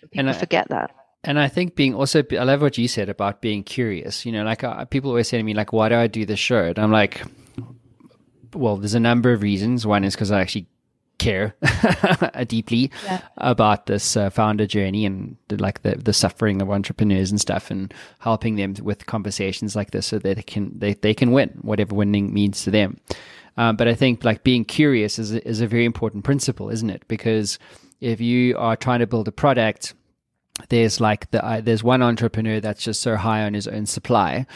People 0.00 0.20
and 0.20 0.30
I, 0.30 0.32
forget 0.32 0.68
that. 0.68 0.94
And 1.28 1.38
I 1.38 1.48
think 1.48 1.76
being 1.76 1.94
also, 1.94 2.22
I 2.32 2.44
love 2.44 2.62
what 2.62 2.78
you 2.78 2.88
said 2.88 3.10
about 3.10 3.42
being 3.42 3.62
curious. 3.62 4.24
You 4.24 4.32
know, 4.32 4.44
like 4.44 4.64
uh, 4.64 4.86
people 4.86 5.10
always 5.10 5.28
say 5.28 5.36
to 5.36 5.42
me, 5.42 5.52
like, 5.52 5.74
why 5.74 5.90
do 5.90 5.94
I 5.94 6.06
do 6.06 6.24
this 6.24 6.38
show? 6.38 6.64
And 6.64 6.78
I'm 6.78 6.90
like, 6.90 7.20
well, 8.54 8.78
there's 8.78 8.94
a 8.94 9.00
number 9.00 9.34
of 9.34 9.42
reasons. 9.42 9.86
One 9.86 10.04
is 10.04 10.14
because 10.14 10.30
I 10.30 10.40
actually 10.40 10.68
care 11.18 11.54
deeply 12.46 12.90
yeah. 13.04 13.20
about 13.36 13.84
this 13.84 14.16
uh, 14.16 14.30
founder 14.30 14.66
journey 14.66 15.04
and 15.04 15.36
the, 15.48 15.58
like 15.58 15.82
the 15.82 15.96
the 15.96 16.14
suffering 16.14 16.62
of 16.62 16.70
entrepreneurs 16.70 17.30
and 17.30 17.38
stuff, 17.38 17.70
and 17.70 17.92
helping 18.20 18.56
them 18.56 18.74
with 18.82 19.04
conversations 19.04 19.76
like 19.76 19.90
this 19.90 20.06
so 20.06 20.18
that 20.18 20.36
they 20.36 20.42
can 20.42 20.78
they, 20.78 20.94
they 20.94 21.12
can 21.12 21.32
win 21.32 21.50
whatever 21.60 21.94
winning 21.94 22.32
means 22.32 22.62
to 22.62 22.70
them. 22.70 22.96
Um, 23.58 23.76
but 23.76 23.86
I 23.86 23.92
think 23.92 24.24
like 24.24 24.44
being 24.44 24.64
curious 24.64 25.18
is 25.18 25.32
is 25.32 25.60
a 25.60 25.66
very 25.66 25.84
important 25.84 26.24
principle, 26.24 26.70
isn't 26.70 26.88
it? 26.88 27.06
Because 27.06 27.58
if 28.00 28.18
you 28.18 28.56
are 28.56 28.76
trying 28.76 29.00
to 29.00 29.06
build 29.06 29.28
a 29.28 29.32
product 29.32 29.92
there's 30.68 31.00
like 31.00 31.30
the 31.30 31.44
uh, 31.44 31.60
there's 31.60 31.82
one 31.82 32.02
entrepreneur 32.02 32.60
that's 32.60 32.82
just 32.82 33.02
so 33.02 33.16
high 33.16 33.42
on 33.44 33.54
his 33.54 33.68
own 33.68 33.86
supply 33.86 34.46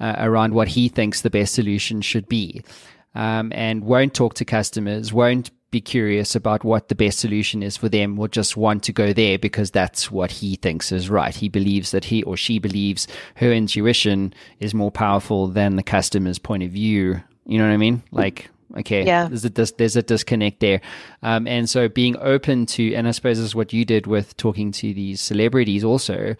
uh, 0.00 0.14
around 0.18 0.54
what 0.54 0.68
he 0.68 0.88
thinks 0.88 1.20
the 1.20 1.30
best 1.30 1.54
solution 1.54 2.00
should 2.00 2.28
be. 2.28 2.62
Um, 3.14 3.52
and 3.54 3.84
won't 3.84 4.14
talk 4.14 4.34
to 4.34 4.44
customers 4.44 5.12
won't 5.12 5.50
be 5.72 5.80
curious 5.80 6.36
about 6.36 6.64
what 6.64 6.88
the 6.88 6.94
best 6.94 7.18
solution 7.18 7.62
is 7.62 7.76
for 7.76 7.88
them 7.88 8.16
will 8.16 8.28
just 8.28 8.56
want 8.56 8.82
to 8.84 8.92
go 8.92 9.12
there 9.12 9.38
because 9.38 9.70
that's 9.70 10.10
what 10.10 10.30
he 10.30 10.54
thinks 10.56 10.92
is 10.92 11.10
right. 11.10 11.34
He 11.34 11.48
believes 11.48 11.90
that 11.90 12.04
he 12.04 12.22
or 12.22 12.36
she 12.36 12.58
believes 12.58 13.08
her 13.36 13.50
intuition 13.52 14.34
is 14.60 14.74
more 14.74 14.90
powerful 14.90 15.48
than 15.48 15.76
the 15.76 15.82
customer's 15.82 16.38
point 16.38 16.62
of 16.62 16.70
view. 16.70 17.22
You 17.46 17.58
know 17.58 17.64
what 17.66 17.72
i 17.72 17.78
mean? 17.78 18.02
Like 18.12 18.50
Okay. 18.78 19.04
Yeah. 19.04 19.28
There's 19.28 19.44
a, 19.44 19.50
dis- 19.50 19.72
there's 19.72 19.96
a 19.96 20.02
disconnect 20.02 20.60
there. 20.60 20.80
Um, 21.22 21.46
and 21.46 21.68
so 21.68 21.88
being 21.88 22.16
open 22.18 22.66
to, 22.66 22.94
and 22.94 23.06
I 23.06 23.10
suppose 23.10 23.38
this 23.38 23.46
is 23.46 23.54
what 23.54 23.72
you 23.72 23.84
did 23.84 24.06
with 24.06 24.36
talking 24.36 24.72
to 24.72 24.94
these 24.94 25.20
celebrities 25.20 25.84
also, 25.84 26.36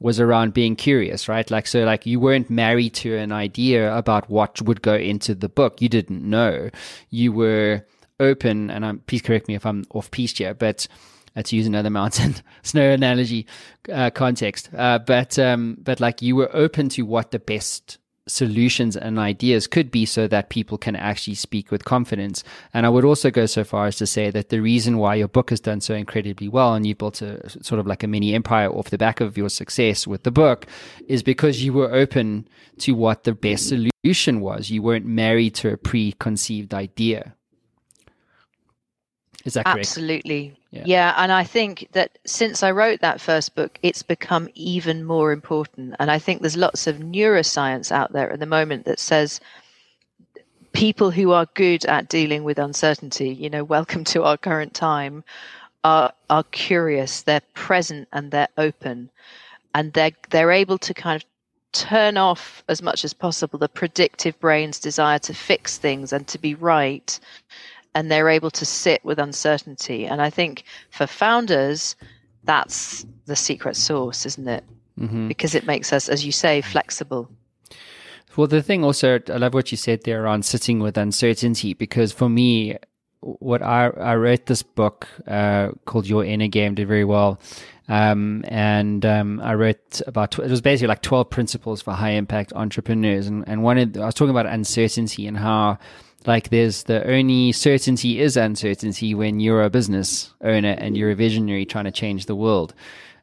was 0.00 0.20
around 0.20 0.52
being 0.52 0.76
curious, 0.76 1.28
right? 1.28 1.50
Like, 1.50 1.66
so 1.66 1.84
like 1.84 2.06
you 2.06 2.20
weren't 2.20 2.50
married 2.50 2.94
to 2.94 3.16
an 3.16 3.32
idea 3.32 3.94
about 3.96 4.28
what 4.28 4.60
would 4.62 4.82
go 4.82 4.94
into 4.94 5.34
the 5.34 5.48
book. 5.48 5.80
You 5.80 5.88
didn't 5.88 6.22
know. 6.22 6.70
You 7.10 7.32
were 7.32 7.86
open, 8.20 8.70
and 8.70 8.84
I'm, 8.84 8.98
please 9.00 9.22
correct 9.22 9.48
me 9.48 9.54
if 9.54 9.64
I'm 9.64 9.84
off 9.90 10.10
piece 10.10 10.36
here, 10.36 10.54
but 10.54 10.86
uh, 11.34 11.42
to 11.42 11.56
use 11.56 11.66
another 11.66 11.90
mountain 12.00 12.34
snow 12.62 12.90
analogy 12.90 13.46
uh, 13.92 14.10
context. 14.10 14.68
Uh, 14.76 14.98
but, 14.98 15.38
um, 15.38 15.78
but 15.80 16.00
like 16.00 16.20
you 16.20 16.36
were 16.36 16.54
open 16.54 16.88
to 16.90 17.02
what 17.02 17.30
the 17.30 17.38
best 17.38 17.98
solutions 18.28 18.96
and 18.96 19.18
ideas 19.18 19.66
could 19.66 19.90
be 19.90 20.04
so 20.04 20.26
that 20.26 20.50
people 20.50 20.76
can 20.76 20.96
actually 20.96 21.34
speak 21.34 21.70
with 21.70 21.84
confidence. 21.84 22.42
And 22.74 22.84
I 22.84 22.88
would 22.88 23.04
also 23.04 23.30
go 23.30 23.46
so 23.46 23.62
far 23.62 23.86
as 23.86 23.96
to 23.96 24.06
say 24.06 24.30
that 24.30 24.48
the 24.48 24.60
reason 24.60 24.98
why 24.98 25.14
your 25.14 25.28
book 25.28 25.50
has 25.50 25.60
done 25.60 25.80
so 25.80 25.94
incredibly 25.94 26.48
well 26.48 26.74
and 26.74 26.84
you 26.84 26.94
built 26.94 27.22
a 27.22 27.48
sort 27.62 27.78
of 27.78 27.86
like 27.86 28.02
a 28.02 28.08
mini 28.08 28.34
empire 28.34 28.68
off 28.68 28.90
the 28.90 28.98
back 28.98 29.20
of 29.20 29.38
your 29.38 29.48
success 29.48 30.06
with 30.06 30.24
the 30.24 30.32
book 30.32 30.66
is 31.06 31.22
because 31.22 31.62
you 31.62 31.72
were 31.72 31.92
open 31.92 32.48
to 32.78 32.92
what 32.92 33.24
the 33.24 33.32
best 33.32 33.68
solution 33.68 34.40
was. 34.40 34.70
You 34.70 34.82
weren't 34.82 35.06
married 35.06 35.54
to 35.56 35.72
a 35.72 35.76
preconceived 35.76 36.74
idea. 36.74 37.35
Is 39.46 39.54
that 39.54 39.64
correct? 39.64 39.78
Absolutely. 39.78 40.54
Yeah. 40.72 40.82
yeah. 40.84 41.14
And 41.16 41.30
I 41.30 41.44
think 41.44 41.88
that 41.92 42.18
since 42.26 42.64
I 42.64 42.72
wrote 42.72 43.00
that 43.00 43.20
first 43.20 43.54
book, 43.54 43.78
it's 43.80 44.02
become 44.02 44.48
even 44.54 45.04
more 45.04 45.30
important. 45.30 45.94
And 46.00 46.10
I 46.10 46.18
think 46.18 46.40
there's 46.40 46.56
lots 46.56 46.88
of 46.88 46.96
neuroscience 46.96 47.92
out 47.92 48.12
there 48.12 48.32
at 48.32 48.40
the 48.40 48.46
moment 48.46 48.86
that 48.86 48.98
says 48.98 49.40
people 50.72 51.12
who 51.12 51.30
are 51.30 51.46
good 51.54 51.84
at 51.86 52.08
dealing 52.08 52.42
with 52.42 52.58
uncertainty, 52.58 53.30
you 53.30 53.48
know, 53.48 53.62
welcome 53.76 54.02
to 54.04 54.24
our 54.24 54.36
current 54.36 54.74
time, 54.74 55.22
are 55.84 56.12
are 56.28 56.44
curious, 56.50 57.22
they're 57.22 57.40
present 57.54 58.08
and 58.12 58.32
they're 58.32 58.48
open. 58.58 59.10
And 59.76 59.92
they're 59.92 60.10
they're 60.30 60.50
able 60.50 60.78
to 60.78 60.92
kind 60.92 61.22
of 61.22 61.24
turn 61.70 62.16
off 62.16 62.64
as 62.68 62.82
much 62.82 63.04
as 63.04 63.12
possible 63.12 63.58
the 63.58 63.68
predictive 63.68 64.38
brain's 64.40 64.80
desire 64.80 65.18
to 65.20 65.34
fix 65.34 65.76
things 65.78 66.12
and 66.12 66.26
to 66.26 66.38
be 66.38 66.54
right 66.54 67.20
and 67.96 68.10
they're 68.10 68.28
able 68.28 68.50
to 68.50 68.66
sit 68.66 69.02
with 69.06 69.18
uncertainty. 69.18 70.06
And 70.06 70.20
I 70.20 70.28
think 70.28 70.64
for 70.90 71.06
founders, 71.06 71.96
that's 72.44 73.06
the 73.24 73.34
secret 73.34 73.74
sauce, 73.74 74.26
isn't 74.26 74.46
it? 74.46 74.64
Mm-hmm. 75.00 75.28
Because 75.28 75.54
it 75.54 75.64
makes 75.64 75.94
us, 75.94 76.10
as 76.10 76.24
you 76.24 76.30
say, 76.30 76.60
flexible. 76.60 77.30
Well, 78.36 78.48
the 78.48 78.62
thing 78.62 78.84
also, 78.84 79.18
I 79.28 79.38
love 79.38 79.54
what 79.54 79.70
you 79.70 79.78
said 79.78 80.04
there 80.04 80.26
on 80.26 80.42
sitting 80.42 80.78
with 80.80 80.98
uncertainty, 80.98 81.72
because 81.72 82.12
for 82.12 82.28
me, 82.28 82.76
what 83.20 83.62
I, 83.62 83.86
I 83.86 84.14
wrote 84.16 84.44
this 84.44 84.62
book 84.62 85.08
uh, 85.26 85.70
called 85.86 86.06
Your 86.06 86.22
Inner 86.22 86.48
Game 86.48 86.74
did 86.74 86.86
very 86.86 87.04
well. 87.04 87.40
Um, 87.88 88.44
and 88.48 89.06
um, 89.06 89.40
I 89.40 89.54
wrote 89.54 90.02
about 90.06 90.38
it 90.38 90.50
was 90.50 90.60
basically 90.60 90.88
like 90.88 91.02
twelve 91.02 91.30
principles 91.30 91.80
for 91.80 91.92
high 91.94 92.10
impact 92.10 92.52
entrepreneurs, 92.52 93.28
and 93.28 93.44
and 93.46 93.62
one 93.62 93.78
of, 93.78 93.96
I 93.96 94.06
was 94.06 94.14
talking 94.14 94.36
about 94.36 94.46
uncertainty 94.46 95.26
and 95.28 95.38
how 95.38 95.78
like 96.26 96.50
there's 96.50 96.84
the 96.84 97.06
only 97.06 97.52
certainty 97.52 98.20
is 98.20 98.36
uncertainty 98.36 99.14
when 99.14 99.40
you're 99.40 99.62
a 99.62 99.70
business 99.70 100.34
owner 100.42 100.74
and 100.78 100.96
you're 100.96 101.10
a 101.10 101.14
visionary 101.14 101.64
trying 101.64 101.84
to 101.84 101.92
change 101.92 102.26
the 102.26 102.36
world. 102.36 102.74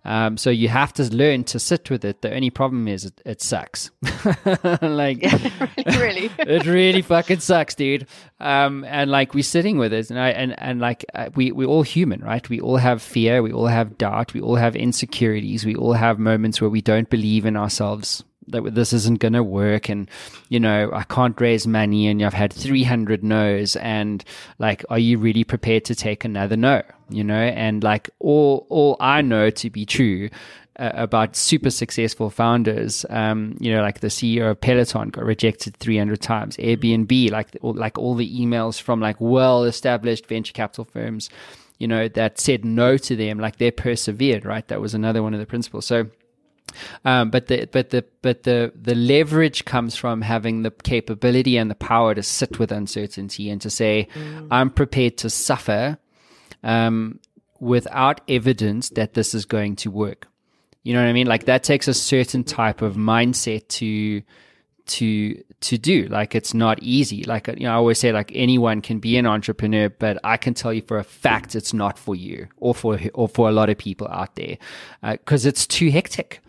Um, 0.05 0.35
so 0.35 0.49
you 0.49 0.67
have 0.67 0.91
to 0.93 1.03
learn 1.15 1.45
to 1.45 1.59
sit 1.59 1.89
with 1.89 2.03
it. 2.03 2.21
The 2.21 2.33
only 2.33 2.49
problem 2.49 2.89
is 2.89 3.05
it, 3.05 3.21
it 3.25 3.41
sucks. 3.41 3.89
like 4.81 5.21
yeah, 5.21 5.67
really, 5.97 6.27
really. 6.27 6.31
it 6.39 6.65
really 6.65 7.01
fucking 7.01 7.39
sucks, 7.39 7.73
dude. 7.75 8.07
Um, 8.39 8.83
and 8.83 9.09
like 9.09 9.33
we're 9.33 9.43
sitting 9.43 9.77
with 9.77 9.93
it, 9.93 10.09
and 10.09 10.19
I, 10.19 10.29
and 10.31 10.59
and 10.59 10.81
like 10.81 11.05
uh, 11.13 11.29
we 11.35 11.53
we're 11.53 11.69
all 11.69 11.83
human, 11.83 12.19
right? 12.21 12.47
We 12.49 12.59
all 12.59 12.77
have 12.77 13.01
fear, 13.01 13.41
we 13.41 13.53
all 13.53 13.67
have 13.67 13.97
doubt, 13.97 14.33
we 14.33 14.41
all 14.41 14.55
have 14.55 14.75
insecurities, 14.75 15.65
we 15.65 15.75
all 15.75 15.93
have 15.93 16.19
moments 16.19 16.59
where 16.59 16.69
we 16.69 16.81
don't 16.81 17.09
believe 17.09 17.45
in 17.45 17.55
ourselves 17.55 18.25
that 18.47 18.75
this 18.75 18.93
isn't 18.93 19.19
going 19.19 19.33
to 19.33 19.43
work 19.43 19.89
and 19.89 20.09
you 20.49 20.59
know 20.59 20.89
i 20.93 21.03
can't 21.03 21.39
raise 21.39 21.65
money 21.67 22.07
and 22.07 22.21
i've 22.23 22.33
had 22.33 22.51
300 22.51 23.23
no's 23.23 23.75
and 23.77 24.23
like 24.59 24.83
are 24.89 24.99
you 24.99 25.17
really 25.17 25.43
prepared 25.43 25.85
to 25.85 25.95
take 25.95 26.23
another 26.25 26.57
no? 26.57 26.81
You 27.09 27.23
know 27.23 27.35
and 27.35 27.83
like 27.83 28.09
all 28.19 28.65
all 28.69 28.97
i 28.99 29.21
know 29.21 29.49
to 29.49 29.69
be 29.69 29.85
true 29.85 30.29
uh, 30.79 30.91
about 30.95 31.35
super 31.35 31.69
successful 31.69 32.31
founders 32.31 33.05
um 33.11 33.55
you 33.59 33.71
know 33.71 33.81
like 33.81 33.99
the 33.99 34.07
ceo 34.07 34.51
of 34.51 34.61
peloton 34.61 35.09
got 35.09 35.23
rejected 35.23 35.77
300 35.77 36.19
times. 36.19 36.57
Airbnb 36.57 37.29
like 37.29 37.55
like 37.61 37.97
all 37.99 38.15
the 38.15 38.39
emails 38.39 38.81
from 38.81 38.99
like 38.99 39.17
well 39.19 39.63
established 39.65 40.25
venture 40.25 40.53
capital 40.53 40.85
firms 40.85 41.29
you 41.77 41.87
know 41.87 42.07
that 42.07 42.39
said 42.39 42.65
no 42.65 42.97
to 42.97 43.15
them 43.15 43.37
like 43.39 43.57
they 43.57 43.69
persevered 43.69 44.45
right? 44.45 44.67
That 44.69 44.81
was 44.81 44.93
another 44.93 45.21
one 45.21 45.33
of 45.33 45.39
the 45.39 45.45
principles. 45.45 45.85
So 45.85 46.07
um, 47.05 47.29
but 47.29 47.47
the 47.47 47.67
but 47.71 47.89
the 47.89 48.05
but 48.21 48.43
the 48.43 48.71
the 48.75 48.95
leverage 48.95 49.65
comes 49.65 49.95
from 49.95 50.21
having 50.21 50.63
the 50.63 50.71
capability 50.71 51.57
and 51.57 51.69
the 51.69 51.75
power 51.75 52.15
to 52.15 52.23
sit 52.23 52.59
with 52.59 52.71
uncertainty 52.71 53.49
and 53.49 53.61
to 53.61 53.69
say, 53.69 54.07
mm. 54.13 54.47
I'm 54.51 54.69
prepared 54.69 55.17
to 55.19 55.29
suffer 55.29 55.97
um, 56.63 57.19
without 57.59 58.21
evidence 58.27 58.89
that 58.89 59.13
this 59.13 59.33
is 59.33 59.45
going 59.45 59.75
to 59.77 59.91
work. 59.91 60.27
You 60.83 60.93
know 60.93 61.01
what 61.01 61.09
I 61.09 61.13
mean? 61.13 61.27
Like 61.27 61.45
that 61.45 61.63
takes 61.63 61.87
a 61.87 61.93
certain 61.93 62.43
type 62.43 62.81
of 62.81 62.95
mindset 62.95 63.67
to 63.69 64.21
to 64.85 65.41
to 65.61 65.77
do 65.77 66.07
like 66.07 66.35
it's 66.35 66.53
not 66.53 66.77
easy 66.83 67.23
like 67.23 67.47
you 67.47 67.61
know 67.61 67.71
i 67.71 67.75
always 67.75 67.97
say 67.97 68.11
like 68.11 68.29
anyone 68.35 68.81
can 68.81 68.99
be 68.99 69.15
an 69.15 69.25
entrepreneur 69.25 69.87
but 69.87 70.17
i 70.25 70.35
can 70.35 70.53
tell 70.53 70.73
you 70.73 70.81
for 70.81 70.97
a 70.97 71.03
fact 71.05 71.55
it's 71.55 71.73
not 71.73 71.97
for 71.97 72.15
you 72.15 72.47
or 72.57 72.75
for 72.75 72.99
or 73.13 73.29
for 73.29 73.47
a 73.47 73.51
lot 73.53 73.69
of 73.69 73.77
people 73.77 74.07
out 74.09 74.35
there 74.35 74.57
because 75.03 75.45
uh, 75.45 75.49
it's 75.49 75.65
too 75.65 75.89
hectic 75.89 76.41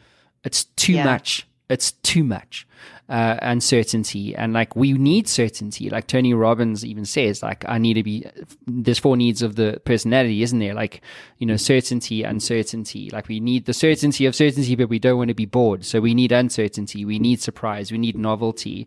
it's 0.45 0.65
too 0.77 0.95
yeah. 0.95 1.05
much. 1.05 1.47
It's 1.69 1.93
too 1.93 2.25
much 2.25 2.67
uh, 3.09 3.37
uncertainty, 3.43 4.35
and 4.35 4.53
like 4.53 4.75
we 4.77 4.93
need 4.93 5.29
certainty. 5.29 5.91
Like 5.91 6.07
Tony 6.07 6.33
Robbins 6.33 6.85
even 6.85 7.05
says, 7.05 7.43
like 7.43 7.65
I 7.69 7.79
need 7.79 7.95
to 7.95 8.03
be. 8.03 8.27
There's 8.67 8.99
four 8.99 9.17
needs 9.17 9.43
of 9.43 9.57
the 9.57 9.81
personality, 9.85 10.43
isn't 10.43 10.59
there? 10.59 10.75
Like 10.75 11.03
you 11.39 11.47
know, 11.47 11.57
certainty, 11.57 12.23
uncertainty. 12.23 13.11
Like 13.11 13.29
we 13.29 13.41
need 13.41 13.67
the 13.67 13.75
certainty 13.75 14.25
of 14.27 14.35
certainty, 14.35 14.75
but 14.75 14.89
we 14.89 14.99
don't 14.99 15.19
want 15.19 15.29
to 15.29 15.35
be 15.35 15.47
bored. 15.47 15.85
So 15.85 16.01
we 16.01 16.15
need 16.15 16.33
uncertainty. 16.33 17.05
We 17.05 17.19
need 17.19 17.43
surprise. 17.43 17.93
We 17.93 17.99
need 17.99 18.17
novelty, 18.17 18.87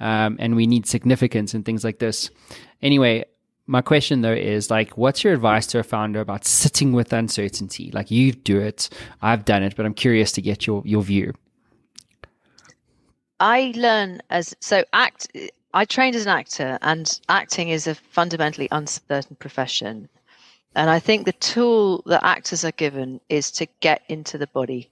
um, 0.00 0.36
and 0.38 0.56
we 0.56 0.66
need 0.66 0.86
significance 0.86 1.52
and 1.52 1.64
things 1.64 1.84
like 1.84 1.98
this. 1.98 2.30
Anyway, 2.80 3.24
my 3.66 3.80
question 3.80 4.22
though 4.22 4.32
is 4.32 4.70
like 4.70 4.96
what's 4.98 5.24
your 5.24 5.32
advice 5.32 5.66
to 5.66 5.78
a 5.78 5.82
founder 5.82 6.20
about 6.20 6.44
sitting 6.44 6.92
with 6.92 7.12
uncertainty 7.12 7.90
like 7.92 8.10
you 8.10 8.32
do 8.32 8.60
it 8.60 8.88
i've 9.22 9.44
done 9.44 9.62
it 9.62 9.74
but 9.76 9.86
i'm 9.86 9.94
curious 9.94 10.32
to 10.32 10.42
get 10.42 10.66
your 10.66 10.82
your 10.84 11.02
view 11.02 11.32
i 13.40 13.72
learn 13.76 14.20
as 14.30 14.54
so 14.60 14.84
act 14.92 15.28
i 15.74 15.84
trained 15.84 16.16
as 16.16 16.26
an 16.26 16.32
actor 16.32 16.78
and 16.82 17.20
acting 17.28 17.68
is 17.68 17.86
a 17.86 17.94
fundamentally 17.94 18.68
uncertain 18.70 19.36
profession 19.36 20.08
And 20.74 20.88
I 20.88 20.98
think 21.00 21.24
the 21.26 21.32
tool 21.32 22.02
that 22.06 22.24
actors 22.24 22.64
are 22.64 22.72
given 22.72 23.20
is 23.28 23.50
to 23.52 23.66
get 23.80 24.02
into 24.08 24.38
the 24.38 24.46
body. 24.46 24.88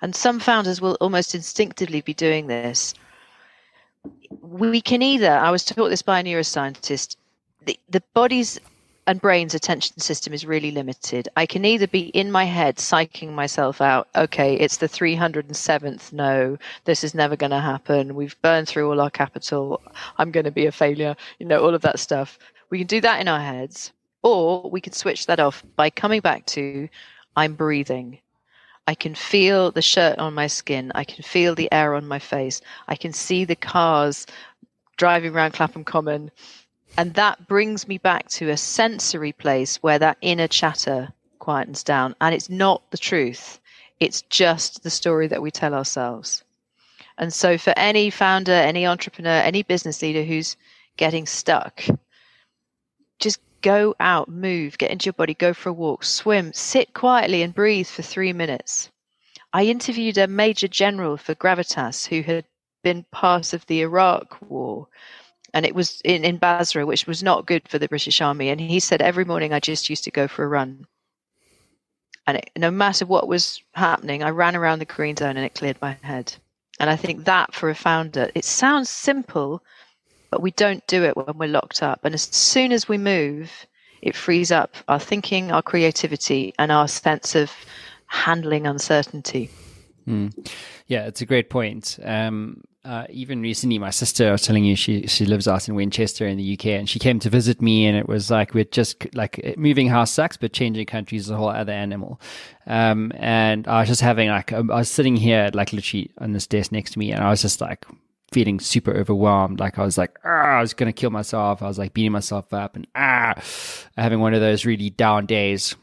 And 0.00 0.14
some 0.14 0.40
founders 0.40 0.80
will 0.80 0.96
almost 1.00 1.34
instinctively 1.34 2.00
be 2.00 2.14
doing 2.14 2.46
this. 2.46 2.94
We 4.40 4.80
can 4.80 5.02
either, 5.02 5.30
I 5.30 5.50
was 5.50 5.64
taught 5.64 5.88
this 5.88 6.02
by 6.02 6.20
a 6.20 6.24
neuroscientist, 6.24 7.16
the, 7.66 7.78
the 7.88 8.02
body's 8.14 8.58
and 9.06 9.20
brain's 9.20 9.54
attention 9.54 9.98
system 9.98 10.32
is 10.32 10.46
really 10.46 10.70
limited. 10.70 11.28
I 11.36 11.44
can 11.46 11.64
either 11.64 11.88
be 11.88 12.06
in 12.08 12.30
my 12.30 12.44
head 12.44 12.76
psyching 12.76 13.32
myself 13.32 13.80
out, 13.80 14.08
okay, 14.14 14.54
it's 14.54 14.76
the 14.76 14.88
307th 14.88 16.12
no, 16.12 16.56
this 16.84 17.02
is 17.02 17.14
never 17.14 17.34
going 17.34 17.50
to 17.50 17.60
happen. 17.60 18.14
We've 18.14 18.40
burned 18.42 18.68
through 18.68 18.88
all 18.88 19.00
our 19.00 19.10
capital. 19.10 19.82
I'm 20.18 20.30
going 20.30 20.44
to 20.44 20.52
be 20.52 20.66
a 20.66 20.72
failure. 20.72 21.16
You 21.38 21.46
know, 21.46 21.62
all 21.62 21.74
of 21.74 21.82
that 21.82 21.98
stuff. 21.98 22.38
We 22.70 22.78
can 22.78 22.86
do 22.86 23.00
that 23.00 23.20
in 23.20 23.28
our 23.28 23.40
heads, 23.40 23.92
or 24.22 24.70
we 24.70 24.80
can 24.80 24.92
switch 24.92 25.26
that 25.26 25.40
off 25.40 25.64
by 25.76 25.90
coming 25.90 26.20
back 26.20 26.46
to 26.46 26.88
I'm 27.36 27.54
breathing. 27.54 28.18
I 28.86 28.94
can 28.94 29.14
feel 29.14 29.70
the 29.70 29.82
shirt 29.82 30.18
on 30.18 30.34
my 30.34 30.46
skin. 30.46 30.92
I 30.94 31.04
can 31.04 31.22
feel 31.22 31.54
the 31.54 31.70
air 31.72 31.94
on 31.94 32.06
my 32.06 32.18
face. 32.18 32.60
I 32.88 32.96
can 32.96 33.12
see 33.12 33.44
the 33.44 33.56
cars 33.56 34.26
driving 34.96 35.34
around 35.34 35.52
Clapham 35.52 35.84
Common 35.84 36.30
and 36.96 37.14
that 37.14 37.48
brings 37.48 37.88
me 37.88 37.98
back 37.98 38.28
to 38.28 38.50
a 38.50 38.56
sensory 38.56 39.32
place 39.32 39.76
where 39.82 39.98
that 39.98 40.18
inner 40.20 40.48
chatter 40.48 41.12
quietens 41.40 41.82
down. 41.82 42.14
And 42.20 42.34
it's 42.34 42.50
not 42.50 42.90
the 42.90 42.98
truth, 42.98 43.60
it's 43.98 44.22
just 44.22 44.82
the 44.82 44.90
story 44.90 45.26
that 45.28 45.42
we 45.42 45.50
tell 45.50 45.74
ourselves. 45.74 46.44
And 47.18 47.32
so, 47.32 47.58
for 47.58 47.72
any 47.76 48.10
founder, 48.10 48.52
any 48.52 48.86
entrepreneur, 48.86 49.30
any 49.30 49.62
business 49.62 50.02
leader 50.02 50.22
who's 50.22 50.56
getting 50.96 51.26
stuck, 51.26 51.82
just 53.18 53.40
go 53.60 53.94
out, 54.00 54.28
move, 54.28 54.76
get 54.76 54.90
into 54.90 55.06
your 55.06 55.12
body, 55.12 55.34
go 55.34 55.54
for 55.54 55.68
a 55.68 55.72
walk, 55.74 56.04
swim, 56.04 56.52
sit 56.52 56.94
quietly 56.94 57.42
and 57.42 57.54
breathe 57.54 57.86
for 57.86 58.02
three 58.02 58.32
minutes. 58.32 58.90
I 59.52 59.64
interviewed 59.64 60.18
a 60.18 60.26
major 60.26 60.68
general 60.68 61.16
for 61.16 61.34
Gravitas 61.34 62.06
who 62.06 62.22
had 62.22 62.44
been 62.82 63.04
part 63.12 63.52
of 63.52 63.66
the 63.66 63.82
Iraq 63.82 64.38
war 64.48 64.88
and 65.54 65.66
it 65.66 65.74
was 65.74 66.00
in, 66.04 66.24
in 66.24 66.38
Basra, 66.38 66.86
which 66.86 67.06
was 67.06 67.22
not 67.22 67.46
good 67.46 67.68
for 67.68 67.78
the 67.78 67.88
British 67.88 68.20
Army. 68.20 68.48
And 68.48 68.60
he 68.60 68.80
said 68.80 69.02
every 69.02 69.24
morning 69.24 69.52
I 69.52 69.60
just 69.60 69.90
used 69.90 70.04
to 70.04 70.10
go 70.10 70.26
for 70.28 70.44
a 70.44 70.48
run. 70.48 70.86
And 72.26 72.38
it, 72.38 72.50
no 72.56 72.70
matter 72.70 73.04
what 73.04 73.28
was 73.28 73.62
happening, 73.74 74.22
I 74.22 74.30
ran 74.30 74.56
around 74.56 74.78
the 74.78 74.84
green 74.84 75.16
zone 75.16 75.36
and 75.36 75.44
it 75.44 75.54
cleared 75.54 75.80
my 75.82 75.98
head. 76.02 76.34
And 76.80 76.88
I 76.88 76.96
think 76.96 77.24
that 77.24 77.54
for 77.54 77.68
a 77.68 77.74
founder, 77.74 78.30
it 78.34 78.44
sounds 78.44 78.88
simple, 78.88 79.62
but 80.30 80.40
we 80.40 80.52
don't 80.52 80.86
do 80.86 81.04
it 81.04 81.16
when 81.16 81.36
we're 81.36 81.48
locked 81.48 81.82
up. 81.82 82.04
And 82.04 82.14
as 82.14 82.22
soon 82.22 82.72
as 82.72 82.88
we 82.88 82.96
move, 82.96 83.50
it 84.00 84.16
frees 84.16 84.50
up 84.50 84.76
our 84.88 84.98
thinking, 84.98 85.52
our 85.52 85.62
creativity, 85.62 86.54
and 86.58 86.72
our 86.72 86.88
sense 86.88 87.34
of 87.34 87.52
handling 88.06 88.66
uncertainty. 88.66 89.50
Mm. 90.08 90.50
Yeah, 90.86 91.06
it's 91.06 91.20
a 91.20 91.26
great 91.26 91.50
point. 91.50 91.98
Um, 92.02 92.62
uh, 92.84 93.06
even 93.10 93.40
recently, 93.40 93.78
my 93.78 93.90
sister 93.90 94.28
I 94.28 94.32
was 94.32 94.42
telling 94.42 94.64
you 94.64 94.74
she 94.74 95.06
she 95.06 95.24
lives 95.24 95.46
out 95.46 95.68
in 95.68 95.76
Winchester 95.76 96.26
in 96.26 96.36
the 96.36 96.54
UK, 96.54 96.66
and 96.66 96.90
she 96.90 96.98
came 96.98 97.20
to 97.20 97.30
visit 97.30 97.62
me, 97.62 97.86
and 97.86 97.96
it 97.96 98.08
was 98.08 98.28
like 98.28 98.54
we're 98.54 98.64
just 98.64 99.14
like 99.14 99.56
moving 99.56 99.88
house 99.88 100.10
sucks, 100.10 100.36
but 100.36 100.52
changing 100.52 100.86
countries 100.86 101.22
is 101.22 101.30
a 101.30 101.36
whole 101.36 101.48
other 101.48 101.72
animal. 101.72 102.20
Um, 102.66 103.12
and 103.14 103.68
I 103.68 103.80
was 103.80 103.88
just 103.88 104.00
having 104.00 104.30
like 104.30 104.52
I 104.52 104.60
was 104.60 104.90
sitting 104.90 105.14
here 105.14 105.48
like 105.54 105.72
literally 105.72 106.10
on 106.18 106.32
this 106.32 106.48
desk 106.48 106.72
next 106.72 106.92
to 106.92 106.98
me, 106.98 107.12
and 107.12 107.22
I 107.22 107.30
was 107.30 107.40
just 107.40 107.60
like 107.60 107.86
feeling 108.32 108.58
super 108.58 108.92
overwhelmed. 108.92 109.60
Like 109.60 109.78
I 109.78 109.84
was 109.84 109.96
like, 109.96 110.18
I 110.24 110.60
was 110.60 110.74
gonna 110.74 110.92
kill 110.92 111.10
myself. 111.10 111.62
I 111.62 111.68
was 111.68 111.78
like 111.78 111.94
beating 111.94 112.10
myself 112.10 112.52
up, 112.52 112.74
and 112.74 112.88
ah, 112.96 113.34
having 113.96 114.18
one 114.18 114.34
of 114.34 114.40
those 114.40 114.66
really 114.66 114.90
down 114.90 115.26
days. 115.26 115.76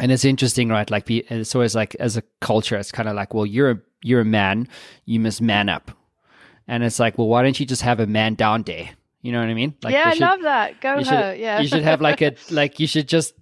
And 0.00 0.12
it's 0.12 0.24
interesting, 0.24 0.68
right? 0.68 0.88
Like 0.88 1.10
it's 1.10 1.54
always 1.56 1.74
like 1.74 1.96
as 1.96 2.16
a 2.16 2.22
culture, 2.40 2.76
it's 2.76 2.92
kind 2.92 3.08
of 3.08 3.16
like, 3.16 3.34
well, 3.34 3.44
you're 3.44 3.70
a 3.72 3.80
you're 4.04 4.20
a 4.20 4.24
man, 4.24 4.68
you 5.04 5.18
must 5.18 5.42
man 5.42 5.68
up 5.68 5.90
and 6.68 6.82
it's 6.82 6.98
like, 6.98 7.18
well, 7.18 7.28
why 7.28 7.42
don't 7.42 7.58
you 7.58 7.66
just 7.66 7.82
have 7.82 8.00
a 8.00 8.06
man 8.06 8.34
down 8.34 8.62
day? 8.62 8.92
You 9.20 9.32
know 9.32 9.40
what 9.40 9.48
I 9.48 9.54
mean? 9.54 9.74
Like, 9.82 9.94
yeah, 9.94 10.04
I 10.06 10.14
love 10.14 10.42
that. 10.42 10.80
Go 10.80 10.96
her. 10.96 11.04
Should, 11.04 11.40
yeah, 11.40 11.60
you 11.60 11.68
should 11.68 11.84
have 11.84 12.00
like 12.00 12.22
a 12.22 12.34
like 12.50 12.80
you 12.80 12.86
should 12.86 13.08
just 13.08 13.34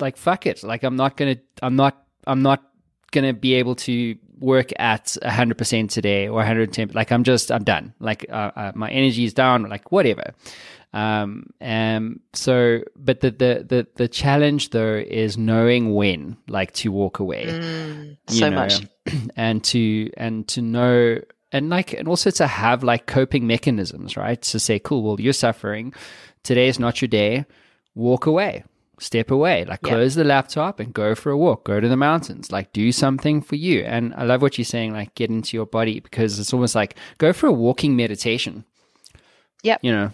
like 0.00 0.16
fuck 0.16 0.46
it. 0.46 0.62
Like 0.62 0.82
I'm 0.82 0.96
not 0.96 1.16
gonna 1.16 1.36
I'm 1.62 1.76
not 1.76 2.04
I'm 2.26 2.42
not 2.42 2.62
gonna 3.12 3.32
be 3.32 3.54
able 3.54 3.76
to 3.76 4.16
work 4.40 4.70
at 4.78 5.16
100% 5.22 5.90
today 5.90 6.28
or 6.28 6.34
110 6.34 6.90
like 6.94 7.10
i'm 7.10 7.24
just 7.24 7.50
i'm 7.50 7.64
done 7.64 7.92
like 7.98 8.26
uh, 8.30 8.50
uh, 8.54 8.72
my 8.74 8.88
energy 8.90 9.24
is 9.24 9.34
down 9.34 9.68
like 9.68 9.90
whatever 9.90 10.32
um 10.92 11.50
and 11.60 12.20
so 12.32 12.80
but 12.96 13.20
the, 13.20 13.30
the 13.30 13.66
the 13.68 13.86
the 13.96 14.08
challenge 14.08 14.70
though 14.70 14.94
is 14.94 15.36
knowing 15.36 15.94
when 15.94 16.36
like 16.48 16.72
to 16.72 16.90
walk 16.90 17.18
away 17.18 17.46
mm, 17.46 18.16
so 18.28 18.48
know, 18.48 18.56
much 18.56 18.86
and 19.36 19.64
to 19.64 20.10
and 20.16 20.46
to 20.48 20.62
know 20.62 21.18
and 21.52 21.70
like 21.70 21.92
and 21.92 22.08
also 22.08 22.30
to 22.30 22.46
have 22.46 22.82
like 22.82 23.06
coping 23.06 23.46
mechanisms 23.46 24.16
right? 24.16 24.40
To 24.42 24.58
say 24.58 24.78
cool 24.78 25.02
well 25.02 25.20
you're 25.20 25.32
suffering. 25.32 25.94
Today 26.42 26.68
is 26.68 26.78
not 26.78 27.00
your 27.00 27.08
day. 27.08 27.44
Walk 27.94 28.26
away. 28.26 28.64
Step 29.00 29.30
away. 29.30 29.64
Like 29.64 29.82
close 29.82 30.14
the 30.14 30.24
laptop 30.24 30.80
and 30.80 30.92
go 30.92 31.14
for 31.14 31.30
a 31.30 31.38
walk. 31.38 31.64
Go 31.64 31.80
to 31.80 31.88
the 31.88 31.96
mountains. 31.96 32.50
Like 32.50 32.72
do 32.72 32.90
something 32.92 33.40
for 33.40 33.56
you. 33.56 33.82
And 33.82 34.14
i 34.14 34.24
love 34.24 34.42
what 34.42 34.58
you're 34.58 34.64
saying 34.64 34.92
like 34.92 35.14
get 35.14 35.30
into 35.30 35.56
your 35.56 35.66
body 35.66 36.00
because 36.00 36.38
it's 36.38 36.52
almost 36.52 36.74
like 36.74 36.96
go 37.18 37.32
for 37.32 37.46
a 37.46 37.52
walking 37.52 37.96
meditation. 37.96 38.64
Yeah 39.62 39.78
you 39.82 39.92
know 39.92 40.10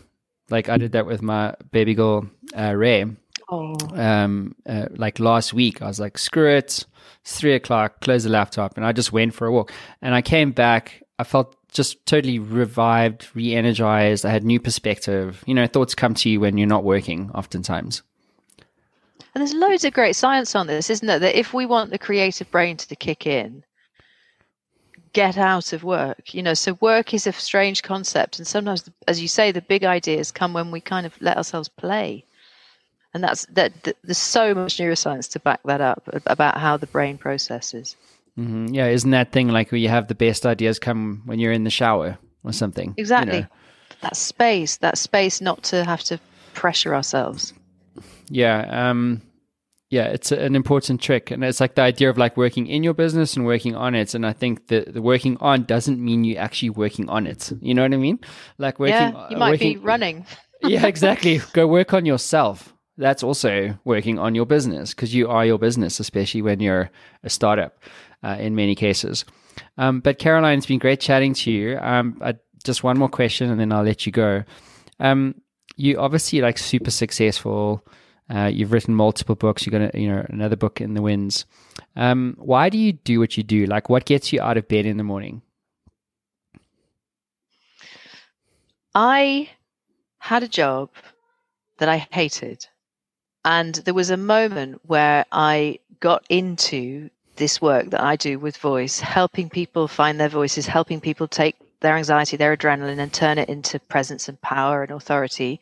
like 0.51 0.69
i 0.69 0.77
did 0.77 0.93
that 0.93 1.07
with 1.07 1.23
my 1.23 1.55
baby 1.73 1.95
girl 1.95 2.27
uh, 2.57 2.75
ray. 2.75 3.05
Oh. 3.51 3.77
um 3.95 4.55
uh, 4.67 4.87
like 4.97 5.21
last 5.21 5.53
week 5.53 5.83
i 5.83 5.87
was 5.87 6.01
like 6.01 6.17
screw 6.19 6.49
it. 6.49 6.87
It's 7.23 7.39
three 7.39 7.55
o'clock. 7.55 8.01
Close 8.01 8.25
the 8.25 8.31
laptop. 8.31 8.77
And 8.77 8.87
i 8.87 8.93
just 8.93 9.13
went 9.13 9.35
for 9.35 9.47
a 9.47 9.53
walk. 9.53 9.73
And 10.03 10.15
i 10.15 10.23
came 10.23 10.53
back 10.53 11.04
I 11.19 11.25
felt 11.25 11.57
just 11.71 12.05
totally 12.07 12.39
revived, 12.39 13.29
re-energized. 13.35 14.25
I 14.25 14.31
had 14.31 14.45
new 14.45 14.61
perspective. 14.61 15.43
You 15.47 15.55
know, 15.55 15.67
thoughts 15.67 15.95
come 15.95 16.15
to 16.15 16.29
you 16.29 16.41
when 16.41 16.59
you're 16.59 16.67
not 16.67 16.85
working 16.85 17.31
oftentimes. 17.35 18.03
And 19.35 19.43
there's 19.43 19.55
loads 19.55 19.85
of 19.85 19.93
great 19.93 20.15
science 20.15 20.55
on 20.55 20.69
this, 20.69 20.91
isn't 20.91 21.07
there? 21.07 21.19
That 21.19 21.39
if 21.39 21.53
we 21.53 21.67
want 21.67 21.91
the 21.91 21.99
creative 21.99 22.51
brain 22.51 22.77
to 22.77 22.97
kick 22.97 23.27
in, 23.27 23.65
get 25.13 25.37
out 25.37 25.73
of 25.73 25.83
work. 25.83 26.35
You 26.35 26.43
know, 26.43 26.55
so 26.55 26.79
work 26.81 27.13
is 27.13 27.27
a 27.27 27.33
strange 27.33 27.83
concept, 27.83 28.39
and 28.39 28.47
sometimes, 28.47 28.89
as 29.09 29.21
you 29.21 29.27
say, 29.27 29.51
the 29.51 29.61
big 29.61 29.85
ideas 29.85 30.31
come 30.31 30.53
when 30.53 30.71
we 30.71 30.81
kind 30.81 31.05
of 31.05 31.21
let 31.21 31.37
ourselves 31.37 31.69
play. 31.69 32.25
And 33.13 33.23
that's 33.25 33.47
that. 33.47 33.83
that 33.85 33.97
there's 34.05 34.19
so 34.19 34.55
much 34.55 34.77
neuroscience 34.77 35.31
to 35.33 35.41
back 35.41 35.61
that 35.65 35.81
up 35.81 36.09
about 36.27 36.59
how 36.59 36.77
the 36.77 36.87
brain 36.87 37.19
processes. 37.19 37.97
Mm-hmm. 38.39 38.75
Yeah, 38.75 38.89
isn't 38.89 39.11
that 39.11 39.33
thing 39.33 39.49
like 39.49 39.71
where 39.71 39.79
you 39.79 39.89
have 39.89 40.09
the 40.09 40.15
best 40.15 40.45
ideas 40.45 40.79
come 40.79 41.23
when 41.25 41.39
you're 41.39 41.53
in 41.53 41.65
the 41.65 41.71
shower 41.71 42.19
or 42.43 42.53
something? 42.53 42.95
Exactly. 42.97 43.37
You 43.37 43.43
know? 43.43 43.49
That 44.01 44.17
space, 44.17 44.79
that 44.79 44.99
space 44.99 45.41
not 45.41 45.63
to 45.65 45.85
have 45.85 46.03
to 46.05 46.19
pressure 46.53 46.95
ourselves. 46.95 47.55
Yeah. 48.29 48.91
Um, 48.91 49.23
yeah, 49.91 50.07
it's 50.07 50.33
an 50.33 50.57
important 50.57 51.01
trick. 51.01 51.31
And 51.31 51.45
it's 51.45 51.61
like 51.61 51.77
the 51.77 51.83
idea 51.83 52.11
of 52.11 52.19
like 52.19 52.37
working 52.37 52.67
in 52.67 52.83
your 52.83 52.95
business 52.95 53.37
and 53.37 53.47
working 53.47 53.77
on 53.77 53.95
it. 53.95 54.15
And 54.15 54.27
I 54.27 54.33
think 54.33 54.67
the, 54.67 54.85
the 54.89 55.01
working 55.01 55.37
on 55.41 55.65
doesn't 55.65 56.05
mean 56.05 56.25
you 56.25 56.37
actually 56.37 56.71
working 56.71 57.09
on 57.09 57.27
it. 57.27 57.53
You 57.61 57.75
know 57.75 57.83
what 57.83 57.95
I 57.95 57.99
mean? 57.99 58.19
Like 58.59 58.81
working. 58.81 58.95
Yeah, 58.95 59.29
you 59.31 59.37
might 59.37 59.51
working, 59.51 59.75
be 59.75 59.79
running. 59.79 60.27
yeah, 60.63 60.87
exactly. 60.87 61.41
Go 61.53 61.69
work 61.69 61.95
on 61.95 62.05
yourself. 62.05 62.75
That's 62.97 63.23
also 63.23 63.79
working 63.85 64.19
on 64.19 64.35
your 64.35 64.47
business 64.47 64.95
because 64.95 65.15
you 65.15 65.29
are 65.29 65.47
your 65.47 65.59
business, 65.59 66.01
especially 66.01 66.43
when 66.43 66.61
you're 66.61 66.91
a 67.23 67.31
startup 67.31 67.79
uh, 68.25 68.37
in 68.41 68.55
many 68.55 68.75
cases. 68.75 69.25
Um, 69.77 70.01
but 70.01 70.19
Caroline, 70.19 70.59
it's 70.59 70.67
been 70.67 70.79
great 70.79 71.01
chatting 71.01 71.35
to 71.35 71.51
you. 71.51 71.79
Um, 71.79 72.19
I, 72.23 72.35
just 72.65 72.83
one 72.83 72.99
more 72.99 73.09
question, 73.09 73.51
and 73.51 73.61
then 73.61 73.73
I'll 73.73 73.85
let 73.85 74.07
you 74.07 74.13
go. 74.13 74.43
Um, 74.99 75.35
you 75.77 75.99
obviously 75.99 76.41
like 76.41 76.59
super 76.59 76.91
successful. 76.91 77.87
Uh, 78.35 78.47
you've 78.47 78.73
written 78.73 78.95
multiple 78.95 79.35
books. 79.35 79.67
You 79.67 79.73
got 79.73 79.95
a, 79.95 80.01
you 80.01 80.09
know 80.09 80.25
another 80.31 80.57
book 80.57 80.81
in 80.81 80.95
the 80.95 81.03
winds. 81.03 81.45
Um, 81.95 82.37
why 82.39 82.71
do 82.71 82.79
you 82.79 82.93
do 82.93 83.21
what 83.21 83.37
you 83.37 83.43
do? 83.43 83.67
Like, 83.67 83.89
what 83.89 84.07
gets 84.07 84.33
you 84.33 84.41
out 84.41 84.57
of 84.57 84.67
bed 84.67 84.87
in 84.87 84.97
the 84.97 85.05
morning? 85.05 85.43
I 88.95 89.51
had 90.19 90.43
a 90.43 90.49
job 90.49 90.91
that 91.79 91.89
I 91.89 91.99
hated, 92.11 92.67
and 93.45 93.75
there 93.75 93.95
was 93.95 94.11
a 94.11 94.17
moment 94.17 94.81
where 94.85 95.27
I 95.31 95.81
got 96.01 96.25
into 96.31 97.11
this 97.37 97.61
work 97.61 97.91
that 97.91 98.01
I 98.01 98.17
do 98.17 98.39
with 98.39 98.57
voice, 98.57 99.01
helping 99.01 99.49
people 99.51 99.89
find 99.89 100.19
their 100.21 100.29
voices, 100.29 100.67
helping 100.67 101.01
people 101.01 101.29
take 101.29 101.57
their 101.81 101.97
anxiety, 101.97 102.37
their 102.37 102.57
adrenaline, 102.57 102.99
and 102.99 103.13
turn 103.13 103.39
it 103.39 103.49
into 103.49 103.79
presence 103.79 104.29
and 104.29 104.41
power 104.41 104.83
and 104.83 104.93
authority. 104.93 105.61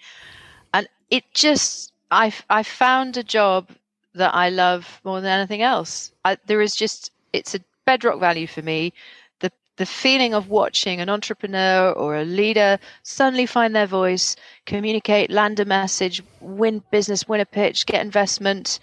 And 0.73 0.89
it 1.11 1.25
just, 1.35 1.93
I 2.11 2.33
I 2.49 2.63
found 2.63 3.17
a 3.17 3.25
job 3.25 3.71
that 4.15 4.35
I 4.35 4.51
love 4.51 5.01
more 5.05 5.21
than 5.21 5.31
anything 5.31 5.63
else. 5.63 6.13
I, 6.25 6.37
there 6.47 6.61
is 6.61 6.77
just, 6.77 7.11
it's 7.33 7.55
a 7.55 7.61
bedrock 7.87 8.21
value 8.21 8.47
for 8.47 8.63
me. 8.63 8.93
The 9.41 9.51
the 9.77 9.87
feeling 9.87 10.35
of 10.35 10.51
watching 10.51 11.01
an 11.01 11.09
entrepreneur 11.09 11.93
or 11.93 12.17
a 12.17 12.25
leader 12.25 12.79
suddenly 13.03 13.47
find 13.47 13.75
their 13.75 13.87
voice, 13.87 14.37
communicate, 14.67 15.31
land 15.31 15.59
a 15.61 15.65
message, 15.65 16.23
win 16.41 16.83
business, 16.91 17.27
win 17.27 17.41
a 17.41 17.47
pitch, 17.47 17.87
get 17.87 18.05
investment, 18.05 18.79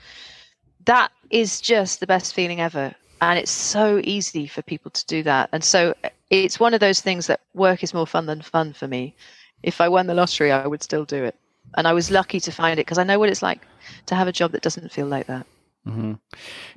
that 0.86 1.12
is 1.30 1.62
just 1.62 2.00
the 2.00 2.08
best 2.08 2.34
feeling 2.34 2.60
ever. 2.60 2.94
And 3.22 3.38
it's 3.38 3.52
so 3.52 4.00
easy 4.04 4.48
for 4.48 4.62
people 4.62 4.92
to 4.92 5.06
do 5.06 5.24
that. 5.24 5.50
And 5.52 5.64
so 5.64 5.94
it's 6.30 6.60
one 6.60 6.74
of 6.74 6.80
those 6.80 7.02
things 7.02 7.28
that 7.28 7.42
work 7.54 7.84
is 7.84 7.94
more 7.94 8.08
fun 8.08 8.26
than 8.26 8.42
fun 8.42 8.74
for 8.74 8.88
me. 8.88 9.16
If 9.62 9.82
I 9.82 9.90
won 9.90 10.08
the 10.08 10.14
lottery, 10.14 10.52
I 10.52 10.68
would 10.68 10.84
still 10.84 11.06
do 11.06 11.24
it. 11.24 11.36
And 11.76 11.88
I 11.88 11.94
was 11.94 12.12
lucky 12.12 12.40
to 12.40 12.52
find 12.52 12.80
it 12.80 12.86
because 12.86 12.98
I 12.98 13.04
know 13.04 13.20
what 13.20 13.30
it's 13.30 13.42
like 13.42 13.62
to 14.06 14.16
have 14.16 14.28
a 14.28 14.32
job 14.32 14.54
that 14.54 14.62
doesn't 14.62 14.92
feel 14.92 15.08
like 15.08 15.28
that. 15.28 15.46
Mm-hmm. 15.88 16.14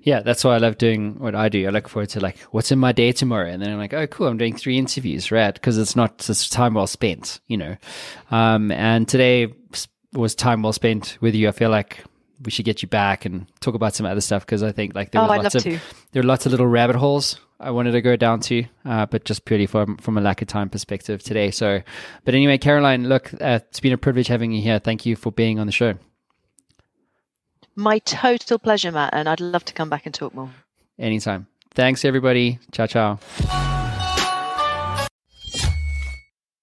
Yeah, 0.03 0.21
that's 0.21 0.45
why 0.45 0.55
I 0.55 0.59
love 0.59 0.79
doing 0.79 1.19
what 1.19 1.35
I 1.35 1.49
do. 1.49 1.67
I 1.67 1.71
look 1.71 1.89
forward 1.89 2.09
to 2.11 2.21
like 2.21 2.39
what's 2.51 2.73
in 2.73 2.79
my 2.79 2.93
day 2.93 3.13
tomorrow, 3.13 3.49
and 3.49 3.61
then 3.61 3.71
I'm 3.71 3.79
like, 3.79 3.93
oh, 3.93 4.07
cool, 4.07 4.29
I'm 4.29 4.39
doing 4.39 4.57
three 4.57 4.79
interviews, 4.79 5.31
right? 5.33 5.53
Because 5.53 5.77
it's 5.77 5.97
not 5.97 6.19
just 6.19 6.53
time 6.53 6.75
well 6.75 6.87
spent, 6.87 7.41
you 7.47 7.57
know. 7.57 7.77
Um, 8.31 8.71
and 8.71 9.09
today 9.09 9.53
was 10.13 10.35
time 10.35 10.63
well 10.63 10.73
spent 10.73 11.19
with 11.21 11.35
you. 11.35 11.49
I 11.49 11.53
feel 11.53 11.71
like 11.71 12.05
we 12.45 12.51
should 12.51 12.64
get 12.64 12.82
you 12.82 12.88
back 12.88 13.24
and 13.24 13.47
talk 13.61 13.74
about 13.74 13.95
some 13.95 14.07
other 14.07 14.20
stuff 14.20 14.45
because 14.45 14.62
I 14.62 14.72
think 14.72 14.95
like 14.95 15.11
there 15.11 15.20
oh, 15.20 15.28
were 15.28 15.43
lots 15.43 15.55
of 15.55 15.62
to. 15.62 15.78
there 16.12 16.22
are 16.22 16.26
lots 16.26 16.47
of 16.47 16.53
little 16.53 16.66
rabbit 16.66 16.97
holes 16.97 17.38
I 17.62 17.70
wanted 17.70 17.93
to 17.93 18.03
go 18.03 18.16
down 18.16 18.40
to, 18.40 18.64
uh, 18.84 19.07
but 19.07 19.24
just 19.24 19.45
purely 19.45 19.66
from 19.66 19.97
from 19.99 20.18
a 20.18 20.20
lack 20.20 20.43
of 20.43 20.49
time 20.49 20.68
perspective 20.68 21.22
today. 21.22 21.51
So, 21.51 21.82
but 22.24 22.34
anyway, 22.34 22.59
Caroline, 22.59 23.09
look, 23.09 23.32
uh, 23.34 23.61
it's 23.68 23.80
been 23.80 23.93
a 23.93 23.99
privilege 23.99 24.26
having 24.26 24.53
you 24.53 24.61
here. 24.61 24.78
Thank 24.78 25.07
you 25.07 25.14
for 25.14 25.30
being 25.30 25.59
on 25.59 25.66
the 25.66 25.72
show. 25.72 25.95
My 27.74 28.01
total 28.01 28.59
pleasure, 28.59 28.93
Matt, 28.93 29.14
and 29.14 29.28
I'd 29.28 29.40
love 29.40 29.64
to 29.66 29.72
come 29.72 29.88
back 29.88 30.05
and 30.05 30.14
talk 30.14 30.34
more. 30.34 30.51
Anytime. 30.99 31.47
Thanks, 31.74 32.05
everybody. 32.05 32.59
Ciao, 32.72 32.86
ciao. 32.86 33.18